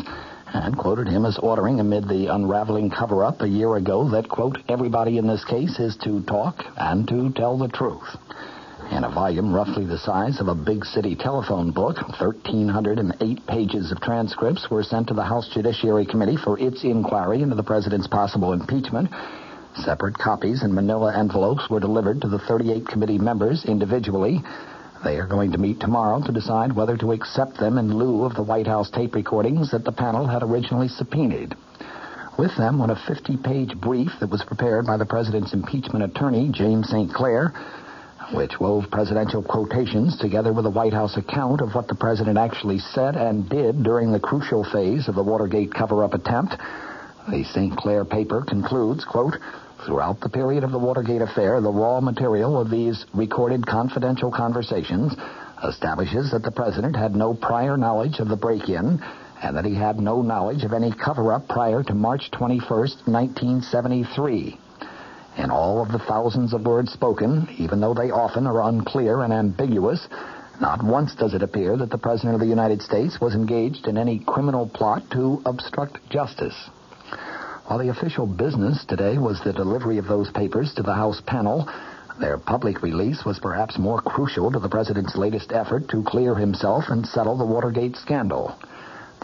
and 0.55 0.79
quoted 0.79 1.09
him 1.09 1.27
as 1.27 1.41
ordering 1.43 1.81
amid 1.81 2.07
the 2.07 2.29
unraveling 2.29 2.89
cover-up 2.89 3.41
a 3.41 3.49
year 3.49 3.75
ago 3.75 4.09
that, 4.11 4.29
quote, 4.29 4.59
everybody 4.69 5.19
in 5.19 5.27
this 5.27 5.45
case 5.45 5.81
is 5.81 5.97
to 6.05 6.23
talk 6.23 6.63
and 6.77 7.09
to 7.09 7.33
tell 7.33 7.59
the 7.59 7.67
truth. 7.67 8.17
In 8.93 9.03
a 9.03 9.11
volume 9.11 9.53
roughly 9.53 9.85
the 9.85 9.99
size 9.99 10.39
of 10.41 10.47
a 10.47 10.55
big 10.55 10.85
city 10.85 11.17
telephone 11.17 11.73
book, 11.73 11.97
1,308 12.21 13.45
pages 13.49 13.91
of 13.91 14.01
transcripts 14.01 14.71
were 14.71 14.85
sent 14.85 15.09
to 15.09 15.15
the 15.15 15.25
House 15.25 15.51
Judiciary 15.53 16.07
Committee 16.07 16.37
for 16.37 16.57
its 16.61 16.85
inquiry 16.85 17.43
into 17.43 17.57
the 17.57 17.65
president's 17.65 18.07
possible 18.07 18.53
impeachment. 18.53 19.11
Separate 19.77 20.19
copies 20.19 20.63
in 20.63 20.75
manila 20.75 21.17
envelopes 21.17 21.71
were 21.71 21.81
delivered 21.81 22.21
to 22.23 22.29
the 22.29 22.39
38 22.39 22.87
committee 22.87 23.19
members 23.19 23.65
individually. 23.65 24.43
They 25.05 25.17
are 25.19 25.27
going 25.27 25.53
to 25.53 25.59
meet 25.59 25.81
tomorrow 25.81 26.21
to 26.23 26.33
decide 26.33 26.75
whether 26.75 26.97
to 26.99 27.13
accept 27.13 27.57
them 27.59 27.79
in 27.79 27.97
lieu 27.97 28.25
of 28.25 28.35
the 28.35 28.43
White 28.43 28.67
House 28.67 28.91
tape 28.91 29.15
recordings 29.15 29.71
that 29.71 29.85
the 29.85 29.93
panel 29.93 30.27
had 30.27 30.43
originally 30.43 30.89
subpoenaed. 30.89 31.55
With 32.39 32.57
them 32.57 32.79
went 32.79 32.93
a 32.93 32.95
50-page 32.95 33.81
brief 33.81 34.11
that 34.21 34.31
was 34.31 34.43
prepared 34.43 34.87
by 34.87 34.97
the 34.97 35.07
president's 35.07 35.53
impeachment 35.53 36.05
attorney, 36.05 36.51
James 36.53 36.89
St. 36.89 37.13
Clair, 37.13 37.53
which 38.33 38.61
wove 38.61 38.91
presidential 38.91 39.43
quotations 39.43 40.19
together 40.19 40.53
with 40.53 40.67
a 40.67 40.71
White 40.71 40.93
House 40.93 41.17
account 41.17 41.61
of 41.61 41.75
what 41.75 41.89
the 41.89 41.95
president 41.95 42.39
actually 42.39 42.79
said 42.79 43.17
and 43.17 43.49
did 43.49 43.83
during 43.83 44.13
the 44.13 44.21
crucial 44.21 44.65
phase 44.65 45.09
of 45.09 45.15
the 45.15 45.23
Watergate 45.23 45.73
cover-up 45.73 46.15
attempt. 46.15 46.57
The 47.29 47.45
St. 47.45 47.77
Clair 47.77 48.05
paper 48.05 48.43
concludes, 48.43 49.05
quote, 49.05 49.37
Throughout 49.85 50.21
the 50.21 50.29
period 50.29 50.65
of 50.65 50.73
the 50.73 50.79
Watergate 50.79 51.23
affair, 51.23 51.61
the 51.61 51.71
raw 51.71 52.01
material 52.01 52.59
of 52.59 52.71
these 52.71 53.05
recorded 53.15 53.67
confidential 53.67 54.31
conversations 54.31 55.15
establishes 55.63 56.31
that 56.31 56.43
the 56.43 56.51
president 56.51 56.97
had 56.97 57.15
no 57.15 57.35
prior 57.35 57.77
knowledge 57.77 58.21
of 58.21 58.29
the 58.29 58.37
break-in 58.37 59.03
and 59.43 59.57
that 59.57 59.65
he 59.65 59.75
had 59.75 59.99
no 59.99 60.23
knowledge 60.23 60.65
of 60.65 60.73
any 60.73 60.93
cover-up 60.93 61.47
prior 61.49 61.83
to 61.83 61.95
March 61.95 62.31
21st, 62.33 63.07
1973. 63.07 64.59
In 65.39 65.51
all 65.51 65.83
of 65.83 65.93
the 65.93 65.99
thousands 65.99 66.53
of 66.53 66.67
words 66.67 66.91
spoken, 66.93 67.49
even 67.59 67.81
though 67.81 67.95
they 67.95 68.11
often 68.11 68.47
are 68.47 68.63
unclear 68.63 69.23
and 69.23 69.33
ambiguous, 69.33 70.09
not 70.61 70.83
once 70.83 71.15
does 71.15 71.35
it 71.35 71.43
appear 71.43 71.77
that 71.77 71.91
the 71.91 71.99
President 71.99 72.35
of 72.35 72.41
the 72.41 72.47
United 72.47 72.83
States 72.83 73.21
was 73.21 73.35
engaged 73.35 73.87
in 73.87 73.97
any 73.97 74.19
criminal 74.19 74.69
plot 74.69 75.03
to 75.13 75.41
obstruct 75.47 75.99
justice. 76.11 76.71
While 77.71 77.79
the 77.79 77.91
official 77.91 78.27
business 78.27 78.85
today 78.85 79.17
was 79.17 79.41
the 79.41 79.53
delivery 79.53 79.99
of 79.99 80.09
those 80.09 80.29
papers 80.33 80.75
to 80.75 80.83
the 80.83 80.93
House 80.93 81.23
panel, 81.25 81.69
their 82.19 82.37
public 82.37 82.83
release 82.83 83.25
was 83.25 83.39
perhaps 83.39 83.79
more 83.79 84.01
crucial 84.01 84.51
to 84.51 84.59
the 84.59 84.69
President's 84.69 85.15
latest 85.15 85.53
effort 85.53 85.89
to 85.91 86.03
clear 86.03 86.35
himself 86.35 86.87
and 86.89 87.07
settle 87.07 87.39
the 87.39 87.47
Watergate 87.47 87.95
scandal. 87.95 88.57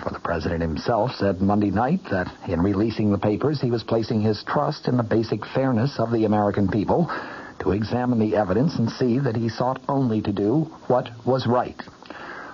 For 0.01 0.11
the 0.11 0.21
President 0.21 0.63
himself 0.63 1.11
said 1.17 1.43
Monday 1.43 1.73
night 1.73 2.03
that 2.13 2.33
in 2.47 2.63
releasing 2.63 3.11
the 3.11 3.19
papers, 3.19 3.61
he 3.61 3.73
was 3.73 3.83
placing 3.83 4.21
his 4.21 4.45
trust 4.45 4.87
in 4.87 4.97
the 4.97 5.03
basic 5.03 5.45
fairness 5.45 5.99
of 5.99 6.13
the 6.13 6.25
American 6.25 6.69
people 6.69 7.11
to 7.59 7.73
examine 7.73 8.21
the 8.21 8.37
evidence 8.37 8.79
and 8.79 8.89
see 8.89 9.19
that 9.19 9.35
he 9.35 9.49
sought 9.49 9.81
only 9.89 10.23
to 10.23 10.31
do 10.31 10.71
what 10.87 11.11
was 11.27 11.49
right. 11.49 11.83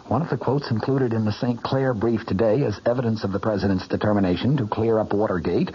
One 0.08 0.20
of 0.20 0.30
the 0.30 0.36
quotes 0.36 0.70
included 0.70 1.12
in 1.12 1.24
the 1.24 1.32
St. 1.32 1.62
Clair 1.62 1.94
brief 1.94 2.26
today 2.26 2.64
as 2.64 2.80
evidence 2.84 3.24
of 3.24 3.32
the 3.32 3.38
President's 3.38 3.86
determination 3.86 4.56
to 4.56 4.66
clear 4.66 4.98
up 4.98 5.12
Watergate 5.12 5.70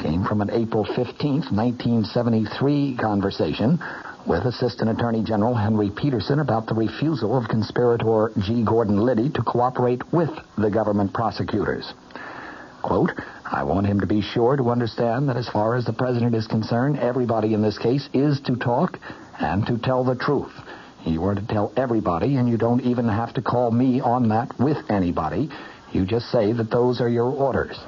came 0.00 0.24
from 0.24 0.40
an 0.40 0.50
April 0.50 0.84
15, 0.84 1.50
1973 1.50 2.96
conversation 2.96 3.78
with 4.26 4.44
Assistant 4.44 4.88
Attorney 4.88 5.22
General 5.24 5.54
Henry 5.54 5.90
Petersen 5.90 6.38
about 6.38 6.66
the 6.66 6.74
refusal 6.74 7.36
of 7.36 7.48
conspirator 7.48 8.30
G. 8.38 8.64
Gordon 8.64 8.98
Liddy 8.98 9.30
to 9.30 9.42
cooperate 9.42 10.12
with 10.12 10.30
the 10.56 10.70
government 10.70 11.12
prosecutors. 11.12 11.92
Quote, 12.82 13.10
I 13.44 13.64
want 13.64 13.86
him 13.86 14.00
to 14.00 14.06
be 14.06 14.22
sure 14.22 14.56
to 14.56 14.70
understand 14.70 15.28
that 15.28 15.36
as 15.36 15.48
far 15.48 15.74
as 15.74 15.84
the 15.84 15.92
President 15.92 16.34
is 16.34 16.46
concerned, 16.46 16.98
everybody 16.98 17.52
in 17.52 17.62
this 17.62 17.78
case 17.78 18.08
is 18.14 18.40
to 18.42 18.56
talk 18.56 18.98
and 19.38 19.66
to 19.66 19.76
tell 19.76 20.04
the 20.04 20.14
truth. 20.16 20.52
You 21.04 21.24
are 21.24 21.34
to 21.34 21.46
tell 21.46 21.72
everybody, 21.76 22.36
and 22.36 22.48
you 22.48 22.56
don't 22.56 22.80
even 22.82 23.08
have 23.08 23.34
to 23.34 23.42
call 23.42 23.70
me 23.70 24.00
on 24.00 24.28
that 24.28 24.58
with 24.58 24.78
anybody. 24.88 25.48
You 25.92 26.06
just 26.06 26.30
say 26.30 26.52
that 26.52 26.70
those 26.70 27.00
are 27.00 27.08
your 27.08 27.30
orders. 27.30 27.78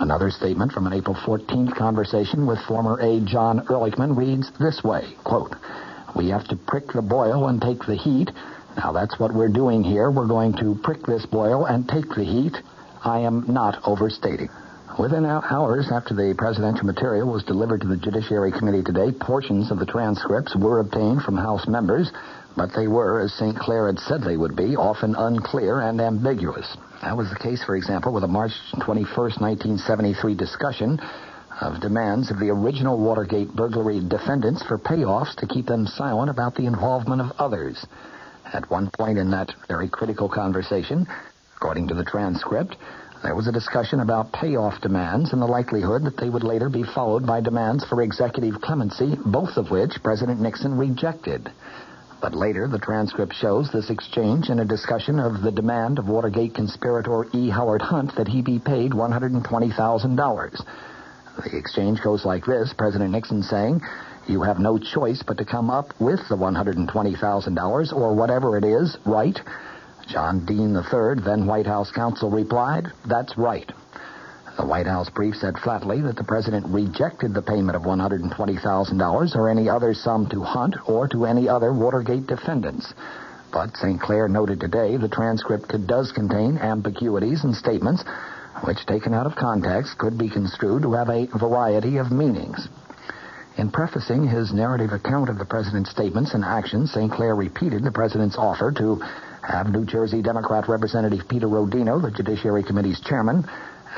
Another 0.00 0.30
statement 0.30 0.72
from 0.72 0.86
an 0.86 0.92
April 0.92 1.14
14th 1.14 1.76
conversation 1.76 2.46
with 2.46 2.58
former 2.66 3.00
aide 3.00 3.26
John 3.26 3.60
Ehrlichman 3.66 4.16
reads 4.16 4.50
this 4.58 4.82
way, 4.82 5.14
quote, 5.24 5.54
We 6.16 6.30
have 6.30 6.48
to 6.48 6.56
prick 6.56 6.88
the 6.92 7.02
boil 7.02 7.46
and 7.48 7.60
take 7.60 7.86
the 7.86 7.96
heat. 7.96 8.30
Now 8.76 8.92
that's 8.92 9.18
what 9.20 9.32
we're 9.32 9.48
doing 9.48 9.84
here. 9.84 10.10
We're 10.10 10.26
going 10.26 10.54
to 10.54 10.76
prick 10.82 11.06
this 11.06 11.24
boil 11.26 11.66
and 11.66 11.88
take 11.88 12.08
the 12.08 12.24
heat. 12.24 12.56
I 13.04 13.20
am 13.20 13.44
not 13.46 13.80
overstating. 13.84 14.48
Within 14.98 15.24
hours 15.24 15.90
after 15.90 16.12
the 16.12 16.34
presidential 16.36 16.84
material 16.84 17.26
was 17.26 17.42
delivered 17.44 17.80
to 17.80 17.88
the 17.88 17.96
Judiciary 17.96 18.52
Committee 18.52 18.82
today, 18.82 19.10
portions 19.10 19.70
of 19.70 19.78
the 19.78 19.86
transcripts 19.86 20.54
were 20.54 20.80
obtained 20.80 21.22
from 21.22 21.36
House 21.36 21.66
members, 21.66 22.12
but 22.58 22.74
they 22.76 22.88
were, 22.88 23.20
as 23.20 23.32
St. 23.32 23.56
Clair 23.58 23.86
had 23.86 23.98
said 23.98 24.20
they 24.20 24.36
would 24.36 24.54
be, 24.54 24.76
often 24.76 25.14
unclear 25.16 25.80
and 25.80 25.98
ambiguous. 25.98 26.76
That 27.00 27.16
was 27.16 27.30
the 27.30 27.38
case, 27.38 27.64
for 27.64 27.74
example, 27.74 28.12
with 28.12 28.22
a 28.24 28.28
March 28.28 28.52
21, 28.82 29.06
1973 29.40 30.34
discussion 30.34 31.00
of 31.62 31.80
demands 31.80 32.30
of 32.30 32.38
the 32.38 32.50
original 32.50 32.98
Watergate 32.98 33.54
burglary 33.56 34.06
defendants 34.06 34.62
for 34.62 34.76
payoffs 34.76 35.34
to 35.36 35.46
keep 35.46 35.64
them 35.64 35.86
silent 35.86 36.28
about 36.28 36.54
the 36.54 36.66
involvement 36.66 37.22
of 37.22 37.32
others. 37.38 37.86
At 38.52 38.68
one 38.70 38.90
point 38.90 39.16
in 39.16 39.30
that 39.30 39.54
very 39.68 39.88
critical 39.88 40.28
conversation, 40.28 41.06
according 41.56 41.88
to 41.88 41.94
the 41.94 42.04
transcript, 42.04 42.76
there 43.22 43.36
was 43.36 43.46
a 43.46 43.52
discussion 43.52 44.00
about 44.00 44.32
payoff 44.32 44.80
demands 44.80 45.32
and 45.32 45.40
the 45.40 45.46
likelihood 45.46 46.02
that 46.04 46.16
they 46.16 46.28
would 46.28 46.42
later 46.42 46.68
be 46.68 46.82
followed 46.82 47.24
by 47.24 47.40
demands 47.40 47.84
for 47.84 48.02
executive 48.02 48.60
clemency, 48.60 49.16
both 49.24 49.56
of 49.56 49.70
which 49.70 50.02
President 50.02 50.40
Nixon 50.40 50.76
rejected. 50.76 51.48
But 52.20 52.34
later, 52.34 52.66
the 52.66 52.78
transcript 52.78 53.34
shows 53.34 53.70
this 53.70 53.90
exchange 53.90 54.48
in 54.48 54.58
a 54.58 54.64
discussion 54.64 55.20
of 55.20 55.42
the 55.42 55.52
demand 55.52 55.98
of 55.98 56.08
Watergate 56.08 56.54
conspirator 56.54 57.26
E. 57.32 57.48
Howard 57.48 57.82
Hunt 57.82 58.14
that 58.16 58.28
he 58.28 58.42
be 58.42 58.58
paid 58.58 58.90
$120,000. 58.90 60.64
The 61.44 61.56
exchange 61.56 62.02
goes 62.02 62.24
like 62.24 62.44
this 62.44 62.74
President 62.76 63.12
Nixon 63.12 63.42
saying, 63.42 63.82
You 64.28 64.42
have 64.42 64.58
no 64.58 64.78
choice 64.78 65.22
but 65.26 65.38
to 65.38 65.44
come 65.44 65.70
up 65.70 65.94
with 66.00 66.20
the 66.28 66.36
$120,000 66.36 67.92
or 67.92 68.14
whatever 68.14 68.56
it 68.56 68.64
is, 68.64 68.96
right? 69.06 69.38
John 70.08 70.44
Dean 70.44 70.74
III, 70.76 71.22
then 71.24 71.46
White 71.46 71.66
House 71.66 71.90
counsel, 71.90 72.30
replied, 72.30 72.92
That's 73.06 73.36
right. 73.38 73.70
The 74.56 74.66
White 74.66 74.86
House 74.86 75.08
brief 75.08 75.36
said 75.36 75.58
flatly 75.58 76.02
that 76.02 76.16
the 76.16 76.24
president 76.24 76.66
rejected 76.66 77.32
the 77.32 77.42
payment 77.42 77.76
of 77.76 77.82
$120,000 77.82 79.36
or 79.36 79.48
any 79.48 79.68
other 79.68 79.94
sum 79.94 80.28
to 80.28 80.42
Hunt 80.42 80.76
or 80.86 81.08
to 81.08 81.24
any 81.24 81.48
other 81.48 81.72
Watergate 81.72 82.26
defendants. 82.26 82.92
But 83.50 83.76
St. 83.76 84.00
Clair 84.00 84.28
noted 84.28 84.60
today 84.60 84.96
the 84.96 85.08
transcript 85.08 85.74
does 85.86 86.12
contain 86.12 86.58
ambiguities 86.58 87.44
and 87.44 87.54
statements 87.54 88.04
which, 88.64 88.86
taken 88.86 89.14
out 89.14 89.26
of 89.26 89.34
context, 89.34 89.98
could 89.98 90.18
be 90.18 90.28
construed 90.28 90.82
to 90.82 90.92
have 90.92 91.08
a 91.08 91.26
variety 91.26 91.96
of 91.96 92.12
meanings. 92.12 92.68
In 93.56 93.70
prefacing 93.70 94.26
his 94.26 94.52
narrative 94.52 94.92
account 94.92 95.28
of 95.28 95.38
the 95.38 95.44
president's 95.44 95.90
statements 95.90 96.34
and 96.34 96.44
actions, 96.44 96.92
St. 96.92 97.10
Clair 97.10 97.34
repeated 97.34 97.82
the 97.82 97.90
president's 97.90 98.36
offer 98.36 98.72
to 98.72 99.02
have 99.42 99.70
New 99.70 99.84
Jersey 99.84 100.22
Democrat 100.22 100.68
Representative 100.68 101.28
Peter 101.28 101.46
Rodino, 101.46 102.00
the 102.00 102.10
Judiciary 102.10 102.62
Committee's 102.62 103.00
chairman, 103.00 103.44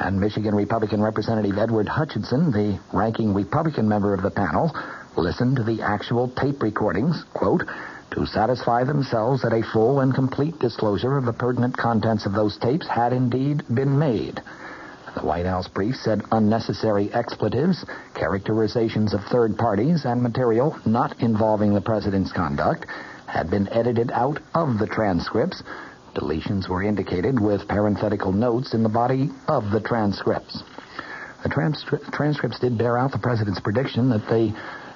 And 0.01 0.19
Michigan 0.19 0.55
Republican 0.55 1.01
Representative 1.01 1.57
Edward 1.57 1.87
Hutchinson, 1.87 2.51
the 2.51 2.81
ranking 2.93 3.33
Republican 3.33 3.89
member 3.89 4.13
of 4.13 4.23
the 4.23 4.31
panel, 4.31 4.75
listened 5.17 5.57
to 5.57 5.63
the 5.63 5.83
actual 5.83 6.29
tape 6.29 6.63
recordings, 6.63 7.25
quote, 7.33 7.63
to 8.11 8.27
satisfy 8.27 8.85
themselves 8.85 9.43
that 9.43 9.53
a 9.53 9.63
full 9.73 10.01
and 10.01 10.15
complete 10.15 10.59
disclosure 10.59 11.17
of 11.17 11.25
the 11.25 11.33
pertinent 11.33 11.77
contents 11.77 12.27
of 12.27 12.33
those 12.33 12.59
tapes 12.59 12.89
had 12.89 13.13
indeed 13.13 13.63
been 13.73 13.99
made. 13.99 14.41
The 15.15 15.27
White 15.27 15.47
House 15.47 15.69
brief 15.69 15.95
said 15.95 16.23
unnecessary 16.33 17.13
expletives, 17.13 17.85
characterizations 18.15 19.15
of 19.15 19.21
third 19.31 19.57
parties, 19.57 20.05
and 20.05 20.23
material 20.23 20.77
not 20.85 21.21
involving 21.21 21.73
the 21.73 21.81
president's 21.81 22.33
conduct 22.33 22.87
had 23.35 23.51
been 23.51 23.69
edited 23.73 24.13
out 24.13 24.39
of 24.55 24.79
the 24.79 24.87
transcripts. 24.87 25.61
Deletions 26.15 26.69
were 26.69 26.85
indicated 26.85 27.41
with 27.41 27.67
parenthetical 27.67 28.31
notes 28.31 28.75
in 28.75 28.85
the 28.85 28.89
body 28.89 29.29
of 29.49 29.71
the 29.73 29.81
transcripts. 29.81 30.63
The 31.43 31.49
transcri- 31.49 32.13
transcripts 32.13 32.61
did 32.61 32.79
bear 32.79 32.97
out 32.97 33.11
the 33.11 33.19
president's 33.19 33.59
prediction 33.59 34.09
that 34.11 34.27
they 34.31 34.55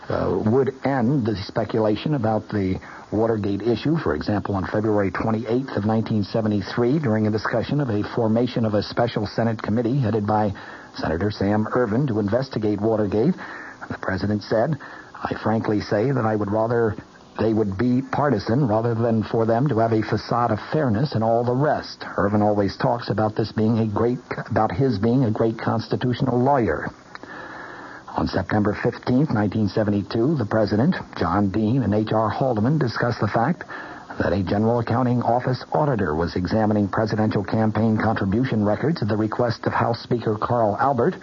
uh, 0.08 0.40
would 0.46 0.72
end 0.86 1.26
the 1.26 1.34
speculation 1.48 2.14
about 2.14 2.48
the 2.48 2.80
Watergate 3.10 3.62
issue. 3.62 3.96
For 3.96 4.14
example, 4.14 4.54
on 4.54 4.66
February 4.66 5.10
28th 5.10 5.76
of 5.76 5.84
1973, 5.84 7.00
during 7.00 7.26
a 7.26 7.30
discussion 7.30 7.80
of 7.80 7.88
a 7.88 8.04
formation 8.14 8.64
of 8.64 8.74
a 8.74 8.82
special 8.82 9.26
Senate 9.26 9.60
committee 9.60 9.98
headed 9.98 10.26
by 10.26 10.52
Senator 10.94 11.30
Sam 11.30 11.66
Ervin 11.74 12.06
to 12.06 12.20
investigate 12.20 12.80
Watergate, 12.80 13.34
the 13.88 13.98
president 14.00 14.42
said, 14.42 14.78
I 15.14 15.34
frankly 15.42 15.80
say 15.80 16.12
that 16.12 16.24
I 16.24 16.36
would 16.36 16.52
rather 16.52 16.96
they 17.38 17.52
would 17.54 17.78
be 17.78 18.02
partisan 18.02 18.66
rather 18.66 18.94
than 18.94 19.22
for 19.22 19.46
them 19.46 19.68
to 19.68 19.78
have 19.78 19.92
a 19.92 20.02
facade 20.02 20.50
of 20.50 20.58
fairness 20.72 21.14
and 21.14 21.22
all 21.22 21.44
the 21.44 21.54
rest. 21.54 22.04
Ervin 22.16 22.42
always 22.42 22.76
talks 22.76 23.10
about 23.10 23.36
this 23.36 23.52
being 23.52 23.78
a 23.78 23.86
great, 23.86 24.18
about 24.50 24.72
his 24.72 24.98
being 24.98 25.24
a 25.24 25.30
great 25.30 25.58
constitutional 25.58 26.38
lawyer. 26.38 26.90
On 28.16 28.26
September 28.26 28.74
15, 28.74 29.30
1972, 29.30 30.36
the 30.36 30.46
President, 30.46 30.96
John 31.16 31.50
Dean, 31.50 31.82
and 31.82 31.94
H.R. 31.94 32.28
Haldeman 32.28 32.78
discussed 32.78 33.20
the 33.20 33.28
fact 33.28 33.62
that 34.18 34.32
a 34.32 34.42
General 34.42 34.80
Accounting 34.80 35.22
Office 35.22 35.64
auditor 35.72 36.16
was 36.16 36.34
examining 36.34 36.88
presidential 36.88 37.44
campaign 37.44 37.96
contribution 37.96 38.64
records 38.64 39.00
at 39.00 39.06
the 39.06 39.16
request 39.16 39.64
of 39.66 39.72
House 39.72 40.02
Speaker 40.02 40.36
Carl 40.36 40.76
Albert. 40.80 41.14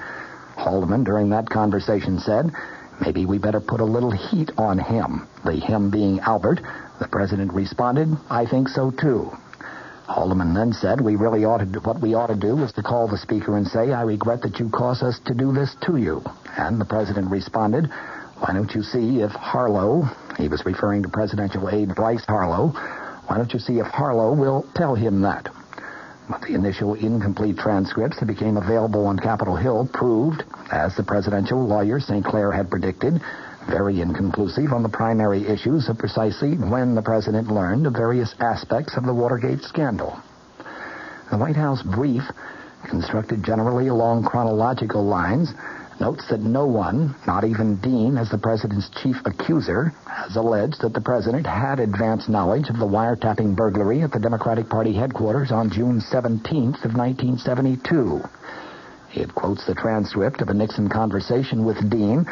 Haldeman, 0.56 1.04
during 1.04 1.30
that 1.32 1.50
conversation, 1.50 2.20
said, 2.20 2.50
Maybe 3.02 3.26
we 3.26 3.38
better 3.38 3.60
put 3.60 3.82
a 3.82 3.86
little 3.86 4.12
heat 4.12 4.52
on 4.58 4.80
him. 4.80 5.28
The 5.44 5.54
him 5.54 5.90
being 5.90 6.20
Albert. 6.22 6.62
The 7.00 7.08
President 7.08 7.54
responded, 7.54 8.16
I 8.30 8.46
think 8.46 8.70
so 8.70 8.92
too. 8.92 9.32
Haldeman 10.08 10.54
then 10.54 10.72
said, 10.72 11.02
"We 11.02 11.16
really 11.16 11.46
ought 11.46 11.58
to 11.58 11.66
do, 11.66 11.80
what 11.80 12.00
we 12.00 12.14
ought 12.14 12.28
to 12.28 12.36
do 12.36 12.62
is 12.64 12.72
to 12.74 12.84
call 12.84 13.08
the 13.08 13.18
speaker 13.18 13.58
and 13.58 13.68
say, 13.68 13.92
I 13.92 14.04
regret 14.04 14.42
that 14.44 14.60
you 14.60 14.70
caused 14.70 15.04
us 15.04 15.20
to 15.26 15.34
do 15.34 15.52
this 15.52 15.76
to 15.82 15.98
you." 15.98 16.22
And 16.58 16.80
the 16.80 16.86
president 16.86 17.32
responded, 17.32 17.90
"Why 18.40 18.54
don't 18.54 18.74
you 18.74 18.84
see 18.84 19.22
if 19.22 19.32
Harlow, 19.32 20.08
he 20.38 20.48
was 20.48 20.66
referring 20.66 21.04
to 21.04 21.10
presidential 21.10 21.70
aide 21.70 21.96
Bryce 21.96 22.26
Harlow, 22.26 22.74
why 23.28 23.38
don't 23.38 23.52
you 23.54 23.60
see 23.60 23.80
if 23.80 23.88
Harlow 23.88 24.34
will 24.34 24.66
tell 24.76 24.94
him 24.94 25.22
that?" 25.22 25.50
But 26.30 26.42
the 26.42 26.56
initial 26.56 26.96
incomplete 26.96 27.58
transcripts 27.58 28.20
that 28.20 28.26
became 28.26 28.58
available 28.58 29.06
on 29.06 29.20
Capitol 29.20 29.56
Hill 29.56 29.88
proved, 29.94 30.44
as 30.72 30.96
the 30.96 31.04
presidential 31.04 31.64
lawyer 31.66 32.00
St. 32.00 32.26
Clair 32.26 32.52
had 32.52 32.72
predicted, 32.72 33.22
very 33.70 34.02
inconclusive 34.02 34.74
on 34.74 34.84
the 34.84 34.90
primary 34.90 35.48
issues 35.48 35.88
of 35.88 35.98
precisely 35.98 36.56
when 36.56 36.96
the 36.96 37.02
president 37.02 37.48
learned 37.48 37.86
of 37.86 37.94
various 37.94 38.34
aspects 38.40 38.98
of 38.98 39.06
the 39.06 39.14
Watergate 39.14 39.62
scandal. 39.62 40.18
The 41.32 41.38
White 41.38 41.56
House 41.56 41.82
brief, 41.84 42.24
constructed 42.90 43.44
generally 43.44 43.88
along 43.88 44.24
chronological 44.24 45.04
lines, 45.04 45.54
notes 46.00 46.28
that 46.30 46.42
no 46.42 46.66
one, 46.66 47.16
not 47.26 47.44
even 47.44 47.78
Dean 47.78 48.18
as 48.18 48.30
the 48.30 48.38
president's 48.38 48.90
chief 49.02 49.16
accuser, 49.26 49.94
has 50.06 50.36
alleged 50.36 50.82
that 50.82 50.94
the 50.94 51.02
president 51.02 51.46
had 51.46 51.80
advance 51.80 52.28
knowledge 52.28 52.70
of 52.70 52.78
the 52.78 52.86
wiretapping 52.86 53.56
burglary 53.56 54.02
at 54.02 54.12
the 54.12 54.20
Democratic 54.20 54.70
Party 54.70 54.94
headquarters 54.94 55.52
on 55.52 55.72
June 55.72 56.02
17th 56.02 56.84
of 56.84 56.96
1972. 56.96 58.22
It 59.14 59.34
quotes 59.34 59.66
the 59.66 59.76
transcript 59.76 60.42
of 60.42 60.50
a 60.50 60.54
Nixon 60.54 60.90
conversation 60.90 61.64
with 61.64 61.90
Dean 61.90 62.26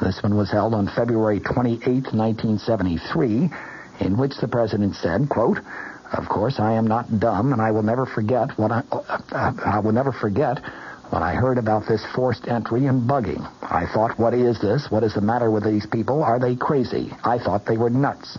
this 0.00 0.22
one 0.22 0.34
was 0.34 0.50
held 0.50 0.72
on 0.72 0.88
February 0.88 1.40
28, 1.40 1.84
1973, 1.84 3.50
in 4.00 4.16
which 4.16 4.32
the 4.40 4.48
president 4.48 4.94
said, 4.96 5.28
quote, 5.28 5.58
of 6.12 6.26
course, 6.26 6.58
I 6.58 6.72
am 6.72 6.86
not 6.86 7.20
dumb, 7.20 7.52
and 7.52 7.60
I 7.60 7.70
will 7.70 7.82
never 7.82 8.06
forget 8.06 8.58
what 8.58 8.72
I, 8.72 8.82
uh, 8.90 9.52
I 9.64 9.78
will 9.80 9.92
never 9.92 10.10
forget 10.10 10.58
when 11.10 11.22
I 11.22 11.34
heard 11.34 11.58
about 11.58 11.86
this 11.88 12.04
forced 12.14 12.46
entry 12.46 12.86
and 12.86 13.08
bugging. 13.08 13.42
I 13.62 13.86
thought, 13.92 14.18
what 14.18 14.32
is 14.32 14.60
this? 14.60 14.90
What 14.90 15.02
is 15.02 15.14
the 15.14 15.20
matter 15.20 15.50
with 15.50 15.64
these 15.64 15.86
people? 15.86 16.22
Are 16.22 16.38
they 16.38 16.54
crazy? 16.56 17.12
I 17.24 17.38
thought 17.38 17.66
they 17.66 17.76
were 17.76 17.90
nuts. 17.90 18.38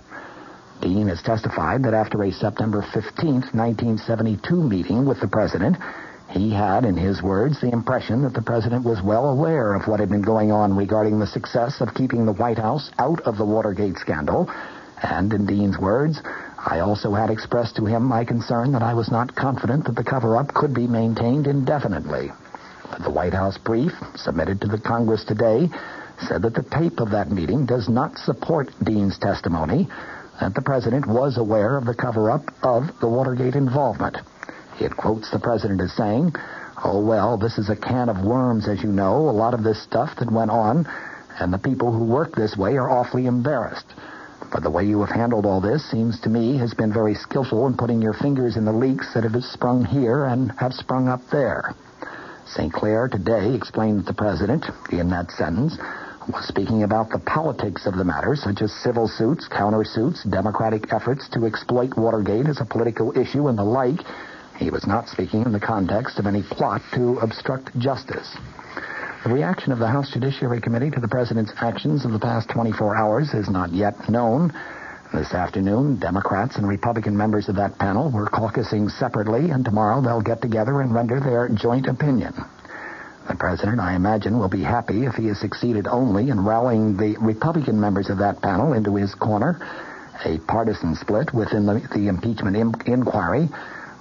Dean 0.82 1.10
has 1.10 1.22
testified 1.22 1.84
that 1.84 1.94
after 1.94 2.24
a 2.24 2.32
September 2.32 2.82
15, 2.94 3.52
1972 3.54 4.56
meeting 4.56 5.06
with 5.06 5.20
the 5.20 5.28
president, 5.28 5.78
he 6.32 6.50
had, 6.50 6.86
in 6.86 6.96
his 6.96 7.22
words, 7.22 7.60
the 7.60 7.72
impression 7.72 8.24
that 8.24 8.34
the 8.34 8.42
president 8.42 8.86
was 8.86 9.02
well 9.04 9.30
aware 9.30 9.76
of 9.76 9.88
what 9.88 10.00
had 10.00 10.10
been 10.10 10.22
going 10.22 10.52
on 10.52 10.76
regarding 10.76 11.20
the 11.20 11.28
success 11.28 11.82
of 11.82 11.94
keeping 11.94 12.26
the 12.26 12.34
White 12.34 12.58
House 12.58 12.90
out 12.98 13.20
of 13.22 13.38
the 13.38 13.46
Watergate 13.46 13.98
scandal. 13.98 14.50
And 15.04 15.34
in 15.34 15.46
Dean's 15.46 15.78
words, 15.78 16.22
I 16.58 16.80
also 16.80 17.14
had 17.14 17.30
expressed 17.30 17.76
to 17.76 17.86
him 17.86 18.04
my 18.04 18.24
concern 18.24 18.72
that 18.72 18.82
I 18.82 18.94
was 18.94 19.12
not 19.12 19.36
confident 19.36 19.86
that 19.86 19.96
the 19.96 20.04
cover-up 20.04 20.54
could 20.54 20.74
be 20.74 20.88
maintained 20.88 21.48
indefinitely. 21.48 22.32
The 23.00 23.10
White 23.10 23.34
House 23.34 23.58
brief, 23.58 23.94
submitted 24.16 24.62
to 24.62 24.68
the 24.68 24.80
Congress 24.80 25.24
today, 25.24 25.70
said 26.28 26.42
that 26.44 26.54
the 26.54 26.64
tape 26.64 27.00
of 27.00 27.12
that 27.12 27.32
meeting 27.32 27.66
does 27.66 27.88
not 27.88 28.18
support 28.18 28.70
Dean's 28.84 29.18
testimony 29.18 29.88
that 30.42 30.56
the 30.56 30.62
president 30.62 31.06
was 31.06 31.38
aware 31.38 31.78
of 31.78 31.86
the 31.86 31.94
cover-up 31.94 32.44
of 32.64 33.00
the 33.00 33.08
Watergate 33.08 33.56
involvement. 33.56 34.18
It 34.80 34.98
quotes 34.98 35.30
the 35.32 35.40
president 35.40 35.82
as 35.82 35.94
saying, 35.94 36.34
Oh, 36.84 37.00
well, 37.00 37.38
this 37.38 37.60
is 37.60 37.70
a 37.70 37.76
can 37.76 38.10
of 38.10 38.26
worms, 38.26 38.68
as 38.68 38.82
you 38.82 38.90
know, 38.92 39.30
a 39.30 39.32
lot 39.32 39.54
of 39.54 39.64
this 39.64 39.82
stuff 39.84 40.16
that 40.18 40.32
went 40.32 40.50
on, 40.50 40.88
and 41.40 41.54
the 41.54 41.60
people 41.60 41.92
who 41.92 42.04
work 42.06 42.36
this 42.36 42.58
way 42.58 42.76
are 42.78 42.90
awfully 42.90 43.28
embarrassed. 43.28 43.86
But 44.52 44.64
the 44.64 44.72
way 44.72 44.84
you 44.86 45.00
have 45.02 45.16
handled 45.16 45.46
all 45.46 45.62
this 45.62 45.90
seems 45.90 46.20
to 46.22 46.30
me 46.30 46.58
has 46.58 46.74
been 46.74 46.92
very 46.92 47.14
skillful 47.14 47.68
in 47.68 47.78
putting 47.78 48.02
your 48.02 48.14
fingers 48.14 48.58
in 48.58 48.66
the 48.66 48.74
leaks 48.74 49.14
that 49.14 49.24
have 49.24 49.44
sprung 49.44 49.86
here 49.86 50.26
and 50.26 50.52
have 50.58 50.74
sprung 50.74 51.08
up 51.08 51.22
there. 51.32 51.76
St. 52.54 52.74
Clair 52.74 53.08
today 53.08 53.54
explained 53.54 54.00
that 54.00 54.08
the 54.08 54.14
president, 54.14 54.66
in 54.92 55.10
that 55.10 55.32
sentence, 55.32 55.78
was 56.28 56.46
speaking 56.48 56.84
about 56.84 57.10
the 57.10 57.20
politics 57.20 57.86
of 57.86 57.96
the 57.96 58.04
matter, 58.04 58.36
such 58.36 58.62
as 58.62 58.74
civil 58.74 59.08
suits, 59.08 59.48
countersuits, 59.48 60.30
democratic 60.30 60.92
efforts 60.92 61.30
to 61.30 61.46
exploit 61.46 61.98
Watergate 61.98 62.48
as 62.48 62.60
a 62.60 62.66
political 62.66 63.18
issue, 63.18 63.48
and 63.48 63.58
the 63.58 63.64
like, 63.64 64.02
he 64.58 64.70
was 64.70 64.86
not 64.86 65.08
speaking 65.08 65.44
in 65.44 65.54
the 65.54 65.60
context 65.62 66.20
of 66.20 66.28
any 66.28 66.44
plot 66.44 66.82
to 66.94 67.18
obstruct 67.20 67.78
justice. 67.80 68.36
The 69.24 69.32
reaction 69.32 69.72
of 69.72 69.80
the 69.80 69.88
House 69.88 70.12
Judiciary 70.12 70.60
Committee 70.60 70.92
to 70.92 71.00
the 71.00 71.08
President's 71.08 71.54
actions 71.58 72.04
of 72.04 72.12
the 72.12 72.20
past 72.20 72.50
24 72.50 72.96
hours 72.98 73.34
is 73.34 73.50
not 73.50 73.72
yet 73.72 74.10
known. 74.10 74.52
This 75.14 75.34
afternoon, 75.34 75.98
Democrats 76.00 76.56
and 76.56 76.66
Republican 76.66 77.18
members 77.18 77.50
of 77.50 77.58
that 77.58 77.78
panel 77.78 78.10
were 78.10 78.28
caucusing 78.28 78.90
separately, 78.90 79.50
and 79.50 79.66
tomorrow 79.66 80.00
they'll 80.00 80.22
get 80.22 80.42
together 80.42 80.80
and 80.80 80.94
render 80.94 81.20
their 81.20 81.50
joint 81.50 81.88
opinion. 81.88 82.34
The 83.28 83.36
President, 83.36 83.82
I 83.82 83.96
imagine, 83.96 84.40
will 84.40 84.48
be 84.48 84.64
happy 84.64 85.04
if 85.06 85.16
he 85.16 85.28
has 85.28 85.38
succeeded 85.38 85.86
only 85.86 86.30
in 86.30 86.46
rallying 86.46 86.96
the 86.96 87.18
Republican 87.20 87.78
members 87.80 88.10
of 88.10 88.20
that 88.20 88.42
panel 88.42 88.72
into 88.72 88.96
his 88.96 89.14
corner. 89.14 89.60
A 90.24 90.38
partisan 90.48 90.96
split 90.96 91.34
within 91.34 91.66
the, 91.66 91.86
the 91.94 92.08
impeachment 92.08 92.56
in- 92.56 92.74
inquiry 92.86 93.50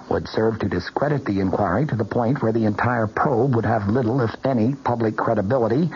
would 0.09 0.29
serve 0.29 0.59
to 0.59 0.69
discredit 0.69 1.25
the 1.25 1.41
inquiry 1.41 1.85
to 1.87 1.95
the 1.97 2.05
point 2.05 2.41
where 2.41 2.53
the 2.53 2.65
entire 2.65 3.07
probe 3.07 3.55
would 3.55 3.65
have 3.65 3.87
little, 3.89 4.21
if 4.21 4.31
any, 4.45 4.75
public 4.75 5.17
credibility. 5.17 5.89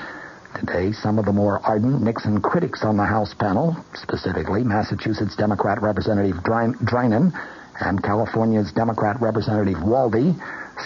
Today, 0.55 0.93
some 0.93 1.19
of 1.19 1.25
the 1.25 1.33
more 1.33 1.59
ardent 1.67 2.01
Nixon 2.01 2.39
critics 2.41 2.83
on 2.83 2.95
the 2.95 3.03
House 3.03 3.33
panel, 3.33 3.75
specifically 3.93 4.63
Massachusetts 4.63 5.35
Democrat 5.35 5.81
Representative 5.81 6.37
Drinan 6.43 7.33
and 7.81 8.01
California's 8.01 8.71
Democrat 8.71 9.19
Representative 9.19 9.83
Waldie, 9.83 10.33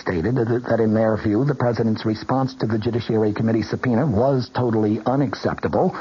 stated 0.02 0.36
that 0.36 0.80
in 0.82 0.96
their 0.96 1.18
view, 1.18 1.46
the 1.46 1.54
president's 1.54 2.04
response 2.04 2.56
to 2.56 2.66
the 2.66 2.80
Judiciary 2.80 3.32
Committee 3.32 3.62
subpoena 3.62 4.08
was 4.08 4.50
totally 4.56 5.02
unacceptable. 5.06 5.96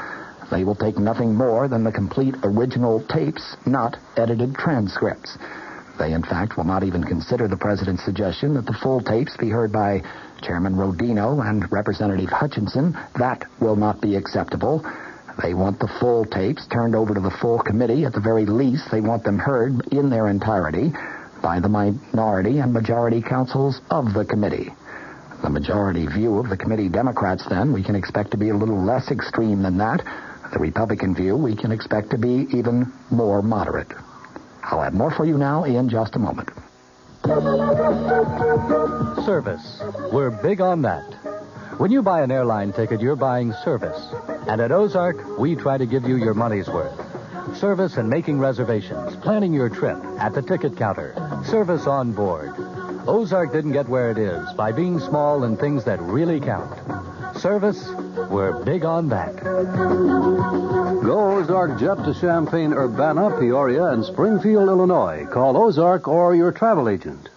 They 0.49 0.63
will 0.63 0.75
take 0.75 0.97
nothing 0.97 1.35
more 1.35 1.67
than 1.67 1.83
the 1.83 1.91
complete 1.91 2.33
original 2.43 3.05
tapes, 3.05 3.55
not 3.67 3.97
edited 4.17 4.55
transcripts. 4.55 5.37
They, 5.99 6.13
in 6.13 6.23
fact, 6.23 6.57
will 6.57 6.63
not 6.63 6.83
even 6.83 7.03
consider 7.03 7.47
the 7.47 7.57
president's 7.57 8.03
suggestion 8.03 8.55
that 8.55 8.65
the 8.65 8.77
full 8.81 9.01
tapes 9.01 9.37
be 9.37 9.49
heard 9.49 9.71
by 9.71 10.01
Chairman 10.41 10.75
Rodino 10.75 11.45
and 11.47 11.71
Representative 11.71 12.29
Hutchinson. 12.29 12.97
That 13.17 13.45
will 13.59 13.75
not 13.75 14.01
be 14.01 14.15
acceptable. 14.15 14.83
They 15.41 15.53
want 15.53 15.79
the 15.79 15.91
full 15.99 16.25
tapes 16.25 16.67
turned 16.67 16.95
over 16.95 17.13
to 17.13 17.19
the 17.19 17.35
full 17.41 17.59
committee. 17.59 18.05
At 18.05 18.13
the 18.13 18.19
very 18.19 18.45
least, 18.45 18.91
they 18.91 19.01
want 19.01 19.23
them 19.23 19.39
heard 19.39 19.87
in 19.91 20.09
their 20.09 20.27
entirety 20.27 20.91
by 21.41 21.59
the 21.59 21.69
minority 21.69 22.59
and 22.59 22.73
majority 22.73 23.21
counsels 23.21 23.79
of 23.89 24.13
the 24.13 24.25
committee. 24.25 24.73
The 25.41 25.49
majority 25.49 26.05
view 26.05 26.37
of 26.37 26.49
the 26.49 26.57
committee 26.57 26.89
Democrats, 26.89 27.45
then, 27.47 27.71
we 27.71 27.83
can 27.83 27.95
expect 27.95 28.31
to 28.31 28.37
be 28.37 28.49
a 28.49 28.55
little 28.55 28.83
less 28.83 29.09
extreme 29.11 29.63
than 29.63 29.77
that. 29.77 30.03
The 30.51 30.59
Republican 30.59 31.15
view, 31.15 31.37
we 31.37 31.55
can 31.55 31.71
expect 31.71 32.09
to 32.11 32.17
be 32.17 32.47
even 32.51 32.91
more 33.09 33.41
moderate. 33.41 33.93
I'll 34.63 34.81
have 34.81 34.93
more 34.93 35.11
for 35.11 35.25
you 35.25 35.37
now 35.37 35.63
in 35.63 35.89
just 35.89 36.15
a 36.15 36.19
moment. 36.19 36.49
Service. 39.25 39.81
We're 40.11 40.29
big 40.41 40.61
on 40.61 40.81
that. 40.83 41.03
When 41.77 41.91
you 41.91 42.01
buy 42.01 42.21
an 42.21 42.31
airline 42.31 42.73
ticket, 42.73 43.01
you're 43.01 43.15
buying 43.15 43.53
service. 43.63 44.01
And 44.47 44.61
at 44.61 44.71
Ozark, 44.71 45.37
we 45.37 45.55
try 45.55 45.77
to 45.77 45.85
give 45.85 46.07
you 46.07 46.15
your 46.15 46.33
money's 46.33 46.67
worth. 46.67 46.97
Service 47.57 47.97
and 47.97 48.09
making 48.09 48.39
reservations, 48.39 49.15
planning 49.17 49.53
your 49.53 49.69
trip, 49.69 49.97
at 50.19 50.33
the 50.33 50.41
ticket 50.41 50.77
counter, 50.77 51.13
service 51.45 51.87
on 51.87 52.13
board. 52.13 52.53
Ozark 53.07 53.51
didn't 53.51 53.73
get 53.73 53.89
where 53.89 54.11
it 54.11 54.17
is 54.17 54.51
by 54.53 54.71
being 54.71 54.99
small 54.99 55.43
in 55.43 55.57
things 55.57 55.83
that 55.85 56.01
really 56.01 56.39
count. 56.39 56.77
Service, 57.39 57.87
we're 58.29 58.63
big 58.65 58.83
on 58.83 59.07
that. 59.09 59.33
Go 61.01 61.37
Ozark 61.37 61.79
Jet 61.79 61.95
to 62.03 62.13
Champaign, 62.19 62.73
Urbana, 62.73 63.39
Peoria, 63.39 63.85
and 63.91 64.03
Springfield, 64.03 64.67
Illinois. 64.67 65.25
Call 65.31 65.55
Ozark 65.55 66.09
or 66.09 66.35
your 66.35 66.51
travel 66.51 66.89
agent. 66.89 67.29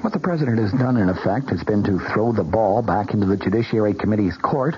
What 0.00 0.12
the 0.12 0.20
president 0.20 0.60
has 0.60 0.70
done, 0.72 0.96
in 0.96 1.08
effect, 1.08 1.50
has 1.50 1.64
been 1.64 1.82
to 1.84 1.98
throw 1.98 2.32
the 2.32 2.44
ball 2.44 2.82
back 2.82 3.14
into 3.14 3.26
the 3.26 3.36
Judiciary 3.36 3.94
Committee's 3.94 4.36
court. 4.36 4.76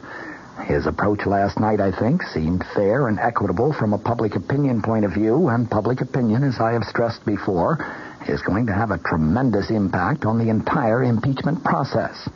His 0.64 0.86
approach 0.86 1.26
last 1.26 1.60
night, 1.60 1.80
I 1.80 1.92
think, 1.92 2.22
seemed 2.22 2.64
fair 2.74 3.08
and 3.08 3.18
equitable 3.18 3.74
from 3.74 3.92
a 3.92 3.98
public 3.98 4.34
opinion 4.34 4.80
point 4.80 5.04
of 5.04 5.12
view, 5.12 5.48
and 5.48 5.70
public 5.70 6.00
opinion, 6.00 6.42
as 6.42 6.58
I 6.58 6.72
have 6.72 6.84
stressed 6.84 7.26
before, 7.26 7.84
is 8.26 8.40
going 8.40 8.66
to 8.66 8.72
have 8.72 8.90
a 8.90 8.98
tremendous 8.98 9.70
impact 9.70 10.24
on 10.24 10.38
the 10.38 10.48
entire 10.48 11.02
impeachment 11.04 11.62
process. 11.62 12.28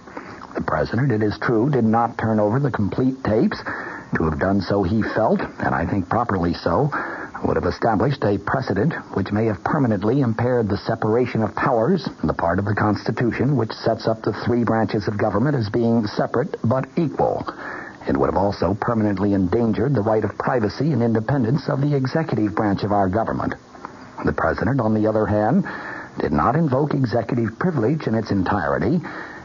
The 0.54 0.62
president, 0.62 1.12
it 1.12 1.22
is 1.22 1.38
true, 1.38 1.70
did 1.70 1.84
not 1.84 2.18
turn 2.18 2.40
over 2.40 2.58
the 2.58 2.70
complete 2.70 3.22
tapes. 3.24 3.60
To 4.16 4.24
have 4.24 4.40
done 4.40 4.60
so, 4.60 4.82
he 4.82 5.02
felt, 5.02 5.40
and 5.40 5.74
I 5.74 5.86
think 5.86 6.08
properly 6.08 6.54
so, 6.54 6.90
would 7.44 7.56
have 7.56 7.66
established 7.66 8.22
a 8.24 8.38
precedent 8.38 8.92
which 9.14 9.32
may 9.32 9.46
have 9.46 9.64
permanently 9.64 10.20
impaired 10.20 10.68
the 10.68 10.76
separation 10.76 11.42
of 11.42 11.54
powers, 11.54 12.08
the 12.24 12.34
part 12.34 12.58
of 12.58 12.64
the 12.64 12.74
Constitution 12.74 13.56
which 13.56 13.72
sets 13.72 14.06
up 14.06 14.22
the 14.22 14.32
three 14.44 14.64
branches 14.64 15.08
of 15.08 15.16
government 15.16 15.56
as 15.56 15.70
being 15.70 16.06
separate 16.06 16.56
but 16.64 16.86
equal. 16.96 17.46
It 18.08 18.16
would 18.16 18.26
have 18.26 18.36
also 18.36 18.74
permanently 18.74 19.32
endangered 19.32 19.94
the 19.94 20.02
right 20.02 20.24
of 20.24 20.36
privacy 20.36 20.92
and 20.92 21.02
independence 21.02 21.68
of 21.68 21.80
the 21.80 21.94
executive 21.94 22.54
branch 22.54 22.82
of 22.82 22.92
our 22.92 23.08
government. 23.08 23.54
The 24.24 24.32
president, 24.32 24.80
on 24.80 24.94
the 24.94 25.06
other 25.06 25.26
hand, 25.26 25.64
did 26.18 26.32
not 26.32 26.56
invoke 26.56 26.92
executive 26.92 27.58
privilege 27.58 28.06
in 28.06 28.14
its 28.14 28.30
entirety. 28.30 29.00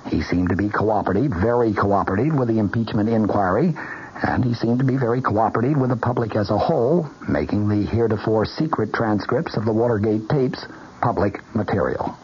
He 0.08 0.22
seemed 0.22 0.50
to 0.50 0.56
be 0.56 0.70
cooperative, 0.70 1.32
very 1.32 1.74
cooperative 1.74 2.36
with 2.36 2.48
the 2.48 2.60
impeachment 2.60 3.10
inquiry, 3.10 3.76
and 4.24 4.44
he 4.44 4.54
seemed 4.54 4.80
to 4.80 4.86
be 4.86 4.98
very 4.98 5.22
cooperative 5.22 5.78
with 5.78 5.90
the 5.90 5.96
public 5.96 6.36
as 6.36 6.50
a 6.52 6.58
whole, 6.58 7.10
making 7.28 7.68
the 7.68 7.86
heretofore 7.86 8.46
secret 8.46 8.94
transcripts 8.94 9.58
of 9.58 9.66
the 9.66 9.74
Watergate 9.74 10.30
tapes 10.30 10.66
public 11.02 11.42
material. 11.56 12.16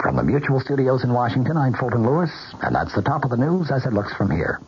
From 0.00 0.16
the 0.16 0.22
Mutual 0.22 0.60
Studios 0.60 1.04
in 1.04 1.12
Washington, 1.12 1.56
I'm 1.56 1.74
Fulton 1.74 2.04
Lewis, 2.04 2.30
and 2.62 2.74
that's 2.74 2.94
the 2.94 3.02
top 3.02 3.24
of 3.24 3.30
the 3.30 3.36
news 3.36 3.70
as 3.70 3.86
it 3.86 3.92
looks 3.92 4.12
from 4.14 4.30
here. 4.30 4.60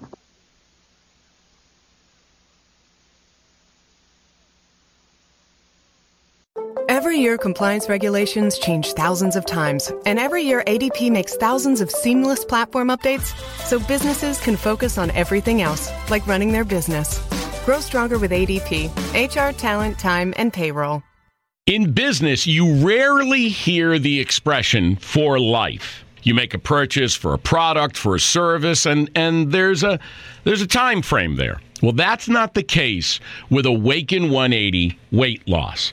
Every 7.15 7.23
year, 7.23 7.39
compliance 7.39 7.89
regulations 7.89 8.59
change 8.59 8.93
thousands 8.95 9.37
of 9.37 9.47
times, 9.47 9.93
and 10.05 10.19
every 10.19 10.43
year, 10.43 10.65
ADP 10.67 11.13
makes 11.13 11.37
thousands 11.37 11.81
of 11.81 11.89
seamless 11.89 12.45
platform 12.45 12.89
updates 12.89 13.33
so 13.65 13.79
businesses 13.79 14.41
can 14.41 14.57
focus 14.57 14.99
on 14.99 15.13
everything 15.13 15.63
else, 15.63 15.93
like 16.11 16.27
running 16.27 16.51
their 16.51 16.65
business. 16.65 17.21
Grow 17.65 17.79
stronger 17.79 18.19
with 18.19 18.33
ADP 18.33 18.91
HR, 19.15 19.57
talent, 19.57 19.97
time, 19.97 20.35
and 20.37 20.53
payroll. 20.53 21.05
In 21.67 21.93
business, 21.93 22.49
you 22.49 22.85
rarely 22.85 23.49
hear 23.49 24.01
the 24.01 24.19
expression 24.19 24.97
for 24.97 25.39
life. 25.39 26.05
You 26.25 26.35
make 26.35 26.53
a 26.53 26.59
purchase 26.59 27.15
for 27.15 27.33
a 27.33 27.39
product, 27.39 27.97
for 27.97 28.17
a 28.17 28.21
service, 28.21 28.87
and, 28.87 29.09
and 29.15 29.53
there's 29.53 29.85
a 29.85 30.01
there's 30.43 30.63
a 30.63 30.67
time 30.67 31.01
frame 31.01 31.37
there. 31.37 31.61
Well, 31.81 31.93
that's 31.93 32.29
not 32.29 32.55
the 32.55 32.63
case 32.63 33.21
with 33.51 33.67
Awaken 33.67 34.31
180 34.31 34.99
weight 35.13 35.47
loss. 35.47 35.93